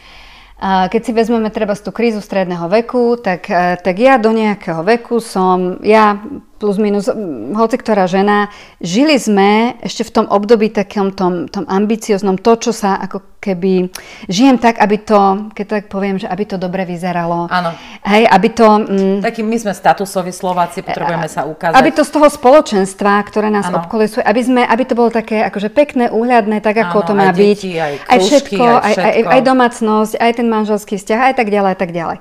keď 0.57 1.01
si 1.05 1.13
vezmeme 1.13 1.53
treba 1.53 1.77
tú 1.77 1.93
krízu 1.93 2.25
stredného 2.25 2.73
veku, 2.73 3.21
tak, 3.21 3.45
tak 3.85 3.97
ja 4.01 4.17
do 4.17 4.33
nejakého 4.33 4.81
veku 4.81 5.21
som, 5.21 5.77
ja 5.85 6.17
plus 6.57 6.81
minus, 6.81 7.13
hoci 7.53 7.77
ktorá 7.77 8.09
žena, 8.09 8.49
žili 8.81 9.21
sme 9.21 9.77
ešte 9.85 10.09
v 10.09 10.11
tom 10.11 10.27
období 10.27 10.73
takom 10.73 11.13
tom, 11.13 11.47
tom 11.53 11.69
ambicioznom, 11.69 12.41
to, 12.41 12.57
čo 12.57 12.73
sa 12.73 12.97
ako 12.97 13.37
keby, 13.39 13.93
žijem 14.27 14.59
tak, 14.59 14.83
aby 14.83 14.97
to, 15.07 15.53
keď 15.55 15.67
tak 15.69 15.85
poviem, 15.87 16.19
že 16.19 16.27
aby 16.27 16.45
to 16.49 16.57
dobre 16.59 16.83
vyzeralo. 16.83 17.47
Áno. 17.47 17.71
Hej, 18.03 18.27
aby 18.27 18.49
to... 18.51 18.67
Mm, 18.83 19.19
Taký 19.23 19.47
my 19.47 19.57
sme 19.63 19.73
statusoví 19.77 20.35
Slováci, 20.35 20.83
potrebujeme 20.83 21.31
sa 21.31 21.47
ukázať. 21.47 21.79
Aby 21.79 21.91
to 21.95 22.03
z 22.03 22.11
toho 22.11 22.27
spoločenstva, 22.27 23.23
ktoré 23.23 23.53
nás 23.53 23.71
ano. 23.71 23.87
obkolesuje, 23.87 24.27
aby, 24.27 24.41
sme, 24.43 24.63
aby 24.67 24.83
to 24.83 24.99
bolo 24.99 25.15
také 25.15 25.47
akože 25.47 25.71
pekné, 25.71 26.11
úhľadné, 26.11 26.59
tak 26.59 26.75
ako 26.75 26.97
ano, 27.05 27.07
to 27.07 27.13
má 27.15 27.27
aj 27.31 27.37
byť. 27.39 27.59
Deti, 27.63 27.73
aj, 27.79 27.95
krúžky, 28.03 28.11
aj 28.11 28.19
všetko, 28.19 28.65
aj, 28.67 28.83
všetko. 28.83 29.07
Aj, 29.07 29.15
aj, 29.15 29.25
aj 29.31 29.43
domácnosť, 29.47 30.13
aj 30.19 30.33
ten 30.35 30.49
manželský 30.51 30.95
vzťah, 30.99 31.21
aj 31.31 31.35
tak 31.39 31.49
ďalej, 31.55 31.71
aj 31.71 31.79
tak 31.79 31.93
ďalej. 31.95 32.19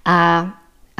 A 0.00 0.16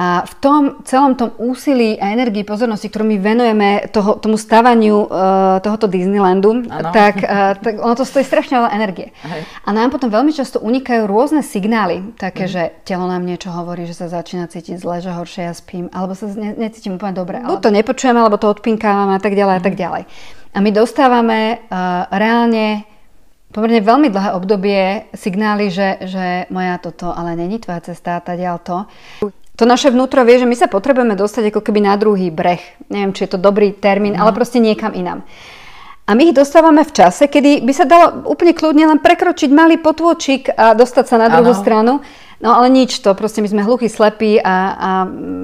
a 0.00 0.24
v 0.24 0.34
tom 0.40 0.62
celom 0.88 1.12
tom 1.12 1.36
úsilí 1.36 2.00
a 2.00 2.16
energii 2.16 2.40
pozornosti, 2.40 2.88
ktorú 2.88 3.04
my 3.04 3.20
venujeme 3.20 3.68
toho, 3.92 4.16
tomu 4.16 4.40
stavaniu 4.40 5.04
uh, 5.04 5.60
tohoto 5.60 5.92
Disneylandu, 5.92 6.64
tak, 6.88 7.20
uh, 7.20 7.52
tak 7.60 7.84
ono 7.84 7.92
to 7.92 8.08
stojí 8.08 8.24
strašne 8.24 8.64
veľa 8.64 8.72
energie. 8.72 9.12
Aj. 9.20 9.44
A 9.44 9.68
nám 9.76 9.92
potom 9.92 10.08
veľmi 10.08 10.32
často 10.32 10.56
unikajú 10.56 11.04
rôzne 11.04 11.44
signály, 11.44 12.16
také, 12.16 12.48
mm. 12.48 12.50
že 12.50 12.62
telo 12.88 13.04
nám 13.12 13.28
niečo 13.28 13.52
hovorí, 13.52 13.84
že 13.84 13.92
sa 13.92 14.08
začína 14.08 14.48
cítiť 14.48 14.80
zle, 14.80 15.04
že 15.04 15.12
horšie 15.12 15.44
ja 15.44 15.52
spím, 15.52 15.92
alebo 15.92 16.16
sa 16.16 16.32
ne, 16.32 16.56
necítim 16.56 16.96
úplne 16.96 17.12
dobre. 17.12 17.36
Buď 17.44 17.60
to 17.60 17.68
nepočujeme, 17.68 18.24
alebo 18.24 18.40
to 18.40 18.48
odpinkávame 18.48 19.12
a 19.12 19.20
tak 19.20 19.36
ďalej 19.36 19.52
mm. 19.52 19.60
a 19.60 19.64
tak 19.68 19.76
mhm. 19.76 19.80
ďalej. 19.84 20.02
A 20.50 20.58
my 20.64 20.70
dostávame 20.72 21.60
uh, 21.68 22.08
reálne 22.08 22.88
pomerne 23.52 23.82
veľmi 23.82 24.08
dlhé 24.14 24.30
obdobie 24.32 25.10
signály, 25.12 25.68
že, 25.68 25.98
že 26.06 26.26
moja 26.54 26.78
toto 26.78 27.10
ale 27.10 27.34
není 27.34 27.58
tvoja 27.58 27.92
cesta, 27.92 28.22
tá 28.22 28.38
to 28.62 28.86
to 29.60 29.68
naše 29.68 29.92
vnútro 29.92 30.24
vie, 30.24 30.40
že 30.40 30.48
my 30.48 30.56
sa 30.56 30.72
potrebujeme 30.72 31.12
dostať 31.12 31.52
ako 31.52 31.60
keby 31.60 31.84
na 31.84 31.92
druhý 32.00 32.32
breh. 32.32 32.64
Neviem, 32.88 33.12
či 33.12 33.28
je 33.28 33.36
to 33.36 33.38
dobrý 33.38 33.76
termín, 33.76 34.16
no. 34.16 34.24
ale 34.24 34.32
proste 34.32 34.56
niekam 34.56 34.96
inám. 34.96 35.20
A 36.08 36.16
my 36.16 36.32
ich 36.32 36.34
dostávame 36.34 36.80
v 36.80 36.96
čase, 36.96 37.28
kedy 37.28 37.60
by 37.60 37.72
sa 37.76 37.84
dalo 37.84 38.24
úplne 38.24 38.56
kľudne 38.56 38.88
len 38.88 38.98
prekročiť 39.04 39.52
malý 39.52 39.76
potôčik 39.76 40.48
a 40.48 40.72
dostať 40.72 41.04
sa 41.04 41.16
na 41.20 41.28
druhú 41.28 41.52
ano. 41.52 41.60
stranu. 41.60 41.92
No 42.40 42.56
ale 42.56 42.72
nič 42.72 43.04
to, 43.04 43.12
proste 43.12 43.44
my 43.44 43.52
sme 43.52 43.62
hluchí, 43.68 43.92
slepí 43.92 44.40
a, 44.40 44.56
a 44.72 44.90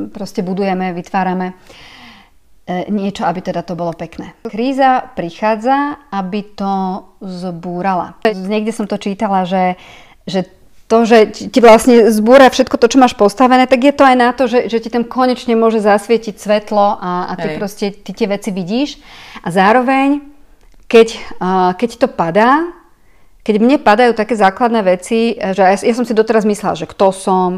proste 0.09 0.40
budujeme, 0.40 0.96
vytvárame 0.96 1.52
e, 1.52 2.88
niečo, 2.88 3.29
aby 3.29 3.44
teda 3.44 3.61
to 3.68 3.76
bolo 3.76 3.92
pekné. 3.92 4.33
Kríza 4.48 5.12
prichádza, 5.12 6.09
aby 6.09 6.57
to 6.57 6.72
zbúrala. 7.20 8.16
Niekde 8.24 8.72
som 8.72 8.88
to 8.88 8.96
čítala, 8.96 9.44
že, 9.44 9.76
že 10.24 10.56
to, 10.87 11.03
že 11.03 11.51
ti 11.51 11.59
vlastne 11.59 12.14
zbúra 12.14 12.46
všetko 12.46 12.79
to, 12.79 12.87
čo 12.87 13.03
máš 13.03 13.18
postavené, 13.18 13.66
tak 13.66 13.83
je 13.83 13.94
to 13.94 14.07
aj 14.07 14.16
na 14.16 14.31
to, 14.31 14.46
že, 14.46 14.70
že 14.70 14.79
ti 14.79 14.88
tam 14.90 15.03
konečne 15.03 15.59
môže 15.59 15.83
zasvietiť 15.83 16.38
svetlo 16.38 17.03
a, 17.03 17.27
a 17.27 17.33
ty 17.35 17.49
Hej. 17.51 17.57
proste 17.59 17.87
ty 17.90 18.14
tie 18.14 18.31
veci 18.31 18.55
vidíš. 18.55 19.03
A 19.42 19.51
zároveň, 19.51 20.22
keď, 20.87 21.18
uh, 21.42 21.75
keď 21.75 21.90
to 21.99 22.07
padá, 22.07 22.70
keď 23.42 23.55
mne 23.59 23.77
padajú 23.83 24.14
také 24.14 24.38
základné 24.38 24.83
veci, 24.87 25.35
že 25.38 25.62
ja, 25.62 25.75
ja 25.75 25.94
som 25.94 26.07
si 26.07 26.14
doteraz 26.14 26.46
myslela, 26.46 26.79
že 26.79 26.87
kto 26.87 27.11
som, 27.11 27.51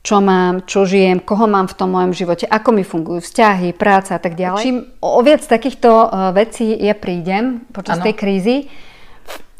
čo 0.00 0.24
mám, 0.24 0.64
čo 0.64 0.88
žijem, 0.88 1.20
koho 1.20 1.44
mám 1.44 1.68
v 1.68 1.76
tom 1.76 1.92
mojom 1.92 2.16
živote, 2.16 2.48
ako 2.48 2.72
mi 2.72 2.84
fungujú 2.84 3.20
vzťahy, 3.20 3.76
práca 3.76 4.16
a 4.16 4.20
tak 4.20 4.40
ďalej. 4.40 4.64
Čím 4.64 4.76
o 5.04 5.20
viac 5.20 5.44
takýchto 5.44 5.88
uh, 5.92 6.32
vecí 6.32 6.72
ja 6.80 6.96
prídem 6.96 7.68
počas 7.76 8.00
ano. 8.00 8.08
tej 8.08 8.14
krízy, 8.16 8.56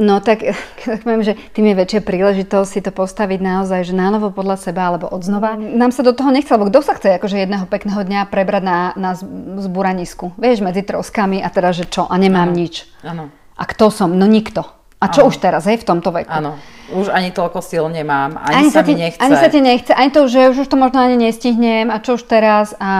No 0.00 0.24
tak, 0.24 0.40
tak 0.80 1.04
poviem, 1.04 1.20
že 1.20 1.36
tým 1.52 1.68
je 1.70 1.74
väčšia 1.76 2.00
príležitosť 2.00 2.68
si 2.72 2.80
to 2.80 2.90
postaviť 2.90 3.38
naozaj, 3.44 3.84
že 3.84 3.92
nánovo 3.92 4.32
podľa 4.32 4.56
seba 4.56 4.88
alebo 4.88 5.12
odznova. 5.12 5.60
Nám 5.60 5.92
sa 5.92 6.00
do 6.00 6.16
toho 6.16 6.32
nechce, 6.32 6.48
lebo 6.48 6.72
kto 6.72 6.80
sa 6.80 6.96
chce 6.96 7.20
akože 7.20 7.36
jedného 7.36 7.68
pekného 7.68 8.00
dňa 8.00 8.32
prebrať 8.32 8.64
na, 8.64 8.78
na 8.96 9.12
zburanisku? 9.60 10.32
Vieš, 10.40 10.64
medzi 10.64 10.80
troskami 10.80 11.44
a 11.44 11.52
teda, 11.52 11.76
že 11.76 11.84
čo? 11.84 12.08
A 12.08 12.16
nemám 12.16 12.48
ano. 12.48 12.56
nič. 12.56 12.88
Áno. 13.04 13.28
A 13.60 13.62
kto 13.68 13.92
som? 13.92 14.16
No 14.16 14.24
nikto. 14.24 14.64
A 15.00 15.08
čo 15.08 15.24
ano. 15.24 15.32
už 15.32 15.40
teraz, 15.40 15.64
hej, 15.64 15.80
v 15.80 15.86
tomto 15.88 16.12
veku? 16.12 16.28
Áno, 16.28 16.60
už 16.92 17.08
ani 17.08 17.32
toľko 17.32 17.64
síl 17.64 17.88
nemám, 17.88 18.36
ani, 18.36 18.68
ani 18.68 18.68
sa, 18.68 18.84
ti, 18.84 18.92
mi 18.92 19.08
nechce. 19.08 19.16
Ani 19.16 19.32
sa 19.32 19.48
ti 19.48 19.60
nechce, 19.64 19.92
ani 19.96 20.12
to, 20.12 20.28
že 20.28 20.52
už, 20.52 20.56
už 20.60 20.68
to 20.68 20.76
možno 20.76 21.00
ani 21.00 21.16
nestihnem 21.16 21.88
a 21.88 22.04
čo 22.04 22.20
už 22.20 22.28
teraz 22.28 22.76
a, 22.76 22.92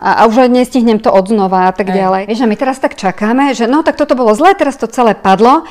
a, 0.00 0.10
a 0.24 0.32
už 0.32 0.48
ani 0.48 0.64
nestihnem 0.64 0.96
to 0.96 1.12
odznova 1.12 1.68
a 1.68 1.76
tak 1.76 1.92
Ej. 1.92 2.00
ďalej. 2.00 2.22
Vieš, 2.24 2.40
a 2.40 2.48
my 2.48 2.56
teraz 2.56 2.80
tak 2.80 2.96
čakáme, 2.96 3.52
že 3.52 3.68
no 3.68 3.84
tak 3.84 4.00
toto 4.00 4.16
bolo 4.16 4.32
zlé, 4.32 4.56
teraz 4.56 4.80
to 4.80 4.88
celé 4.88 5.12
padlo 5.12 5.68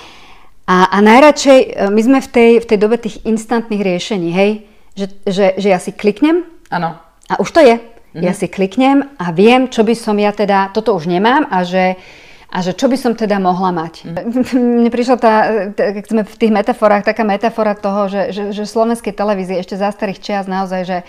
a, 0.72 0.88
a 0.88 0.98
najradšej, 1.04 1.60
e, 1.60 1.70
my 1.92 2.02
sme 2.02 2.20
v 2.24 2.30
tej, 2.32 2.52
v 2.64 2.66
tej 2.72 2.78
dobe 2.80 2.96
tých 2.96 3.20
instantných 3.28 3.84
riešení, 3.84 4.30
hej, 4.32 4.52
že, 4.96 5.06
že, 5.28 5.46
že 5.60 5.68
ja 5.68 5.80
si 5.84 5.92
kliknem 5.92 6.48
Áno. 6.72 6.96
a 7.28 7.34
už 7.44 7.50
to 7.52 7.60
je. 7.60 7.76
Mhm. 8.16 8.24
Ja 8.24 8.32
si 8.32 8.48
kliknem 8.48 9.04
a 9.20 9.36
viem, 9.36 9.68
čo 9.68 9.84
by 9.84 9.96
som 9.96 10.16
ja 10.16 10.32
teda, 10.32 10.72
toto 10.72 10.96
už 10.96 11.12
nemám 11.12 11.48
a 11.52 11.68
že, 11.68 12.00
a 12.48 12.58
že 12.64 12.72
čo 12.76 12.88
by 12.88 12.96
som 13.00 13.16
teda 13.16 13.40
mohla 13.40 13.72
mať. 13.72 13.94
Mm. 14.04 14.16
Mne 14.84 14.92
prišla 14.92 15.16
tá, 15.20 15.34
keď 15.76 16.06
sme 16.08 16.22
v 16.28 16.36
tých 16.36 16.52
metaforách, 16.52 17.08
taká 17.08 17.24
metafora 17.24 17.72
toho, 17.76 18.12
že, 18.12 18.36
že, 18.36 18.44
že 18.52 18.64
slovenskej 18.68 19.16
televízie 19.16 19.60
ešte 19.60 19.80
za 19.80 19.92
starých 19.92 20.20
čias 20.24 20.46
naozaj, 20.48 20.84
že 20.88 21.00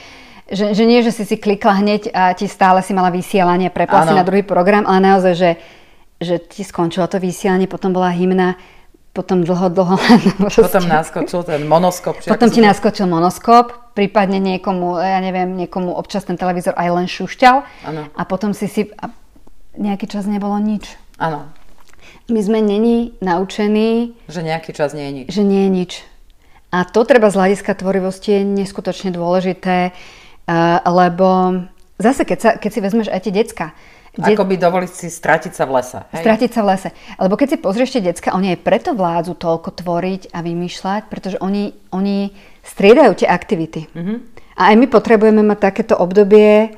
že, 0.52 0.76
že 0.76 0.84
nie, 0.84 1.00
že 1.00 1.16
si 1.16 1.24
si 1.24 1.40
klikla 1.40 1.80
hneď 1.80 2.12
a 2.12 2.36
ti 2.36 2.44
stále 2.44 2.84
si 2.84 2.92
mala 2.92 3.08
vysielanie, 3.08 3.72
prepla 3.72 4.04
si 4.04 4.12
na 4.12 4.20
druhý 4.20 4.44
program, 4.44 4.84
ale 4.84 5.00
naozaj, 5.00 5.32
že, 5.32 5.50
že 6.20 6.36
ti 6.44 6.60
skončilo 6.60 7.08
to 7.08 7.16
vysielanie, 7.16 7.64
potom 7.64 7.96
bola 7.96 8.12
hymna, 8.12 8.60
potom 9.12 9.44
dlho, 9.44 9.68
dlho... 9.68 9.96
Potom 10.56 10.88
naskočil 10.88 11.44
ten 11.44 11.68
monoskop. 11.68 12.16
Potom 12.24 12.48
ti 12.48 12.64
naskočil 12.64 13.04
monoskop, 13.04 13.92
prípadne 13.92 14.40
niekomu, 14.40 14.96
ja 14.96 15.20
neviem, 15.20 15.52
niekomu 15.52 15.92
občas 15.92 16.24
ten 16.24 16.40
televízor 16.40 16.72
aj 16.80 16.88
len 16.96 17.06
šušťal. 17.12 17.56
Ano. 17.92 18.08
A 18.16 18.22
potom 18.24 18.56
si 18.56 18.72
si... 18.72 18.88
A 18.96 19.12
nejaký 19.76 20.08
čas 20.08 20.24
nebolo 20.24 20.56
nič. 20.56 20.96
Áno. 21.20 21.44
My 22.32 22.40
sme 22.40 22.64
není 22.64 23.12
naučení... 23.20 24.16
Že 24.32 24.48
nejaký 24.48 24.72
čas 24.72 24.96
nie 24.96 25.04
je 25.04 25.12
nič. 25.12 25.26
Že 25.28 25.42
nie 25.44 25.62
je 25.68 25.70
nič. 25.70 25.92
A 26.72 26.88
to 26.88 27.04
treba 27.04 27.28
z 27.28 27.36
hľadiska 27.36 27.76
tvorivosti 27.76 28.40
je 28.40 28.48
neskutočne 28.48 29.12
dôležité 29.12 29.92
lebo 30.86 31.28
zase, 31.98 32.26
keď, 32.26 32.38
sa, 32.38 32.50
keď 32.58 32.70
si 32.70 32.80
vezmeš 32.80 33.08
aj 33.10 33.20
tie 33.22 33.32
decka, 33.34 33.66
Ako 34.20 34.44
by 34.44 34.60
dovoliť 34.60 34.92
si 34.92 35.08
stratiť 35.08 35.56
sa 35.56 35.64
v 35.64 35.80
lese. 35.80 36.04
Hej? 36.12 36.20
Stratiť 36.20 36.50
sa 36.52 36.60
v 36.60 36.68
lese. 36.68 36.88
Lebo 37.16 37.34
keď 37.40 37.48
si 37.48 37.56
pozrieš 37.56 37.96
tie 37.96 38.04
decka, 38.04 38.36
oni 38.36 38.52
aj 38.52 38.60
preto 38.60 38.90
vládzu 38.92 39.32
toľko 39.40 39.72
tvoriť 39.72 40.36
a 40.36 40.44
vymýšľať, 40.44 41.08
pretože 41.08 41.40
oni, 41.40 41.72
oni 41.96 42.36
striedajú 42.60 43.24
tie 43.24 43.28
aktivity. 43.32 43.88
Mm-hmm. 43.88 44.16
A 44.60 44.62
aj 44.68 44.76
my 44.76 44.86
potrebujeme 44.92 45.40
mať 45.40 45.58
takéto 45.64 45.96
obdobie, 45.96 46.76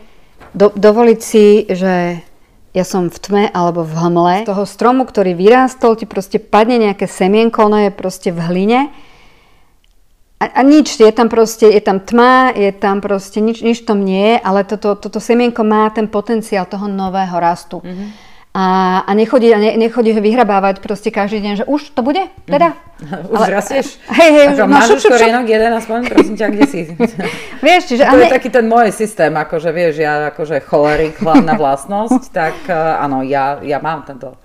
do, 0.54 0.70
dovoliť 0.70 1.20
si, 1.20 1.66
že 1.66 2.22
ja 2.70 2.84
som 2.86 3.10
v 3.10 3.18
tme 3.18 3.44
alebo 3.50 3.82
v 3.82 3.94
hmle. 3.98 4.36
Z 4.46 4.50
toho 4.54 4.66
stromu, 4.66 5.02
ktorý 5.02 5.34
vyrástol, 5.34 5.98
ti 5.98 6.06
proste 6.06 6.38
padne 6.38 6.78
nejaké 6.78 7.10
semienko, 7.10 7.66
ono 7.66 7.82
je 7.86 7.90
proste 7.90 8.30
v 8.30 8.38
hline 8.38 8.80
a, 10.44 10.60
a 10.60 10.60
nič, 10.60 11.00
je 11.00 11.12
tam 11.12 11.32
proste, 11.32 11.64
je 11.72 11.80
tam 11.80 12.04
tma, 12.04 12.52
je 12.52 12.68
tam 12.76 13.00
proste, 13.00 13.40
nič, 13.40 13.64
nič 13.64 13.88
tom 13.88 14.04
nie 14.04 14.36
je, 14.36 14.36
ale 14.44 14.68
toto, 14.68 14.92
toto 14.92 15.16
semienko 15.16 15.64
má 15.64 15.88
ten 15.88 16.04
potenciál 16.04 16.68
toho 16.68 16.84
nového 16.84 17.32
rastu. 17.40 17.80
Mm-hmm. 17.80 18.36
A, 18.54 19.02
a 19.02 19.10
nechodí, 19.18 19.50
ne, 19.50 19.74
nechodí 19.74 20.14
ho 20.14 20.22
vyhrabávať 20.22 20.78
proste 20.78 21.10
každý 21.10 21.42
deň, 21.42 21.52
že 21.58 21.64
už 21.66 21.90
to 21.90 22.06
bude 22.06 22.22
teda? 22.46 22.78
Mm. 23.02 23.26
Už 23.34 23.40
ale, 23.42 23.46
rastieš? 23.50 23.98
Hej, 24.20 24.30
hej, 24.30 24.46
Ako, 24.54 24.70
no, 24.70 24.70
máš 24.70 24.88
už 24.94 25.02
korienok 25.10 25.46
jeden 25.50 25.72
aspoň, 25.74 25.98
prosím 26.06 26.34
ťa, 26.38 26.46
kde 26.54 26.64
si? 26.70 26.80
vieš, 27.66 27.82
čiže... 27.90 28.06
To 28.06 28.14
ale... 28.14 28.30
je 28.30 28.36
taký 28.38 28.54
ten 28.54 28.70
môj 28.70 28.94
systém, 28.94 29.34
akože 29.34 29.74
vieš, 29.74 29.98
ja 29.98 30.30
akože 30.30 30.62
cholerik, 30.70 31.18
hlavná 31.18 31.58
vlastnosť, 31.58 32.22
tak 32.30 32.54
uh, 32.70 33.02
áno, 33.02 33.26
ja, 33.26 33.58
ja 33.58 33.82
mám 33.82 34.06
tento 34.06 34.38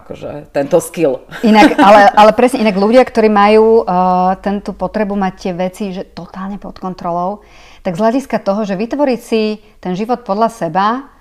akože 0.00 0.48
tento 0.54 0.80
skill. 0.80 1.20
Inak, 1.44 1.76
ale, 1.76 2.08
ale 2.08 2.32
presne 2.32 2.64
inak 2.64 2.76
ľudia, 2.80 3.04
ktorí 3.04 3.28
majú 3.28 3.84
uh, 3.84 4.34
tento 4.40 4.72
potrebu 4.72 5.12
mať 5.12 5.34
tie 5.36 5.52
veci 5.52 5.84
že 5.92 6.08
totálne 6.08 6.56
pod 6.56 6.80
kontrolou, 6.80 7.44
tak 7.84 7.98
z 7.98 8.02
hľadiska 8.02 8.40
toho, 8.40 8.64
že 8.64 8.78
vytvoriť 8.78 9.20
si 9.20 9.60
ten 9.82 9.92
život 9.92 10.24
podľa 10.24 10.48
seba 10.48 11.12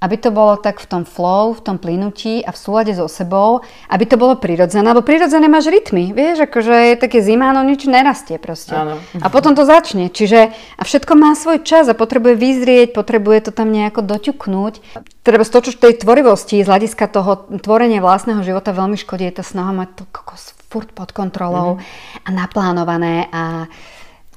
aby 0.00 0.16
to 0.16 0.32
bolo 0.32 0.56
tak 0.56 0.80
v 0.80 0.88
tom 0.88 1.02
flow, 1.04 1.52
v 1.52 1.60
tom 1.60 1.76
plynutí 1.76 2.40
a 2.40 2.56
v 2.56 2.58
súlade 2.58 2.96
so 2.96 3.04
sebou, 3.04 3.60
aby 3.92 4.08
to 4.08 4.16
bolo 4.16 4.40
prirodzené, 4.40 4.96
lebo 4.96 5.04
prirodzené 5.04 5.44
máš 5.44 5.68
rytmy, 5.68 6.16
vieš, 6.16 6.48
akože 6.48 6.72
je 6.72 6.94
také 6.96 7.20
zima, 7.20 7.52
no 7.52 7.60
nič 7.60 7.84
nerastie 7.84 8.40
proste. 8.40 8.72
Áno. 8.72 8.96
A 9.20 9.26
potom 9.28 9.52
to 9.52 9.68
začne, 9.68 10.08
čiže 10.08 10.56
a 10.80 10.82
všetko 10.82 11.12
má 11.20 11.36
svoj 11.36 11.60
čas 11.60 11.84
a 11.92 11.94
potrebuje 11.94 12.40
vyzrieť, 12.40 12.96
potrebuje 12.96 13.48
to 13.48 13.52
tam 13.52 13.68
nejako 13.68 14.00
doťuknúť. 14.00 15.04
Treba 15.20 15.44
stočiť 15.44 15.76
tej 15.76 15.92
tvorivosti 16.00 16.64
z 16.64 16.68
hľadiska 16.68 17.04
toho 17.12 17.44
tvorenia 17.60 18.00
vlastného 18.00 18.40
života 18.40 18.72
veľmi 18.72 18.96
škodí, 18.96 19.28
je 19.28 19.38
to 19.38 19.44
snaha 19.44 19.76
mať 19.76 20.00
to 20.00 20.04
kokos 20.08 20.56
furt 20.70 20.94
pod 20.94 21.10
kontrolou 21.10 21.76
mm-hmm. 21.76 22.24
a 22.24 22.28
naplánované 22.30 23.26
a 23.34 23.66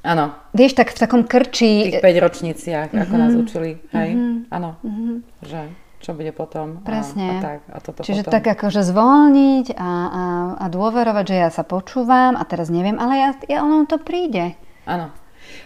Áno. 0.04 0.36
Vieš, 0.52 0.76
tak 0.76 0.92
v 0.92 0.98
takom 1.00 1.22
krči... 1.24 1.88
V 1.88 1.98
tých 1.98 2.04
5 2.04 2.24
ročniciach, 2.28 2.88
mm-hmm. 2.92 3.04
ako 3.08 3.14
nás 3.16 3.32
mhm. 3.32 3.40
učili. 3.40 3.70
Hej? 3.96 4.10
Mm-hmm. 4.12 4.36
Áno. 4.52 4.70
Mm-hmm. 4.84 5.16
Že 5.48 5.60
čo 6.04 6.12
bude 6.12 6.36
potom. 6.36 6.84
Presne. 6.84 7.24
A, 7.24 7.40
a 7.40 7.40
tak, 7.40 7.58
a 7.72 7.78
toto 7.80 8.04
Čiže 8.04 8.28
potom. 8.28 8.34
tak 8.36 8.44
akože 8.44 8.84
zvolniť 8.84 9.72
a, 9.72 9.80
a, 9.80 10.24
a 10.60 10.64
dôverovať, 10.68 11.24
že 11.24 11.36
ja 11.40 11.48
sa 11.48 11.64
počúvam 11.64 12.36
a 12.36 12.44
teraz 12.44 12.68
neviem, 12.68 13.00
ale 13.00 13.16
ja, 13.16 13.30
ja 13.48 13.58
ono 13.64 13.88
to 13.88 13.96
príde. 13.96 14.52
Áno. 14.84 15.08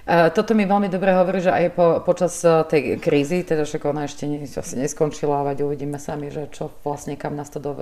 Uh, 0.07 0.31
toto 0.31 0.55
mi 0.55 0.63
veľmi 0.63 0.87
dobre 0.87 1.11
hovorí, 1.11 1.43
že 1.43 1.51
aj 1.51 1.65
po, 1.75 1.87
počas 2.07 2.39
uh, 2.47 2.63
tej 2.63 3.03
krízy, 3.03 3.43
teda 3.43 3.67
však 3.67 3.83
ona 3.83 4.07
ešte 4.07 4.31
ne, 4.31 4.47
asi 4.47 4.75
neskončila, 4.79 5.43
ale 5.43 5.59
uvidíme 5.59 5.99
sami, 5.99 6.31
že 6.31 6.47
čo 6.55 6.71
vlastne 6.87 7.19
kam 7.19 7.35
nás 7.35 7.51
to 7.51 7.59
do, 7.59 7.73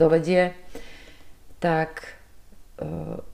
dovedie, 0.00 0.56
tak 1.60 2.19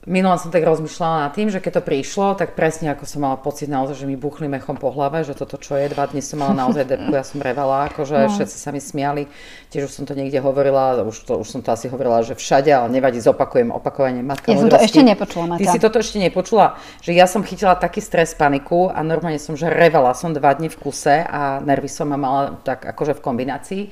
minula 0.03 0.35
som 0.35 0.51
tak 0.51 0.63
rozmýšľala 0.63 1.27
nad 1.27 1.31
tým, 1.31 1.47
že 1.47 1.63
keď 1.63 1.79
to 1.79 1.87
prišlo, 1.87 2.35
tak 2.35 2.55
presne 2.55 2.91
ako 2.91 3.07
som 3.07 3.23
mala 3.23 3.39
pocit 3.39 3.71
naozaj, 3.71 4.03
že 4.03 4.09
mi 4.09 4.19
buchli 4.19 4.51
mechom 4.51 4.75
po 4.75 4.91
hlave, 4.91 5.23
že 5.23 5.35
toto 5.35 5.55
čo 5.55 5.79
je, 5.79 5.87
dva 5.87 6.07
dni 6.07 6.19
som 6.19 6.43
mala 6.43 6.55
naozaj 6.55 6.83
depku, 6.83 7.11
ja 7.15 7.23
som 7.23 7.39
revala, 7.39 7.87
akože 7.87 8.27
no. 8.27 8.31
všetci 8.31 8.57
sa 8.59 8.69
mi 8.75 8.83
smiali, 8.83 9.27
tiež 9.67 9.91
už 9.91 9.93
som 9.93 10.05
to 10.07 10.15
niekde 10.15 10.39
hovorila, 10.39 11.03
už, 11.03 11.27
to, 11.27 11.33
už 11.43 11.47
som 11.47 11.59
to 11.59 11.75
asi 11.75 11.91
hovorila, 11.91 12.23
že 12.23 12.39
všade, 12.39 12.71
ale 12.71 12.87
nevadí, 12.87 13.19
zopakujem 13.19 13.71
opakovanie 13.71 14.23
matka 14.23 14.51
Ja 14.51 14.63
som 14.63 14.71
to 14.71 14.79
ešte 14.79 15.03
nepočula, 15.03 15.45
Matka. 15.55 15.61
Ty 15.61 15.65
si 15.67 15.79
toto 15.83 15.97
ešte 15.99 16.17
nepočula, 16.23 16.79
že 17.03 17.11
ja 17.11 17.27
som 17.27 17.43
chytila 17.43 17.75
taký 17.75 17.99
stres, 17.99 18.31
paniku 18.31 18.87
a 18.87 19.03
normálne 19.03 19.39
som, 19.39 19.59
že 19.59 19.67
revala 19.67 20.15
som 20.15 20.31
dva 20.31 20.55
dni 20.55 20.71
v 20.71 20.77
kuse 20.79 21.25
a 21.27 21.59
nervy 21.59 21.91
som 21.91 22.07
ma 22.07 22.17
mala 22.17 22.55
tak 22.63 22.87
akože 22.87 23.19
v 23.19 23.21
kombinácii. 23.21 23.83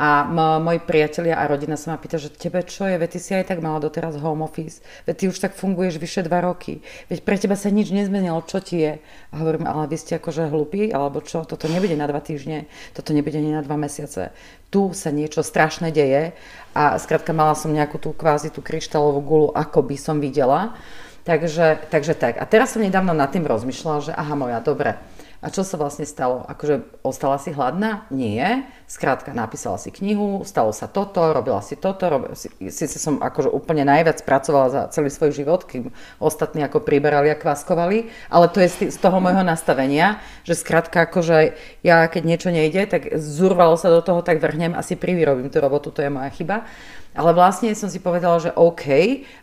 A 0.00 0.24
m- 0.24 0.64
moji 0.64 0.80
priatelia 0.80 1.36
a 1.36 1.44
rodina 1.44 1.76
sa 1.76 1.92
ma 1.92 2.00
pýta, 2.00 2.16
že 2.16 2.32
tebe 2.32 2.64
čo 2.64 2.88
je, 2.88 2.96
veď 2.96 3.08
ty 3.12 3.18
si 3.20 3.30
aj 3.36 3.52
tak 3.52 3.60
mala 3.60 3.84
doteraz 3.84 4.16
home 4.16 4.40
office, 4.40 4.80
veď 5.04 5.14
ty 5.14 5.24
už 5.28 5.36
tak 5.36 5.52
funguješ 5.52 6.00
vyše 6.00 6.24
dva 6.24 6.40
roky, 6.40 6.80
veď 7.12 7.20
pre 7.20 7.36
teba 7.36 7.52
sa 7.52 7.68
nič 7.68 7.92
nezmenilo, 7.92 8.40
čo 8.48 8.64
ti 8.64 8.80
je? 8.80 8.92
A 9.30 9.34
hovorím, 9.44 9.68
ale 9.68 9.92
vy 9.92 10.00
ste 10.00 10.16
akože 10.16 10.48
hlupí, 10.48 10.88
alebo 10.88 11.20
čo, 11.20 11.44
toto 11.44 11.68
nebude 11.68 11.92
na 12.00 12.08
dva 12.08 12.24
týždne, 12.24 12.64
toto 12.96 13.12
nebude 13.12 13.36
ani 13.36 13.52
na 13.52 13.60
dva 13.60 13.76
mesiace. 13.76 14.32
Tu 14.70 14.94
sa 14.94 15.10
niečo 15.10 15.42
strašné 15.42 15.90
deje 15.90 16.30
a 16.70 16.94
skrátka 17.02 17.34
mala 17.34 17.58
som 17.58 17.74
nejakú 17.74 17.98
tú 17.98 18.14
kvázi 18.14 18.54
tú 18.54 18.62
kryštálovú 18.62 19.20
gulu, 19.20 19.48
ako 19.50 19.82
by 19.82 19.96
som 19.98 20.22
videla. 20.22 20.78
Takže, 21.26 21.90
takže 21.90 22.14
tak. 22.16 22.38
A 22.40 22.48
teraz 22.48 22.72
som 22.72 22.80
nedávno 22.80 23.12
nad 23.12 23.28
tým 23.28 23.44
rozmýšľala, 23.44 24.06
že 24.06 24.12
aha 24.14 24.34
moja, 24.38 24.58
dobre, 24.62 24.96
a 25.40 25.48
čo 25.48 25.64
sa 25.64 25.80
vlastne 25.80 26.04
stalo? 26.04 26.44
Akože 26.44 26.84
ostala 27.00 27.40
si 27.40 27.48
hladná? 27.48 28.04
Nie. 28.12 28.68
Skrátka, 28.84 29.32
napísala 29.32 29.80
si 29.80 29.88
knihu, 29.88 30.44
stalo 30.44 30.68
sa 30.68 30.84
toto, 30.84 31.32
robila 31.32 31.64
si 31.64 31.80
toto. 31.80 32.04
Rob... 32.12 32.36
Sice 32.68 33.00
som 33.00 33.24
akože 33.24 33.48
úplne 33.48 33.88
najviac 33.88 34.20
pracovala 34.28 34.68
za 34.68 34.82
celý 34.92 35.08
svoj 35.08 35.32
život, 35.32 35.64
kým 35.64 35.96
ostatní 36.20 36.60
ako 36.60 36.84
priberali 36.84 37.32
a 37.32 37.40
kváskovali, 37.40 38.12
ale 38.28 38.52
to 38.52 38.60
je 38.60 38.92
z 38.92 38.98
toho 39.00 39.16
môjho 39.16 39.40
nastavenia, 39.40 40.20
že 40.44 40.60
skrátka 40.60 41.08
akože 41.08 41.56
ja 41.80 42.04
keď 42.04 42.22
niečo 42.28 42.52
nejde, 42.52 42.84
tak 42.84 43.16
zurvalo 43.16 43.80
sa 43.80 43.88
do 43.88 44.04
toho, 44.04 44.20
tak 44.20 44.44
vrhnem, 44.44 44.76
asi 44.76 44.92
privyrobím 44.92 45.48
tú 45.48 45.64
robotu, 45.64 45.88
to 45.88 46.04
je 46.04 46.12
moja 46.12 46.28
chyba. 46.36 46.68
Ale 47.10 47.34
vlastne 47.34 47.74
som 47.74 47.90
si 47.90 47.98
povedala, 47.98 48.38
že 48.38 48.54
OK, 48.54 48.86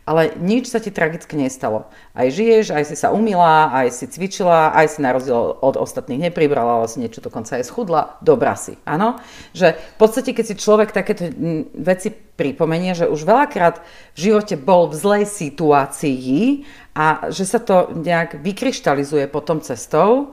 ale 0.07 0.31
nič 0.39 0.71
sa 0.71 0.79
ti 0.79 0.87
tragicky 0.87 1.35
nestalo. 1.35 1.91
Aj 2.15 2.31
žiješ, 2.31 2.71
aj 2.71 2.83
si 2.87 2.95
sa 2.95 3.11
umila, 3.11 3.67
aj 3.75 3.91
si 3.91 4.07
cvičila, 4.07 4.71
aj 4.71 4.87
si 4.95 4.99
na 5.03 5.11
od 5.11 5.75
ostatných 5.75 6.31
nepribrala, 6.31 6.79
ale 6.79 6.87
si 6.87 7.03
niečo 7.03 7.19
dokonca 7.19 7.59
aj 7.59 7.67
schudla, 7.67 8.15
dobrá 8.23 8.55
si. 8.55 8.79
Áno? 8.87 9.19
Že 9.51 9.75
v 9.75 9.97
podstate, 9.99 10.31
keď 10.31 10.45
si 10.47 10.55
človek 10.55 10.95
takéto 10.95 11.27
veci 11.75 12.07
pripomenie, 12.15 12.95
že 12.95 13.11
už 13.11 13.27
veľakrát 13.27 13.83
v 14.15 14.19
živote 14.31 14.55
bol 14.55 14.87
v 14.87 14.95
zlej 14.95 15.23
situácii 15.27 16.63
a 16.95 17.27
že 17.35 17.43
sa 17.43 17.59
to 17.59 17.91
nejak 17.91 18.39
vykryštalizuje 18.39 19.27
potom 19.27 19.59
cestou, 19.59 20.31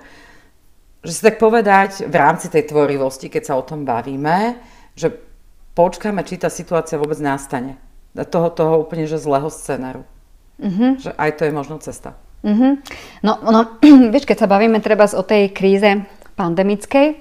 že 1.02 1.12
si 1.12 1.20
tak 1.20 1.42
povedať 1.42 2.06
v 2.06 2.14
rámci 2.14 2.46
tej 2.48 2.70
tvorivosti, 2.70 3.26
keď 3.26 3.42
sa 3.42 3.54
o 3.58 3.66
tom 3.66 3.82
bavíme, 3.82 4.56
že 4.94 5.33
počkáme, 5.74 6.22
či 6.22 6.38
tá 6.38 6.48
situácia 6.48 6.98
vôbec 6.98 7.18
nastane. 7.18 7.76
Toho, 8.14 8.48
toho 8.54 8.74
úplne 8.78 9.10
že 9.10 9.18
zlého 9.18 9.50
scenáru. 9.50 10.06
Mm-hmm. 10.62 10.90
Že 11.02 11.10
aj 11.18 11.30
to 11.34 11.42
je 11.46 11.52
možno 11.52 11.76
cesta. 11.82 12.14
Mm-hmm. 12.46 12.72
No, 13.26 13.32
no, 13.42 13.60
vieš, 14.14 14.24
keď 14.24 14.46
sa 14.46 14.50
bavíme 14.50 14.78
treba 14.78 15.10
o 15.10 15.22
tej 15.26 15.50
kríze 15.50 16.06
pandemickej, 16.38 17.18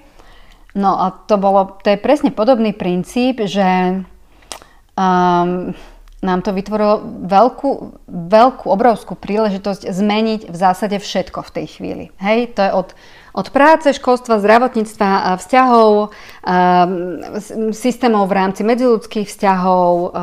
no 0.77 0.97
a 0.97 1.13
to 1.25 1.37
bolo, 1.37 1.81
to 1.81 1.93
je 1.93 2.01
presne 2.01 2.29
podobný 2.33 2.73
princíp, 2.73 3.41
že 3.45 4.01
um, 4.97 5.73
nám 6.23 6.41
to 6.41 6.55
vytvorilo 6.55 7.27
veľkú, 7.27 7.71
veľkú, 8.07 8.65
obrovskú 8.71 9.19
príležitosť 9.19 9.91
zmeniť 9.91 10.41
v 10.47 10.55
zásade 10.55 10.97
všetko 10.97 11.43
v 11.43 11.53
tej 11.53 11.65
chvíli. 11.67 12.05
Hej, 12.23 12.55
to 12.55 12.63
je 12.63 12.71
od 12.71 12.89
od 13.33 13.49
práce, 13.49 13.89
školstva, 13.97 14.37
zdravotníctva, 14.37 15.41
vzťahov, 15.41 16.13
systémov 17.73 18.29
v 18.29 18.33
rámci 18.37 18.61
medziludských 18.61 19.25
vzťahov, 19.25 20.13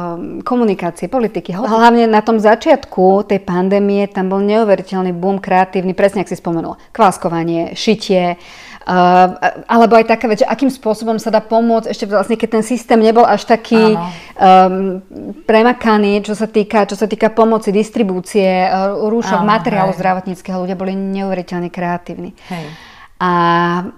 komunikácie, 0.46 1.10
politiky. 1.10 1.50
Hlavne 1.50 2.06
na 2.06 2.22
tom 2.22 2.38
začiatku 2.38 3.26
tej 3.26 3.42
pandémie 3.42 4.06
tam 4.06 4.30
bol 4.30 4.38
neuveriteľný 4.46 5.10
boom 5.10 5.42
kreatívny, 5.42 5.90
presne 5.90 6.22
ak 6.22 6.30
si 6.30 6.38
spomenul. 6.38 6.78
Kváskovanie, 6.94 7.74
šitie, 7.74 8.38
Uh, 8.80 9.36
alebo 9.68 9.92
aj 10.00 10.08
taká 10.08 10.24
vec, 10.24 10.40
že 10.40 10.48
akým 10.48 10.72
spôsobom 10.72 11.20
sa 11.20 11.28
dá 11.28 11.44
pomôcť, 11.44 11.92
ešte 11.92 12.08
vlastne 12.08 12.40
keď 12.40 12.48
ten 12.58 12.64
systém 12.64 12.96
nebol 12.96 13.28
až 13.28 13.44
taký 13.44 13.76
um, 13.76 15.04
premakaný, 15.44 16.24
čo 16.24 16.32
sa 16.32 16.48
týka, 16.48 16.88
čo 16.88 16.96
sa 16.96 17.04
týka 17.04 17.28
pomoci, 17.28 17.76
distribúcie, 17.76 18.48
uh, 18.66 18.96
rúšok, 19.04 19.44
materiálu 19.44 19.92
zdravotníckého, 19.92 20.64
ľudia 20.64 20.80
boli 20.80 20.96
neuveriteľne 20.96 21.68
kreatívni. 21.68 22.32
Hej. 22.48 22.66
A, 23.20 23.32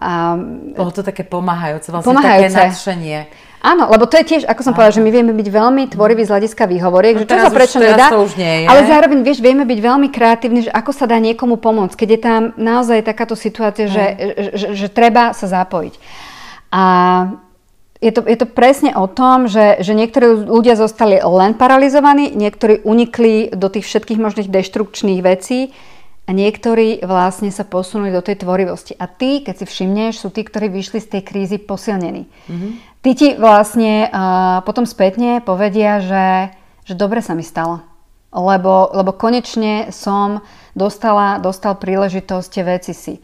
a, 0.03 0.35
Bolo 0.75 0.91
to 0.91 1.07
také 1.07 1.23
pomáhajúce, 1.23 1.95
vlastne 1.95 2.11
pomáhajúce. 2.11 2.51
také 2.51 2.75
nadšenie. 2.75 3.21
Áno, 3.63 3.87
lebo 3.95 4.11
to 4.11 4.19
je 4.19 4.27
tiež, 4.27 4.43
ako 4.51 4.61
som 4.67 4.75
povedala, 4.75 4.99
že 4.99 5.07
my 5.07 5.11
vieme 5.15 5.31
byť 5.31 5.49
veľmi 5.49 5.83
tvoriví 5.95 6.27
z 6.27 6.35
hľadiska 6.35 6.67
výhovoriek, 6.67 7.15
no, 7.15 7.21
že 7.23 7.31
čo 7.31 7.39
sa 7.39 7.55
prečo 7.55 7.79
nedá, 7.79 8.11
to 8.11 8.27
už 8.27 8.35
nie 8.35 8.67
je. 8.67 8.67
ale 8.67 8.81
zároveň, 8.91 9.23
vieš, 9.23 9.39
vieme 9.39 9.63
byť 9.63 9.79
veľmi 9.79 10.09
kreatívni, 10.11 10.67
že 10.67 10.75
ako 10.75 10.91
sa 10.91 11.07
dá 11.07 11.23
niekomu 11.23 11.63
pomôcť, 11.63 11.95
keď 11.95 12.09
je 12.11 12.21
tam 12.21 12.41
naozaj 12.59 13.07
takáto 13.07 13.39
situácia, 13.39 13.87
že, 13.87 14.35
že, 14.35 14.51
že, 14.59 14.67
že 14.75 14.87
treba 14.91 15.31
sa 15.31 15.47
zapojiť. 15.47 15.95
A 16.75 16.83
je 18.03 18.11
to, 18.11 18.27
je 18.27 18.35
to 18.35 18.51
presne 18.51 18.91
o 18.99 19.07
tom, 19.07 19.47
že, 19.47 19.79
že 19.79 19.95
niektorí 19.95 20.43
ľudia 20.43 20.75
zostali 20.75 21.23
len 21.23 21.55
paralizovaní, 21.55 22.35
niektorí 22.35 22.83
unikli 22.83 23.55
do 23.55 23.71
tých 23.71 23.87
všetkých 23.87 24.19
možných 24.19 24.51
deštrukčných 24.51 25.23
vecí 25.23 25.71
a 26.27 26.35
niektorí 26.35 27.07
vlastne 27.07 27.55
sa 27.55 27.63
posunuli 27.63 28.11
do 28.11 28.19
tej 28.19 28.43
tvorivosti. 28.43 28.99
A 28.99 29.07
ty, 29.07 29.47
keď 29.47 29.63
si 29.63 29.65
všimneš, 29.71 30.19
sú 30.19 30.35
tí, 30.35 30.43
ktorí 30.43 30.67
vyšli 30.67 30.99
z 30.99 31.09
tej 31.15 31.23
krízy 31.23 31.63
posilnení. 31.63 32.27
Mm-hmm. 32.27 32.92
Tí 33.03 33.11
ti 33.19 33.29
vlastne 33.35 34.07
uh, 34.07 34.63
potom 34.63 34.87
spätne 34.87 35.43
povedia, 35.43 35.99
že, 35.99 36.55
že 36.87 36.95
dobre 36.95 37.19
sa 37.19 37.35
mi 37.35 37.43
stalo. 37.43 37.83
Lebo, 38.31 38.95
lebo 38.95 39.11
konečne 39.13 39.91
som 39.91 40.41
dostala, 40.73 41.43
dostal 41.43 41.77
príležitosť 41.77 42.49
tie 42.49 42.65
veci 42.65 42.93
si 42.95 43.15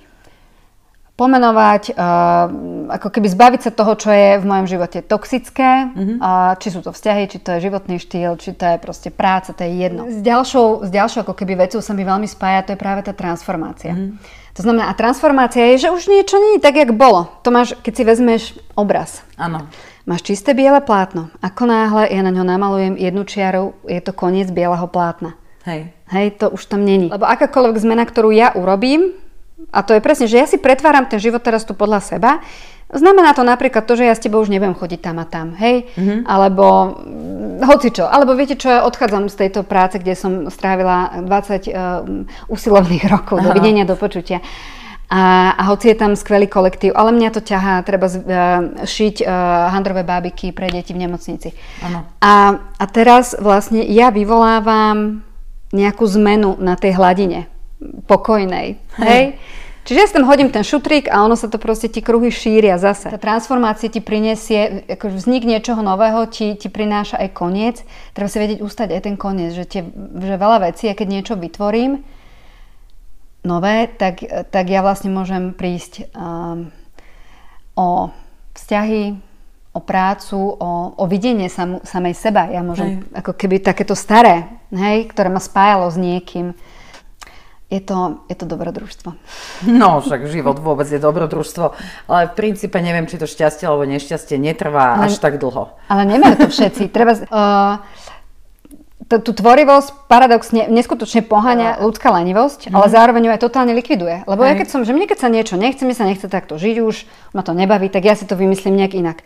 pomenovať, 1.19 1.99
uh, 1.99 2.07
ako 2.95 3.09
keby 3.11 3.27
zbaviť 3.27 3.61
sa 3.67 3.71
toho, 3.75 3.99
čo 3.99 4.15
je 4.15 4.39
v 4.39 4.45
mojom 4.47 4.71
živote 4.71 5.03
toxické, 5.03 5.91
mm-hmm. 5.91 6.23
či 6.63 6.69
sú 6.71 6.81
to 6.87 6.95
vzťahy, 6.95 7.27
či 7.27 7.43
to 7.43 7.59
je 7.59 7.67
životný 7.67 7.99
štýl, 7.99 8.39
či 8.39 8.55
to 8.55 8.63
je 8.63 8.79
proste 8.79 9.11
práca, 9.11 9.51
to 9.51 9.67
je 9.67 9.83
jedno. 9.83 10.07
S 10.07 10.23
ďalšou, 10.23 10.87
s 10.87 10.91
ďalšou 10.95 11.27
ako 11.27 11.35
keby 11.35 11.59
vecou 11.59 11.83
sa 11.83 11.91
mi 11.91 12.07
veľmi 12.07 12.31
spája, 12.31 12.71
to 12.71 12.79
je 12.79 12.81
práve 12.81 13.03
tá 13.03 13.11
transformácia. 13.11 13.99
Mm-hmm. 13.99 14.47
To 14.55 14.61
znamená, 14.63 14.91
a 14.91 14.95
transformácia 14.95 15.75
je, 15.75 15.87
že 15.87 15.95
už 15.95 16.07
niečo 16.07 16.39
nie 16.39 16.59
je 16.59 16.65
tak, 16.65 16.79
jak 16.79 16.95
bolo. 16.95 17.31
To 17.43 17.51
máš, 17.51 17.75
keď 17.83 17.93
si 17.95 18.03
vezmeš 18.07 18.43
obraz. 18.79 19.23
Áno. 19.39 19.67
Máš 20.03 20.25
čisté 20.25 20.55
biele 20.55 20.81
plátno. 20.83 21.29
Ako 21.45 21.69
náhle 21.69 22.09
ja 22.11 22.25
na 22.25 22.33
ňo 22.33 22.43
namalujem 22.43 22.95
jednu 22.97 23.23
čiaru, 23.29 23.77
je 23.87 24.01
to 24.01 24.17
koniec 24.17 24.51
bieleho 24.51 24.89
plátna. 24.91 25.37
Hej. 25.69 25.93
Hej, 26.09 26.41
to 26.41 26.49
už 26.49 26.65
tam 26.65 26.83
není. 26.89 27.13
Lebo 27.13 27.29
akákoľvek 27.29 27.77
zmena, 27.77 28.09
ktorú 28.09 28.33
ja 28.33 28.57
urobím, 28.57 29.13
a 29.69 29.83
to 29.83 29.93
je 29.93 30.01
presne, 30.01 30.31
že 30.31 30.39
ja 30.39 30.47
si 30.47 30.57
pretváram 30.57 31.05
ten 31.11 31.21
život 31.21 31.43
teraz 31.43 31.67
tu 31.67 31.77
podľa 31.77 32.01
seba, 32.01 32.41
Znamená 32.89 33.37
to 33.37 33.45
napríklad 33.45 33.85
to, 33.85 34.01
že 34.01 34.09
ja 34.09 34.17
s 34.17 34.25
tebou 34.25 34.41
už 34.41 34.49
nebudem 34.49 34.73
chodiť 34.73 35.01
tam 35.05 35.21
a 35.21 35.29
tam, 35.29 35.53
hej? 35.61 35.85
Mm-hmm. 35.93 36.25
Alebo 36.25 36.97
mm, 36.97 37.69
hoci 37.69 37.93
čo. 37.93 38.09
Alebo 38.09 38.33
viete 38.33 38.57
čo, 38.57 38.73
ja 38.73 38.81
odchádzam 38.89 39.29
z 39.29 39.45
tejto 39.45 39.61
práce, 39.61 40.01
kde 40.01 40.17
som 40.17 40.49
strávila 40.49 41.21
20 41.21 41.29
uh, 41.29 41.29
e, 41.29 42.25
usilovných 42.49 43.05
rokov. 43.15 43.45
Aha. 43.45 43.53
Dovidenia, 43.53 43.85
do 43.85 43.93
počutia. 43.93 44.41
A, 45.13 45.53
a 45.53 45.63
hoci 45.69 45.93
je 45.93 46.01
tam 46.01 46.17
skvelý 46.17 46.49
kolektív, 46.49 46.97
ale 46.97 47.13
mňa 47.13 47.31
to 47.33 47.45
ťahá, 47.45 47.85
treba 47.85 48.09
z, 48.09 48.25
uh, 48.25 48.85
šiť 48.89 49.21
uh, 49.21 49.29
handrové 49.69 50.01
bábiky 50.01 50.57
pre 50.57 50.73
deti 50.73 50.97
v 50.97 51.05
nemocnici. 51.05 51.53
Ano. 51.85 52.09
A, 52.25 52.57
a 52.57 52.85
teraz 52.89 53.37
vlastne 53.37 53.85
ja 53.85 54.09
vyvolávam 54.09 55.21
nejakú 55.77 56.09
zmenu 56.09 56.57
na 56.57 56.73
tej 56.73 56.97
hladine 56.97 57.53
pokojnej. 58.07 58.79
Hej? 58.99 59.07
hej? 59.07 59.25
Čiže 59.89 59.99
ja 60.05 60.09
tam 60.13 60.29
hodím 60.29 60.53
ten 60.53 60.61
šutrík 60.61 61.09
a 61.09 61.25
ono 61.25 61.33
sa 61.33 61.49
to 61.49 61.57
proste 61.57 61.89
ti 61.89 62.05
kruhy 62.05 62.29
šíria 62.29 62.77
zase. 62.77 63.09
Tá 63.09 63.17
transformácia 63.17 63.89
ti 63.89 64.05
prinesie, 64.05 64.85
ako 64.85 65.17
vznik 65.17 65.49
niečoho 65.49 65.81
nového 65.81 66.29
ti, 66.29 66.53
ti 66.61 66.69
prináša 66.69 67.17
aj 67.17 67.29
koniec. 67.33 67.81
Treba 68.13 68.29
si 68.29 68.37
vedieť 68.37 68.61
ustať 68.61 68.93
aj 68.93 69.01
ten 69.09 69.17
koniec, 69.17 69.57
že, 69.57 69.65
tie, 69.65 69.89
že 70.21 70.37
veľa 70.37 70.69
vecí, 70.69 70.93
a 70.93 70.99
keď 70.99 71.09
niečo 71.09 71.35
vytvorím 71.41 72.05
nové, 73.49 73.89
tak, 73.89 74.21
tak 74.53 74.69
ja 74.69 74.85
vlastne 74.85 75.09
môžem 75.09 75.57
prísť 75.57 76.13
um, 76.13 76.69
o 77.73 78.13
vzťahy, 78.61 79.17
o 79.73 79.81
prácu, 79.81 80.37
o, 80.37 80.71
o 81.01 81.05
videnie 81.09 81.49
sam, 81.49 81.81
samej 81.81 82.13
seba. 82.13 82.53
Ja 82.53 82.61
môžem 82.61 83.09
hej. 83.09 83.25
ako 83.25 83.33
keby 83.33 83.65
takéto 83.65 83.97
staré, 83.97 84.53
hej, 84.69 85.09
ktoré 85.09 85.33
ma 85.33 85.41
spájalo 85.41 85.89
s 85.89 85.97
niekým, 85.97 86.53
je 87.69 87.81
to, 87.85 88.25
je 88.33 88.37
to 88.37 88.49
dobrodružstvo. 88.49 89.13
No, 89.69 90.01
však 90.01 90.25
život 90.33 90.57
vôbec 90.57 90.89
je 90.89 90.97
dobrodružstvo, 90.97 91.77
ale 92.09 92.33
v 92.33 92.33
princípe 92.33 92.81
neviem, 92.81 93.05
či 93.05 93.21
to 93.21 93.29
šťastie 93.29 93.69
alebo 93.69 93.85
nešťastie 93.85 94.41
netrvá 94.41 94.97
ale, 94.97 95.13
až 95.13 95.21
tak 95.21 95.37
dlho. 95.37 95.77
Ale 95.93 96.09
nemajú 96.09 96.35
to 96.43 96.49
všetci. 96.49 96.89
Treba, 96.89 97.13
uh, 97.29 97.85
tú 99.21 99.33
tvorivosť 99.37 100.09
paradoxne 100.09 100.69
neskutočne 100.73 101.25
poháňa 101.25 101.85
ľudská 101.85 102.09
lenivosť, 102.09 102.69
mm. 102.69 102.77
ale 102.77 102.87
zároveň 102.89 103.23
ju 103.29 103.31
aj 103.37 103.41
totálne 103.45 103.73
likviduje. 103.77 104.25
Lebo 104.25 104.45
Hej. 104.45 104.49
ja 104.49 104.55
keď 104.57 104.69
som, 104.73 104.81
že 104.89 104.97
mne 104.97 105.05
keď 105.05 105.19
sa 105.21 105.29
niečo 105.29 105.61
nechce, 105.61 105.85
mi 105.85 105.93
sa 105.93 106.09
nechce 106.09 106.25
takto 106.29 106.57
žiť 106.57 106.77
už, 106.81 107.05
ma 107.37 107.45
to 107.45 107.53
nebaví, 107.53 107.93
tak 107.93 108.05
ja 108.05 108.17
si 108.17 108.25
to 108.25 108.33
vymyslím 108.37 108.81
nejak 108.81 108.97
inak. 108.97 109.21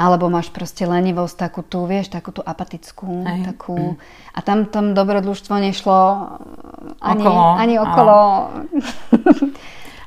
Alebo 0.00 0.32
máš 0.32 0.48
proste 0.48 0.88
lenivosť 0.88 1.36
takú 1.36 1.60
tú, 1.60 1.84
vieš, 1.84 2.08
takú 2.08 2.32
tú 2.32 2.40
apatickú, 2.40 3.20
Hej. 3.28 3.52
takú... 3.52 4.00
A 4.32 4.40
tam, 4.40 4.64
tam 4.72 4.96
dobrodružstvo 4.96 5.60
nešlo 5.60 5.98
ani 7.04 7.20
okolo. 7.20 7.44
Ani 7.60 7.74
okolo. 7.76 8.18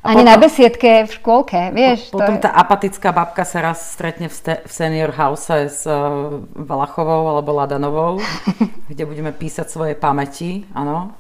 ani 0.02 0.22
potom, 0.26 0.30
na 0.34 0.36
besiedke 0.42 1.06
v 1.06 1.12
škôlke, 1.14 1.70
vieš. 1.78 2.10
Potom 2.10 2.42
to 2.42 2.42
je... 2.42 2.46
tá 2.50 2.58
apatická 2.58 3.14
babka 3.14 3.46
sa 3.46 3.62
raz 3.62 3.94
stretne 3.94 4.28
v, 4.28 4.34
ste, 4.34 4.54
v 4.66 4.72
senior 4.74 5.14
house 5.14 5.54
s 5.54 5.86
uh, 5.86 6.42
Valachovou 6.58 7.30
alebo 7.30 7.54
Ladanovou, 7.54 8.18
kde 8.90 9.04
budeme 9.06 9.30
písať 9.30 9.70
svoje 9.70 9.94
pamäti, 9.94 10.66
áno. 10.74 11.14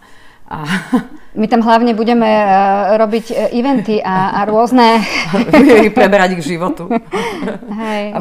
A... 0.53 0.57
My 1.33 1.49
tam 1.49 1.65
hlavne 1.65 1.97
budeme 1.97 2.29
uh, 2.29 2.93
robiť 2.93 3.25
uh, 3.33 3.57
eventy 3.57 3.97
a, 3.97 4.37
a 4.37 4.39
rôzne... 4.45 5.01
preberať 5.97 6.37
k 6.37 6.45
životu. 6.45 6.85
Hej. 7.73 8.13
A, 8.13 8.19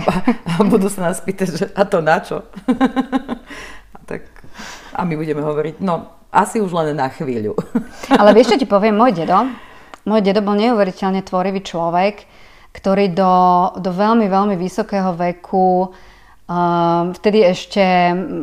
a 0.49 0.53
budú 0.65 0.89
sa 0.89 1.13
nás 1.13 1.21
pýtať, 1.21 1.49
že 1.53 1.67
a 1.77 1.85
to 1.85 2.01
na 2.01 2.25
čo? 2.25 2.41
a, 3.93 3.99
tak, 4.09 4.33
a 4.97 5.05
my 5.05 5.15
budeme 5.21 5.45
hovoriť, 5.45 5.85
no 5.85 6.25
asi 6.33 6.65
už 6.65 6.73
len 6.73 6.97
na 6.97 7.13
chvíľu. 7.13 7.53
Ale 8.09 8.33
vieš, 8.33 8.57
čo 8.57 8.65
ti 8.65 8.65
poviem, 8.65 8.97
môj 8.97 9.13
dedo? 9.13 9.37
Môj 10.09 10.25
dedo 10.25 10.41
bol 10.41 10.57
neuveriteľne 10.57 11.21
tvorivý 11.21 11.61
človek, 11.61 12.25
ktorý 12.73 13.13
do, 13.13 13.35
do 13.77 13.93
veľmi, 13.93 14.25
veľmi 14.25 14.57
vysokého 14.57 15.13
veku 15.13 15.93
vtedy 17.17 17.39
ešte 17.49 17.83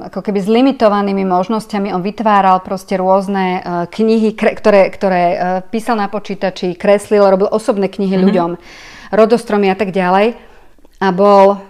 ako 0.08 0.24
keby 0.24 0.40
s 0.40 0.50
limitovanými 0.50 1.28
možnosťami 1.28 1.92
on 1.94 2.02
vytváral 2.02 2.64
proste 2.64 2.96
rôzne 2.96 3.60
e, 3.60 3.62
knihy, 3.92 4.34
ktoré, 4.34 4.88
ktoré 4.90 5.24
e, 5.30 5.38
písal 5.68 6.00
na 6.00 6.08
počítači, 6.08 6.80
kreslil, 6.80 7.28
robil 7.28 7.52
osobné 7.52 7.92
knihy 7.92 8.16
mm-hmm. 8.16 8.26
ľuďom, 8.26 8.50
rodostromy 9.14 9.70
a 9.70 9.78
tak 9.78 9.92
ďalej. 9.92 10.40
A 11.00 11.08
bol 11.12 11.69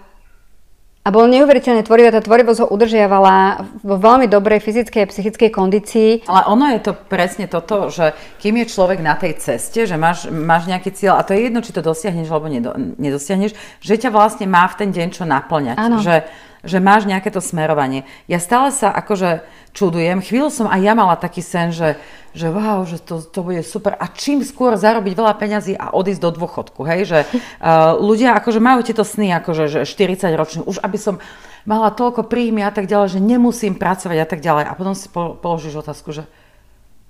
a 1.00 1.08
bol 1.08 1.24
neuveriteľne 1.32 1.80
tvorivý, 1.80 2.12
tá 2.12 2.20
tvorivosť 2.20 2.60
ho 2.60 2.66
udržiavala 2.76 3.64
vo 3.80 3.96
veľmi 3.96 4.28
dobrej 4.28 4.60
fyzickej 4.60 5.00
a 5.00 5.08
psychickej 5.08 5.48
kondícii. 5.48 6.10
Ale 6.28 6.44
ono 6.44 6.68
je 6.76 6.80
to 6.84 6.92
presne 6.92 7.48
toto, 7.48 7.88
že 7.88 8.12
kým 8.36 8.60
je 8.60 8.66
človek 8.68 9.00
na 9.00 9.16
tej 9.16 9.40
ceste, 9.40 9.88
že 9.88 9.96
máš, 9.96 10.28
máš 10.28 10.68
nejaký 10.68 10.92
cieľ, 10.92 11.16
a 11.16 11.24
to 11.24 11.32
je 11.32 11.48
jedno, 11.48 11.64
či 11.64 11.72
to 11.72 11.80
dosiahneš 11.80 12.28
alebo 12.28 12.52
nedosiahneš, 13.00 13.56
že 13.80 13.94
ťa 13.96 14.12
vlastne 14.12 14.44
má 14.44 14.68
v 14.68 14.76
ten 14.76 14.90
deň 14.92 15.08
čo 15.16 15.24
naplňať. 15.24 15.80
Ano. 15.80 16.04
Že, 16.04 16.28
že 16.64 16.78
máš 16.82 17.08
nejaké 17.08 17.32
to 17.32 17.40
smerovanie. 17.40 18.04
Ja 18.28 18.40
stále 18.42 18.72
sa 18.74 18.92
akože 18.92 19.44
čudujem, 19.72 20.20
chvíľu 20.20 20.48
som 20.52 20.66
aj 20.66 20.80
ja 20.82 20.92
mala 20.96 21.16
taký 21.16 21.40
sen, 21.40 21.72
že 21.72 21.96
že 22.30 22.46
wow, 22.46 22.86
že 22.86 23.02
to, 23.02 23.18
to 23.26 23.42
bude 23.42 23.58
super 23.66 23.98
a 23.98 24.06
čím 24.06 24.46
skôr 24.46 24.78
zarobiť 24.78 25.18
veľa 25.18 25.34
peňazí 25.34 25.74
a 25.74 25.90
odísť 25.90 26.22
do 26.22 26.30
dôchodku, 26.38 26.86
hej, 26.86 27.00
že 27.02 27.18
uh, 27.26 27.98
ľudia 28.08 28.38
akože 28.38 28.62
majú 28.62 28.86
tieto 28.86 29.02
sny, 29.02 29.34
akože 29.42 29.66
že 29.66 29.80
40 29.82 30.30
ročný, 30.38 30.62
už 30.62 30.78
aby 30.78 30.94
som 30.94 31.18
mala 31.66 31.90
toľko 31.90 32.30
príjmy 32.30 32.62
a 32.62 32.70
tak 32.70 32.86
ďalej, 32.86 33.18
že 33.18 33.20
nemusím 33.20 33.74
pracovať 33.74 34.18
a 34.22 34.26
tak 34.30 34.40
ďalej 34.40 34.64
a 34.70 34.72
potom 34.78 34.94
si 34.94 35.10
položíš 35.10 35.82
otázku, 35.82 36.14
že 36.14 36.24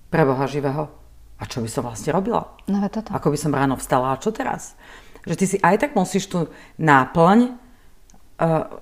pre 0.09 0.25
Boha 0.25 0.49
živého, 0.49 0.89
a 1.41 1.45
čo 1.45 1.61
by 1.61 1.69
som 1.69 1.85
vlastne 1.85 2.17
robila? 2.17 2.57
No, 2.69 2.81
toto. 2.89 3.13
Ako 3.13 3.33
by 3.33 3.39
som 3.39 3.53
ráno 3.53 3.77
vstala 3.77 4.17
a 4.17 4.21
čo 4.21 4.33
teraz? 4.33 4.77
Že 5.29 5.35
ty 5.37 5.45
si 5.47 5.57
aj 5.61 5.85
tak 5.85 5.93
musíš 5.93 6.33
tu 6.33 6.49
náplň 6.81 7.60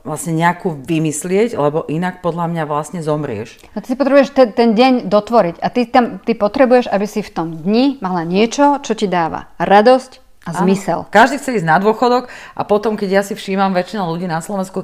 vlastne 0.07 0.39
nejakú 0.39 0.87
vymyslieť, 0.87 1.59
lebo 1.59 1.83
inak 1.91 2.23
podľa 2.23 2.47
mňa 2.47 2.63
vlastne 2.71 3.03
zomrieš. 3.03 3.59
A 3.75 3.83
ty 3.83 3.91
si 3.91 3.97
potrebuješ 3.99 4.31
ten, 4.31 4.55
ten 4.55 4.79
deň 4.79 5.11
dotvoriť 5.11 5.59
a 5.59 5.67
ty, 5.67 5.91
tam, 5.91 6.23
ty 6.23 6.39
potrebuješ, 6.39 6.87
aby 6.87 7.07
si 7.11 7.27
v 7.27 7.35
tom 7.35 7.51
dni 7.51 7.99
mala 7.99 8.23
niečo, 8.23 8.79
čo 8.87 8.95
ti 8.95 9.11
dáva 9.11 9.51
radosť 9.59 10.23
a 10.47 10.65
zmysel. 10.65 11.05
Áno. 11.05 11.13
Každý 11.13 11.37
chce 11.37 11.61
ísť 11.61 11.69
na 11.69 11.77
dôchodok 11.77 12.33
a 12.57 12.63
potom, 12.65 12.97
keď 12.97 13.21
ja 13.21 13.23
si 13.27 13.37
všímam, 13.37 13.75
väčšina 13.75 14.07
ľudí 14.07 14.25
na 14.25 14.41
Slovensku 14.41 14.81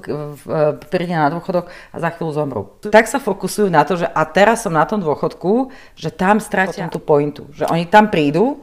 príde 0.93 1.15
na 1.17 1.33
dôchodok 1.33 1.73
a 1.95 1.97
za 1.97 2.13
chvíľu 2.13 2.33
zomrú. 2.35 2.63
Tak 2.85 3.09
sa 3.09 3.23
fokusujú 3.23 3.73
na 3.73 3.87
to, 3.87 3.97
že 3.97 4.05
a 4.05 4.23
teraz 4.29 4.67
som 4.67 4.75
na 4.75 4.85
tom 4.85 5.01
dôchodku, 5.01 5.73
že 5.97 6.13
tam 6.13 6.43
stratia 6.43 6.91
tú 6.93 7.01
pointu. 7.01 7.49
Že 7.55 7.71
oni 7.71 7.87
tam 7.89 8.13
prídu 8.13 8.61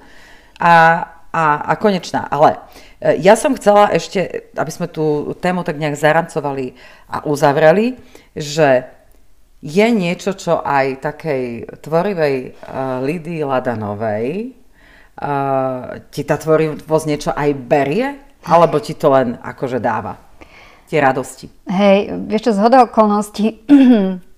a, 0.62 1.08
a, 1.34 1.64
a 1.64 1.74
konečná. 1.80 2.28
Ale 2.28 2.60
E, 3.02 3.18
ja 3.18 3.34
som 3.34 3.58
chcela 3.58 3.90
ešte, 3.90 4.54
aby 4.54 4.70
sme 4.70 4.86
tú 4.86 5.34
tému 5.42 5.66
tak 5.66 5.82
nejak 5.82 5.98
zarancovali 5.98 6.78
a 7.10 7.26
uzavreli, 7.26 7.98
že 8.38 8.86
je 9.62 9.88
niečo, 9.90 10.38
čo 10.38 10.62
aj 10.62 11.06
takej 11.06 11.70
tvorivej 11.86 12.36
uh, 12.50 12.98
Lidii 13.06 13.46
Ladanovej 13.46 14.58
ti 16.10 16.22
tá 16.26 16.36
tvorivosť 16.42 17.06
niečo 17.06 17.30
aj 17.30 17.50
berie? 17.70 18.18
Alebo 18.42 18.82
ti 18.82 18.98
to 18.98 19.14
len 19.14 19.38
akože 19.38 19.78
dáva? 19.78 20.18
Tie 20.90 20.98
radosti. 20.98 21.46
Hej, 21.70 22.26
vieš 22.26 22.50
čo, 22.50 22.58
zhoda 22.58 22.90
okolností 22.90 23.62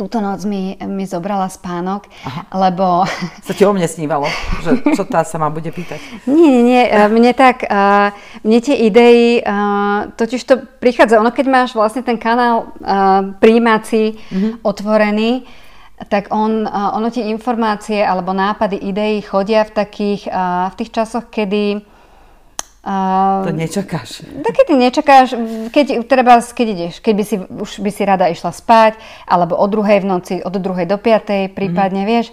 túto 0.00 0.24
noc 0.24 0.48
mi, 0.48 0.80
mi 0.88 1.04
zobrala 1.04 1.52
spánok, 1.52 2.08
Aha. 2.24 2.48
lebo... 2.56 3.04
Sa 3.44 3.52
ti 3.52 3.68
o 3.68 3.76
mne 3.76 3.84
snívalo, 3.84 4.24
že 4.64 4.80
čo 4.96 5.04
tá 5.04 5.20
sa 5.28 5.36
ma 5.36 5.52
bude 5.52 5.68
pýtať? 5.68 6.24
Nie, 6.24 6.48
nie, 6.48 6.62
nie. 6.64 6.84
Mne 6.88 7.36
tak, 7.36 7.68
mne 8.40 8.58
tie 8.64 8.76
idei, 8.88 9.44
totiž 10.16 10.40
to 10.48 10.64
prichádza, 10.80 11.20
ono 11.20 11.28
keď 11.28 11.46
máš 11.52 11.70
vlastne 11.76 12.00
ten 12.00 12.16
kanál 12.16 12.72
príjímací 13.44 14.16
mm-hmm. 14.16 14.64
otvorený, 14.64 15.44
tak 16.08 16.32
on, 16.32 16.64
ono 16.64 17.12
tie 17.12 17.28
informácie 17.28 18.00
alebo 18.00 18.32
nápady, 18.32 18.80
idei 18.80 19.20
chodia 19.20 19.68
v 19.68 19.84
takých, 19.84 20.32
v 20.72 20.74
tých 20.80 20.90
časoch, 20.96 21.28
kedy 21.28 21.84
Uh, 22.80 23.44
to 23.44 23.52
nečakáš. 23.52 24.24
Keď 24.40 24.66
nečakáš, 24.72 25.36
keď, 25.68 26.00
treba, 26.08 26.40
keď 26.40 26.66
ideš, 26.72 26.94
keď 27.04 27.12
by 27.12 27.24
si, 27.28 27.36
už 27.36 27.70
by 27.84 27.90
si 27.92 28.02
rada 28.08 28.24
išla 28.32 28.56
spať, 28.56 28.96
alebo 29.28 29.52
o 29.52 29.68
druhej 29.68 30.00
v 30.00 30.08
noci, 30.08 30.34
od 30.40 30.56
druhej 30.56 30.88
do 30.88 30.96
piatej, 30.96 31.52
prípadne, 31.52 32.02
mm. 32.02 32.08
vieš. 32.08 32.26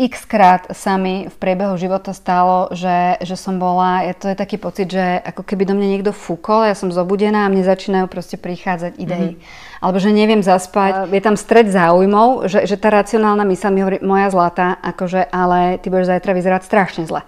X 0.00 0.24
krát 0.24 0.72
sa 0.72 0.96
mi 0.96 1.28
v 1.28 1.36
priebehu 1.36 1.76
života 1.76 2.16
stalo, 2.16 2.72
že, 2.72 3.20
že 3.20 3.36
som 3.36 3.60
bola, 3.60 4.08
je, 4.08 4.16
to 4.16 4.26
je 4.32 4.36
taký 4.40 4.56
pocit, 4.56 4.88
že 4.88 5.20
ako 5.28 5.44
keby 5.44 5.68
do 5.68 5.76
mňa 5.76 5.88
niekto 5.92 6.16
fúkol, 6.16 6.64
ja 6.64 6.72
som 6.72 6.88
zobudená 6.88 7.44
a 7.44 7.52
mne 7.52 7.60
začínajú 7.60 8.08
proste 8.08 8.40
prichádzať 8.40 8.96
idei. 8.96 9.36
Mm. 9.36 9.44
Alebo 9.84 10.00
že 10.00 10.08
neviem 10.08 10.40
zaspať. 10.40 11.12
Je 11.12 11.20
tam 11.20 11.36
stred 11.36 11.68
záujmov, 11.68 12.48
že, 12.48 12.64
že 12.64 12.80
tá 12.80 12.88
racionálna 12.88 13.44
mysl 13.44 13.68
mi 13.76 13.84
hovorí, 13.84 14.00
moja 14.00 14.32
zlata, 14.32 14.80
akože, 14.80 15.28
ale 15.28 15.76
ty 15.84 15.92
budeš 15.92 16.16
zajtra 16.16 16.32
vyzerať 16.32 16.64
strašne 16.64 17.04
zle 17.04 17.20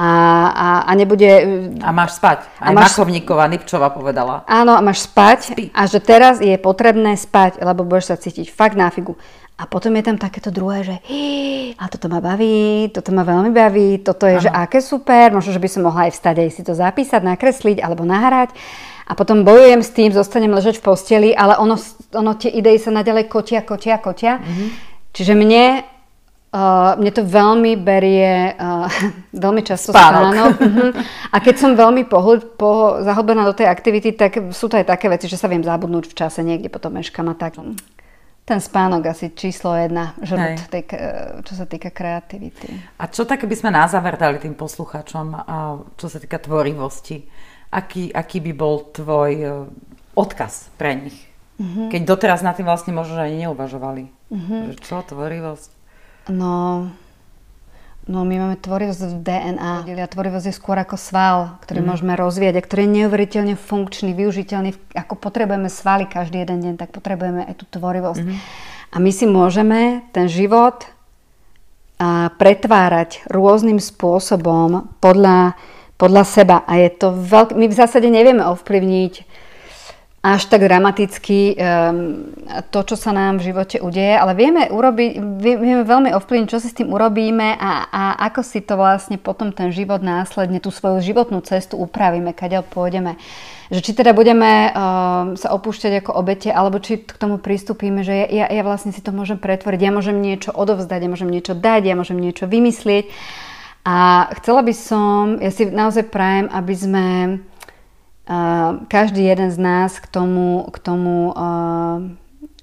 a, 0.00 0.10
a, 0.48 0.68
a 0.88 0.90
nebude... 0.96 1.28
A 1.84 1.92
máš 1.92 2.16
spať. 2.16 2.48
Aj 2.56 2.72
máš, 2.72 2.96
Makovníková 2.96 3.44
Nipčová 3.46 3.92
povedala. 3.92 4.42
Áno, 4.48 4.72
a 4.72 4.80
máš 4.80 5.04
spať 5.04 5.38
Spí. 5.52 5.64
a 5.68 5.84
že 5.84 6.00
teraz 6.00 6.40
je 6.40 6.56
potrebné 6.56 7.12
spať, 7.14 7.60
lebo 7.60 7.84
budeš 7.84 8.10
sa 8.10 8.16
cítiť 8.16 8.48
fakt 8.48 8.74
na 8.74 8.88
figu. 8.88 9.20
A 9.60 9.68
potom 9.68 9.92
je 9.94 10.02
tam 10.02 10.16
takéto 10.16 10.48
druhé, 10.50 10.82
že 10.82 10.96
a 11.76 11.84
toto 11.86 12.08
ma 12.08 12.18
baví, 12.24 12.88
toto 12.90 13.12
ma 13.14 13.22
veľmi 13.22 13.52
baví, 13.52 14.00
toto 14.02 14.24
je, 14.26 14.40
ano. 14.40 14.44
že 14.48 14.50
aké 14.50 14.80
super, 14.80 15.30
možno, 15.30 15.54
že 15.54 15.62
by 15.62 15.68
som 15.70 15.86
mohla 15.86 16.08
aj 16.08 16.18
vstať 16.18 16.36
aj 16.40 16.50
si 16.50 16.62
to 16.64 16.74
zapísať, 16.74 17.20
nakresliť 17.22 17.78
alebo 17.84 18.02
nahrať. 18.02 18.56
A 19.06 19.12
potom 19.12 19.44
bojujem 19.44 19.84
s 19.84 19.92
tým, 19.92 20.10
zostanem 20.10 20.50
ležať 20.50 20.80
v 20.80 20.86
posteli, 20.88 21.30
ale 21.36 21.60
ono, 21.60 21.76
ono 22.16 22.32
tie 22.34 22.48
idei 22.48 22.80
sa 22.80 22.88
naďalej 22.90 23.28
kotia, 23.28 23.60
kotia, 23.60 24.00
kotia. 24.00 24.40
Mm-hmm. 24.40 24.68
Čiže 25.12 25.32
mne 25.36 25.84
Uh, 26.52 27.00
mne 27.00 27.08
to 27.16 27.24
veľmi 27.24 27.80
berie 27.80 28.52
uh, 28.52 28.84
veľmi 29.44 29.64
často 29.64 29.88
spánok. 29.96 30.60
Uh-huh. 30.60 30.92
A 31.32 31.40
keď 31.40 31.56
som 31.56 31.72
veľmi 31.72 32.04
pohl- 32.04 32.44
po, 32.44 33.00
zahlbená 33.00 33.40
do 33.48 33.56
tej 33.56 33.72
aktivity, 33.72 34.12
tak 34.12 34.52
sú 34.52 34.68
to 34.68 34.76
aj 34.76 34.84
také 34.84 35.08
veci, 35.08 35.32
že 35.32 35.40
sa 35.40 35.48
viem 35.48 35.64
zabudnúť 35.64 36.12
v 36.12 36.16
čase 36.16 36.44
niekde, 36.44 36.68
potom 36.68 36.92
meškam 36.92 37.32
a 37.32 37.34
tak. 37.40 37.56
Ten 38.44 38.60
spánok 38.60 39.00
asi 39.08 39.32
číslo 39.32 39.72
jedna, 39.72 40.12
žrut, 40.20 40.68
tej, 40.68 40.92
čo 41.40 41.56
sa 41.56 41.64
týka 41.64 41.88
kreativity. 41.88 42.68
A 43.00 43.08
čo 43.08 43.24
tak 43.24 43.48
by 43.48 43.54
sme 43.56 43.72
na 43.72 43.88
záver 43.88 44.20
dali 44.20 44.36
tým 44.36 44.52
poslucháčom, 44.52 45.32
čo 45.96 46.06
sa 46.12 46.20
týka 46.20 46.36
tvorivosti? 46.36 47.24
Aký, 47.72 48.12
aký 48.12 48.44
by 48.44 48.52
bol 48.52 48.92
tvoj 48.92 49.64
odkaz 50.12 50.68
pre 50.76 51.00
nich? 51.00 51.16
Uh-huh. 51.56 51.88
Keď 51.88 52.04
doteraz 52.04 52.44
na 52.44 52.52
tým 52.52 52.68
vlastne 52.68 52.92
možno 52.92 53.16
ani 53.16 53.48
neuvažovali. 53.48 54.04
Uh-huh. 54.28 54.60
Že 54.68 54.74
čo 54.84 55.00
tvorivosť? 55.00 55.80
No, 56.30 56.86
no 58.06 58.18
my 58.22 58.34
máme 58.38 58.56
tvorivosť 58.60 59.00
v 59.00 59.22
DNA. 59.22 59.74
A 59.98 60.06
tvorivosť 60.06 60.46
je 60.50 60.54
skôr 60.54 60.78
ako 60.78 60.94
sval, 60.94 61.58
ktorý 61.66 61.82
mm. 61.82 61.88
môžeme 61.88 62.12
rozvíjať 62.14 62.54
a 62.58 62.66
ktorý 62.66 62.80
je 62.86 62.94
neuveriteľne 63.02 63.54
funkčný, 63.58 64.14
využiteľný. 64.14 64.74
Ako 64.94 65.18
potrebujeme 65.18 65.66
svaly 65.66 66.06
každý 66.06 66.46
jeden 66.46 66.62
deň, 66.62 66.74
tak 66.78 66.94
potrebujeme 66.94 67.46
aj 67.46 67.54
tú 67.58 67.64
tvorivosť. 67.66 68.22
Mm. 68.22 68.36
A 68.92 68.96
my 69.00 69.10
si 69.10 69.24
môžeme 69.24 70.04
ten 70.12 70.28
život 70.28 70.84
a 72.02 72.34
pretvárať 72.34 73.22
rôznym 73.30 73.78
spôsobom 73.78 74.90
podľa, 74.98 75.54
podľa 75.96 76.24
seba. 76.26 76.56
A 76.66 76.82
je 76.82 76.90
to 76.90 77.14
veľké... 77.14 77.54
My 77.54 77.70
v 77.70 77.78
zásade 77.78 78.10
nevieme 78.10 78.42
ovplyvniť 78.42 79.14
až 80.22 80.46
tak 80.46 80.62
dramaticky 80.62 81.58
um, 81.58 82.30
to, 82.70 82.80
čo 82.86 82.94
sa 82.94 83.10
nám 83.10 83.42
v 83.42 83.50
živote 83.50 83.82
udeje, 83.82 84.14
ale 84.14 84.38
vieme, 84.38 84.70
urobiť, 84.70 85.18
vieme 85.42 85.82
veľmi 85.82 86.14
ovplyvniť, 86.14 86.46
čo 86.46 86.62
si 86.62 86.70
s 86.70 86.78
tým 86.78 86.94
urobíme 86.94 87.58
a, 87.58 87.90
a 87.90 88.02
ako 88.30 88.40
si 88.46 88.62
to 88.62 88.78
vlastne 88.78 89.18
potom 89.18 89.50
ten 89.50 89.74
život 89.74 89.98
následne, 89.98 90.62
tú 90.62 90.70
svoju 90.70 91.02
životnú 91.02 91.42
cestu 91.42 91.74
upravíme, 91.74 92.30
kadeľ 92.38 92.62
pôjdeme. 92.62 93.18
Že 93.74 93.80
či 93.82 93.90
teda 93.98 94.14
budeme 94.14 94.70
um, 94.70 95.34
sa 95.34 95.50
opúšťať 95.58 96.06
ako 96.06 96.14
obete, 96.14 96.54
alebo 96.54 96.78
či 96.78 97.02
k 97.02 97.18
tomu 97.18 97.42
pristúpime, 97.42 98.06
že 98.06 98.14
ja, 98.30 98.46
ja 98.46 98.62
vlastne 98.62 98.94
si 98.94 99.02
to 99.02 99.10
môžem 99.10 99.42
pretvoriť, 99.42 99.80
ja 99.82 99.90
môžem 99.90 100.22
niečo 100.22 100.54
odovzdať, 100.54 101.02
ja 101.02 101.10
môžem 101.10 101.34
niečo 101.34 101.58
dať, 101.58 101.82
ja 101.82 101.98
môžem 101.98 102.22
niečo 102.22 102.46
vymyslieť. 102.46 103.10
A 103.82 104.30
chcela 104.38 104.62
by 104.62 104.70
som, 104.70 105.42
ja 105.42 105.50
si 105.50 105.66
naozaj 105.66 106.14
prajem, 106.14 106.46
aby 106.46 106.74
sme 106.78 107.06
každý 108.88 109.26
jeden 109.26 109.50
z 109.50 109.58
nás 109.58 109.98
k 109.98 110.06
tomu, 110.06 110.68
k 110.70 110.78
tomu 110.78 111.34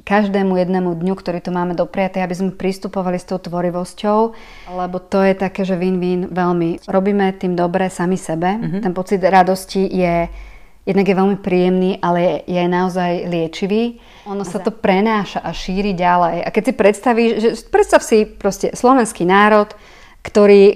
každému 0.03 0.57
jednému 0.57 0.95
dňu, 0.95 1.13
ktorý 1.13 1.37
tu 1.43 1.53
máme 1.53 1.77
dopriatý, 1.77 2.23
aby 2.23 2.33
sme 2.33 2.51
pristupovali 2.55 3.21
s 3.21 3.29
tou 3.29 3.37
tvorivosťou, 3.37 4.19
lebo 4.73 4.97
to 4.97 5.21
je 5.21 5.33
také, 5.37 5.61
že 5.67 5.77
win-win 5.77 6.31
veľmi. 6.33 6.89
Robíme 6.89 7.29
tým 7.37 7.53
dobre 7.53 7.91
sami 7.93 8.17
sebe. 8.17 8.57
Mm-hmm. 8.57 8.81
Ten 8.81 8.93
pocit 8.95 9.21
radosti 9.21 9.85
je 9.85 10.25
jednak 10.89 11.05
je 11.05 11.13
veľmi 11.13 11.37
príjemný, 11.37 12.01
ale 12.01 12.19
je, 12.47 12.57
je 12.57 12.63
naozaj 12.65 13.29
liečivý. 13.29 14.01
Ono 14.25 14.41
sa 14.41 14.57
to 14.57 14.73
prenáša 14.73 15.37
a 15.45 15.53
šíri 15.53 15.93
ďalej. 15.93 16.41
A 16.41 16.49
keď 16.49 16.63
si 16.65 16.73
predstavíš, 16.73 17.31
že 17.37 17.49
predstav 17.69 18.01
si 18.01 18.25
proste 18.25 18.73
slovenský 18.73 19.21
národ, 19.21 19.69
ktorý, 20.19 20.75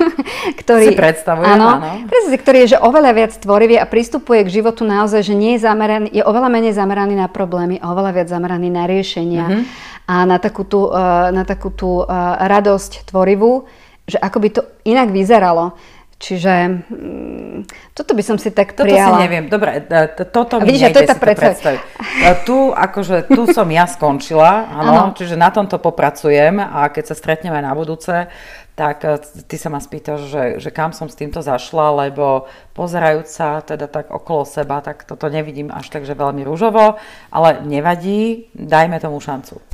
ktorý, 0.60 0.86
si 0.90 0.98
predstavuje, 0.98 1.46
áno, 1.46 1.78
áno. 1.78 2.10
Ktorý 2.10 2.66
je 2.66 2.74
že 2.74 2.78
oveľa 2.82 3.10
viac 3.14 3.32
tvorivý 3.38 3.78
a 3.78 3.86
pristupuje 3.86 4.42
k 4.42 4.60
životu 4.60 4.82
naozaj, 4.82 5.22
že 5.22 5.34
nie 5.38 5.54
je 5.54 5.62
zameraný, 5.62 6.10
je 6.10 6.22
oveľa 6.26 6.50
menej 6.50 6.74
zameraný 6.74 7.14
na 7.14 7.30
problémy 7.30 7.78
a 7.78 7.94
oveľa 7.94 8.10
viac 8.18 8.28
zameraný 8.28 8.68
na 8.68 8.90
riešenia 8.90 9.46
mm-hmm. 9.46 9.62
a 10.10 10.14
na 10.26 10.36
takú 10.42 10.66
tú, 10.66 10.90
eh, 10.90 11.30
na 11.30 11.46
takú 11.46 11.70
tú 11.70 12.02
eh, 12.02 12.06
radosť 12.50 13.14
tvorivú, 13.14 13.70
že 14.10 14.18
ako 14.18 14.38
by 14.42 14.48
to 14.50 14.62
inak 14.82 15.14
vyzeralo. 15.14 15.78
Čiže 16.20 16.84
mm, 16.92 17.58
toto 17.96 18.12
by 18.12 18.20
som 18.20 18.36
si 18.36 18.52
tak 18.52 18.76
toto 18.76 18.84
prijala. 18.84 19.08
Toto 19.08 19.16
si 19.16 19.24
neviem. 19.24 19.44
Dobre, 19.48 19.80
e, 19.80 20.24
toto 20.28 20.60
mi 20.60 20.68
Vidíš, 20.68 20.92
to 20.92 21.00
je 21.00 21.08
tá 21.08 21.16
predstaviť. 21.16 21.80
E, 21.80 22.32
tu, 22.44 22.76
akože, 22.76 23.32
tu 23.32 23.48
som 23.48 23.64
ja 23.72 23.88
skončila, 23.88 24.68
áno, 24.84 25.16
čiže 25.16 25.40
na 25.40 25.48
tomto 25.48 25.80
popracujem 25.80 26.60
a 26.60 26.92
keď 26.92 27.04
sa 27.08 27.14
stretneme 27.16 27.56
na 27.64 27.72
budúce, 27.72 28.28
tak 28.76 29.00
e, 29.08 29.16
ty 29.48 29.56
sa 29.56 29.72
ma 29.72 29.80
spýtaš, 29.80 30.28
že, 30.28 30.44
že 30.60 30.68
kam 30.68 30.92
som 30.92 31.08
s 31.08 31.16
týmto 31.16 31.40
zašla, 31.40 32.08
lebo 32.08 32.44
pozerajúc 32.76 33.24
sa 33.24 33.64
teda 33.64 33.88
tak 33.88 34.12
okolo 34.12 34.44
seba, 34.44 34.84
tak 34.84 35.08
toto 35.08 35.24
nevidím 35.32 35.72
až 35.72 35.88
tak, 35.88 36.04
že 36.04 36.12
veľmi 36.12 36.44
rúžovo, 36.44 37.00
ale 37.32 37.64
nevadí, 37.64 38.52
dajme 38.52 39.00
tomu 39.00 39.24
šancu. 39.24 39.69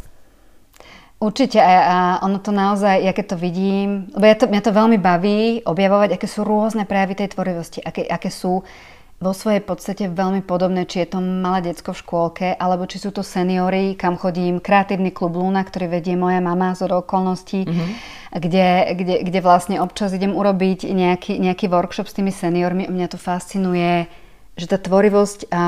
Určite 1.16 1.56
a, 1.56 2.20
ono 2.20 2.36
to 2.44 2.52
naozaj, 2.52 3.00
ja 3.00 3.16
keď 3.16 3.26
to 3.32 3.36
vidím, 3.40 4.12
lebo 4.12 4.24
ja 4.28 4.36
to, 4.36 4.44
mňa 4.52 4.62
to 4.62 4.72
veľmi 4.76 4.98
baví 5.00 5.64
objavovať, 5.64 6.12
aké 6.12 6.28
sú 6.28 6.44
rôzne 6.44 6.84
prejavy 6.84 7.16
tej 7.16 7.32
tvorivosti, 7.32 7.80
aké, 7.80 8.04
aké 8.04 8.28
sú 8.28 8.68
vo 9.16 9.32
svojej 9.32 9.64
podstate 9.64 10.12
veľmi 10.12 10.44
podobné, 10.44 10.84
či 10.84 11.00
je 11.00 11.16
to 11.16 11.24
malé 11.24 11.72
decko 11.72 11.96
v 11.96 12.00
škôlke, 12.04 12.48
alebo 12.60 12.84
či 12.84 13.00
sú 13.00 13.16
to 13.16 13.24
seniory, 13.24 13.96
kam 13.96 14.20
chodím, 14.20 14.60
kreatívny 14.60 15.08
klub 15.08 15.40
Luna, 15.40 15.64
ktorý 15.64 15.88
vedie 15.88 16.20
moja 16.20 16.44
mama 16.44 16.76
z 16.76 16.84
okolností, 16.84 17.64
mm-hmm. 17.64 17.88
kde, 18.36 18.68
kde, 18.92 19.14
kde 19.24 19.40
vlastne 19.40 19.80
občas 19.80 20.12
idem 20.12 20.36
urobiť 20.36 20.92
nejaký, 20.92 21.40
nejaký 21.40 21.64
workshop 21.72 22.12
s 22.12 22.16
tými 22.20 22.28
seniormi. 22.28 22.92
Mňa 22.92 23.08
to 23.08 23.16
fascinuje, 23.16 24.04
že 24.52 24.68
tá 24.68 24.76
tvorivosť 24.76 25.48
a 25.48 25.64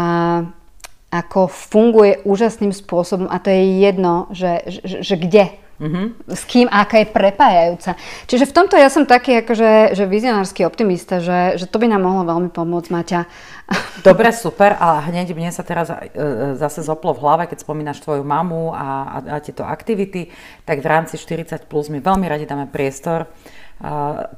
ako 1.09 1.49
funguje 1.49 2.21
úžasným 2.29 2.73
spôsobom 2.73 3.33
a 3.33 3.41
to 3.41 3.49
je 3.49 3.81
jedno, 3.81 4.29
že, 4.29 4.61
že, 4.69 5.01
že 5.01 5.15
kde, 5.17 5.45
mm-hmm. 5.81 6.07
s 6.29 6.43
kým, 6.45 6.67
aká 6.69 7.01
je 7.01 7.09
prepájajúca. 7.09 7.97
Čiže 8.29 8.45
v 8.45 8.55
tomto 8.55 8.77
ja 8.77 8.93
som 8.93 9.09
taký 9.09 9.41
akože, 9.41 9.97
že 9.97 10.05
vizionársky 10.05 10.69
optimista, 10.69 11.23
že, 11.23 11.57
že 11.57 11.65
to 11.65 11.81
by 11.81 11.89
nám 11.89 12.05
mohlo 12.05 12.29
veľmi 12.29 12.51
pomôcť, 12.53 12.93
Maťa. 12.93 13.21
Dobre, 14.09 14.29
super. 14.37 14.77
A 14.77 15.01
hneď 15.09 15.33
mne 15.33 15.49
sa 15.49 15.65
teraz 15.65 15.89
e, 15.89 16.13
zase 16.61 16.85
zoplo 16.85 17.17
v 17.17 17.23
hlave, 17.25 17.45
keď 17.49 17.65
spomínaš 17.65 18.05
tvoju 18.05 18.21
mamu 18.21 18.77
a, 18.77 18.77
a, 18.77 19.19
a 19.33 19.37
tieto 19.41 19.65
aktivity, 19.65 20.29
tak 20.69 20.85
v 20.85 20.91
rámci 20.93 21.17
40 21.17 21.65
plus 21.71 21.89
my 21.89 22.05
veľmi 22.05 22.29
radi 22.29 22.45
dáme 22.45 22.69
priestor 22.69 23.31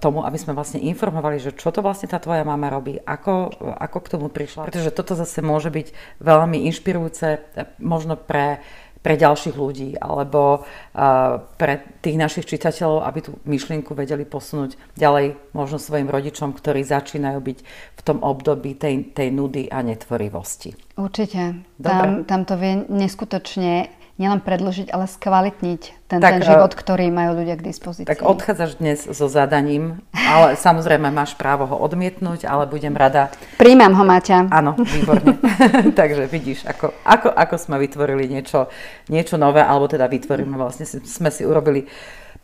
tomu, 0.00 0.20
aby 0.20 0.36
sme 0.36 0.52
vlastne 0.52 0.84
informovali, 0.84 1.40
že 1.40 1.56
čo 1.56 1.72
to 1.72 1.80
vlastne 1.80 2.12
tá 2.12 2.20
tvoja 2.20 2.44
mama 2.44 2.68
robí, 2.68 3.00
ako, 3.00 3.56
ako 3.80 3.98
k 4.04 4.10
tomu 4.12 4.26
prišla. 4.28 4.68
Pretože 4.68 4.92
toto 4.92 5.16
zase 5.16 5.40
môže 5.40 5.72
byť 5.72 6.20
veľmi 6.20 6.68
inšpirujúce 6.68 7.40
možno 7.80 8.20
pre 8.20 8.60
pre 9.00 9.16
ďalších 9.16 9.56
ľudí 9.56 9.96
alebo 9.96 10.60
uh, 10.60 11.40
pre 11.56 11.80
tých 12.04 12.20
našich 12.20 12.44
čitateľov, 12.44 13.08
aby 13.08 13.18
tú 13.24 13.30
myšlienku 13.48 13.96
vedeli 13.96 14.28
posunúť 14.28 14.76
ďalej 14.92 15.40
možno 15.56 15.80
svojim 15.80 16.08
rodičom, 16.12 16.52
ktorí 16.52 16.84
začínajú 16.84 17.40
byť 17.40 17.58
v 17.96 18.00
tom 18.04 18.20
období 18.20 18.76
tej, 18.76 19.16
tej 19.16 19.32
nudy 19.32 19.72
a 19.72 19.80
netvorivosti. 19.80 20.76
Určite. 21.00 21.64
Tam, 21.80 22.28
tam 22.28 22.44
to 22.44 22.60
vie 22.60 22.84
neskutočne 22.92 23.88
nielen 24.20 24.44
predložiť, 24.44 24.92
ale 24.92 25.08
skvalitniť 25.08 25.82
ten, 26.04 26.20
tak, 26.20 26.36
ten 26.36 26.40
život, 26.44 26.68
e, 26.68 26.76
ktorý 26.76 27.08
majú 27.08 27.40
ľudia 27.40 27.56
k 27.56 27.72
dispozícii. 27.72 28.04
Tak 28.04 28.20
odchádzaš 28.20 28.76
dnes 28.76 29.08
so 29.08 29.32
zadaním, 29.32 30.04
ale 30.12 30.60
samozrejme 30.60 31.08
máš 31.08 31.32
právo 31.40 31.64
ho 31.64 31.80
odmietnúť, 31.80 32.44
ale 32.44 32.68
budem 32.68 32.92
rada. 32.92 33.32
Príjmam 33.56 33.96
ho, 33.96 34.04
Maťa. 34.04 34.52
Áno, 34.52 34.76
výborne. 34.76 35.40
Takže 36.00 36.28
vidíš, 36.28 36.68
ako, 36.68 36.92
ako, 37.00 37.32
ako 37.32 37.56
sme 37.56 37.80
vytvorili 37.80 38.28
niečo, 38.28 38.68
niečo 39.08 39.40
nové, 39.40 39.64
alebo 39.64 39.88
teda 39.88 40.04
vytvoríme, 40.04 40.52
vlastne 40.60 40.84
sme 40.84 41.32
si 41.32 41.48
urobili 41.48 41.88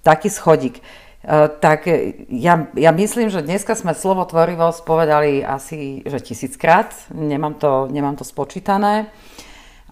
taký 0.00 0.32
schodík. 0.32 0.80
Uh, 1.26 1.50
tak 1.50 1.90
ja, 2.30 2.70
ja 2.72 2.90
myslím, 2.94 3.28
že 3.34 3.42
dneska 3.42 3.74
sme 3.74 3.98
slovo 3.98 4.22
tvorivosť 4.22 4.86
povedali 4.86 5.42
asi 5.42 6.06
že 6.06 6.22
tisíckrát, 6.22 6.94
nemám 7.10 7.58
to, 7.58 7.90
nemám 7.90 8.14
to 8.14 8.22
spočítané. 8.22 9.10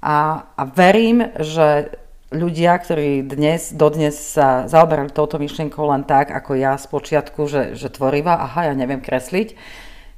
A, 0.05 0.45
a 0.53 0.63
verím, 0.69 1.33
že 1.41 1.97
ľudia, 2.29 2.77
ktorí 2.77 3.25
dnes, 3.25 3.73
dodnes 3.73 4.13
sa 4.13 4.69
zaoberali 4.69 5.09
touto 5.09 5.41
myšlienkou 5.41 5.81
len 5.89 6.05
tak, 6.05 6.29
ako 6.29 6.61
ja 6.61 6.77
z 6.77 6.93
počiatku, 6.93 7.49
že, 7.49 7.73
že 7.73 7.89
tvorivá, 7.89 8.37
aha, 8.37 8.69
ja 8.69 8.75
neviem 8.77 9.01
kresliť, 9.01 9.57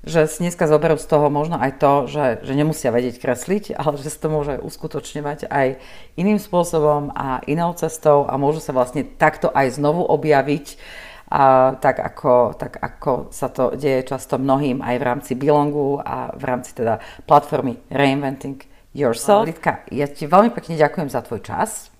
že 0.02 0.26
si 0.26 0.42
dneska 0.42 0.66
zoberú 0.66 0.98
z 0.98 1.06
toho 1.06 1.30
možno 1.30 1.62
aj 1.62 1.78
to, 1.78 2.10
že, 2.10 2.42
že 2.42 2.58
nemusia 2.58 2.90
vedieť 2.90 3.22
kresliť, 3.22 3.64
ale 3.78 3.94
že 3.94 4.10
sa 4.10 4.26
to 4.26 4.28
môže 4.34 4.58
uskutočňovať 4.58 5.46
aj 5.46 5.78
iným 6.18 6.42
spôsobom 6.42 7.14
a 7.14 7.46
inou 7.46 7.70
cestou 7.78 8.26
a 8.26 8.34
môžu 8.42 8.58
sa 8.58 8.74
vlastne 8.74 9.06
takto 9.06 9.54
aj 9.54 9.78
znovu 9.78 10.02
objaviť, 10.02 10.82
a 11.26 11.74
tak, 11.82 11.98
ako, 11.98 12.54
tak 12.54 12.78
ako 12.78 13.34
sa 13.34 13.50
to 13.50 13.74
deje 13.74 14.06
často 14.06 14.38
mnohým 14.38 14.78
aj 14.78 14.94
v 14.94 15.06
rámci 15.10 15.32
Bilongu 15.34 15.98
a 15.98 16.30
v 16.30 16.42
rámci 16.46 16.70
teda 16.70 17.02
platformy 17.26 17.82
Reinventing 17.90 18.75
yourself. 18.96 19.44
Lidka, 19.44 19.84
ja 19.92 20.08
ti 20.08 20.24
veľmi 20.24 20.50
pekne 20.56 20.80
ďakujem 20.80 21.12
za 21.12 21.20
tvoj 21.20 21.44
čas. 21.44 21.92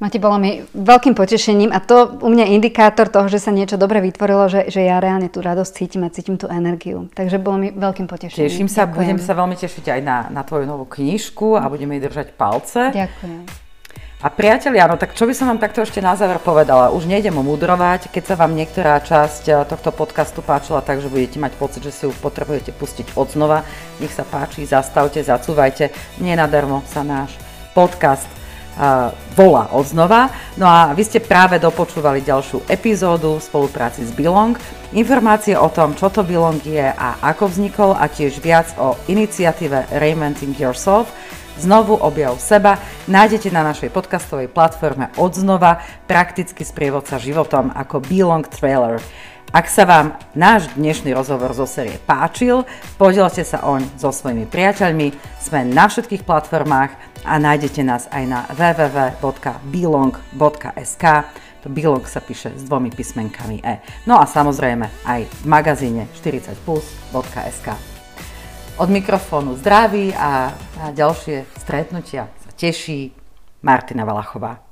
Mati, 0.00 0.16
bolo 0.16 0.40
mi 0.40 0.64
veľkým 0.64 1.12
potešením 1.12 1.76
a 1.76 1.78
to 1.84 2.24
u 2.24 2.28
mňa 2.32 2.56
indikátor 2.56 3.12
toho, 3.12 3.28
že 3.28 3.36
sa 3.36 3.52
niečo 3.52 3.76
dobre 3.76 4.00
vytvorilo, 4.00 4.48
že, 4.48 4.72
že 4.72 4.88
ja 4.88 4.96
reálne 4.96 5.28
tú 5.28 5.44
radosť 5.44 5.72
cítim 5.76 6.00
a 6.00 6.08
cítim 6.08 6.40
tú 6.40 6.48
energiu. 6.48 7.12
Takže 7.12 7.36
bolo 7.36 7.60
mi 7.60 7.68
veľkým 7.68 8.08
potešením. 8.08 8.48
Teším 8.48 8.68
sa, 8.72 8.88
Ďakujem. 8.88 8.96
budem 8.96 9.18
sa 9.20 9.36
veľmi 9.36 9.56
tešiť 9.60 9.86
aj 9.92 10.00
na, 10.00 10.18
na 10.32 10.40
tvoju 10.40 10.64
novú 10.64 10.88
knižku 10.88 11.60
a 11.60 11.68
budeme 11.68 12.00
jej 12.00 12.08
držať 12.08 12.32
palce. 12.32 12.96
Ďakujem. 12.96 13.59
A 14.20 14.28
priatelia, 14.28 14.84
no 14.84 15.00
tak 15.00 15.16
čo 15.16 15.24
by 15.24 15.32
som 15.32 15.48
vám 15.48 15.64
takto 15.64 15.80
ešte 15.80 16.04
na 16.04 16.12
záver 16.12 16.36
povedala? 16.44 16.92
Už 16.92 17.08
nejdem 17.08 17.32
mudrovať, 17.40 18.12
keď 18.12 18.22
sa 18.28 18.34
vám 18.36 18.52
niektorá 18.52 19.00
časť 19.00 19.42
eh, 19.48 19.56
tohto 19.64 19.96
podcastu 19.96 20.44
páčila, 20.44 20.84
takže 20.84 21.08
budete 21.08 21.40
mať 21.40 21.56
pocit, 21.56 21.80
že 21.80 21.88
si 21.88 22.04
ju 22.04 22.12
potrebujete 22.12 22.68
pustiť 22.76 23.16
od 23.16 23.32
znova. 23.32 23.64
Nech 23.96 24.12
sa 24.12 24.28
páči, 24.28 24.68
zastavte, 24.68 25.24
zacúvajte. 25.24 25.88
Nenadarmo 26.20 26.84
sa 26.84 27.00
náš 27.00 27.32
podcast 27.72 28.28
uh, 28.76 29.08
volá 29.32 29.72
od 29.72 29.88
znova. 29.88 30.28
No 30.60 30.68
a 30.68 30.92
vy 30.92 31.00
ste 31.00 31.24
práve 31.24 31.56
dopočúvali 31.56 32.20
ďalšiu 32.20 32.68
epizódu 32.68 33.40
v 33.40 33.46
spolupráci 33.46 34.04
s 34.04 34.12
Bilong. 34.12 34.52
Informácie 34.92 35.56
o 35.56 35.72
tom, 35.72 35.96
čo 35.96 36.12
to 36.12 36.20
Bilong 36.20 36.60
je 36.60 36.92
a 36.92 37.16
ako 37.24 37.48
vznikol 37.48 37.96
a 37.96 38.04
tiež 38.04 38.36
viac 38.42 38.74
o 38.76 39.00
iniciatíve 39.08 39.96
Reinventing 39.96 40.52
Yourself 40.60 41.08
Znovu 41.60 41.92
objav 41.92 42.40
seba 42.40 42.80
nájdete 43.04 43.52
na 43.52 43.60
našej 43.60 43.92
podcastovej 43.92 44.48
platforme 44.48 45.12
odznova 45.20 45.84
prakticky 46.08 46.64
sprievodca 46.64 47.20
životom 47.20 47.68
ako 47.76 48.00
Belong 48.00 48.48
Trailer. 48.48 48.96
Ak 49.52 49.68
sa 49.68 49.84
vám 49.84 50.16
náš 50.32 50.72
dnešný 50.80 51.12
rozhovor 51.12 51.52
zo 51.52 51.68
série 51.68 52.00
páčil, 52.08 52.64
podielte 52.96 53.44
sa 53.44 53.60
oň 53.60 53.84
so 54.00 54.08
svojimi 54.08 54.48
priateľmi. 54.48 55.12
Sme 55.36 55.68
na 55.68 55.92
všetkých 55.92 56.24
platformách 56.24 56.96
a 57.28 57.36
nájdete 57.36 57.84
nás 57.84 58.08
aj 58.08 58.24
na 58.24 58.48
www.belong.sk. 58.56 61.04
To 61.60 61.68
Belong 61.68 62.08
sa 62.08 62.24
píše 62.24 62.56
s 62.56 62.64
dvomi 62.64 62.88
písmenkami 62.88 63.60
E. 63.60 63.84
No 64.08 64.16
a 64.16 64.24
samozrejme 64.24 65.04
aj 65.04 65.28
v 65.28 65.44
magazíne 65.44 66.08
40plus.sk. 66.16 67.89
Od 68.80 68.88
mikrofónu 68.88 69.60
zdraví 69.60 70.16
a 70.16 70.56
na 70.80 70.88
ďalšie 70.96 71.44
stretnutia 71.60 72.32
sa 72.32 72.50
teší 72.56 73.12
Martina 73.60 74.08
Valachová. 74.08 74.69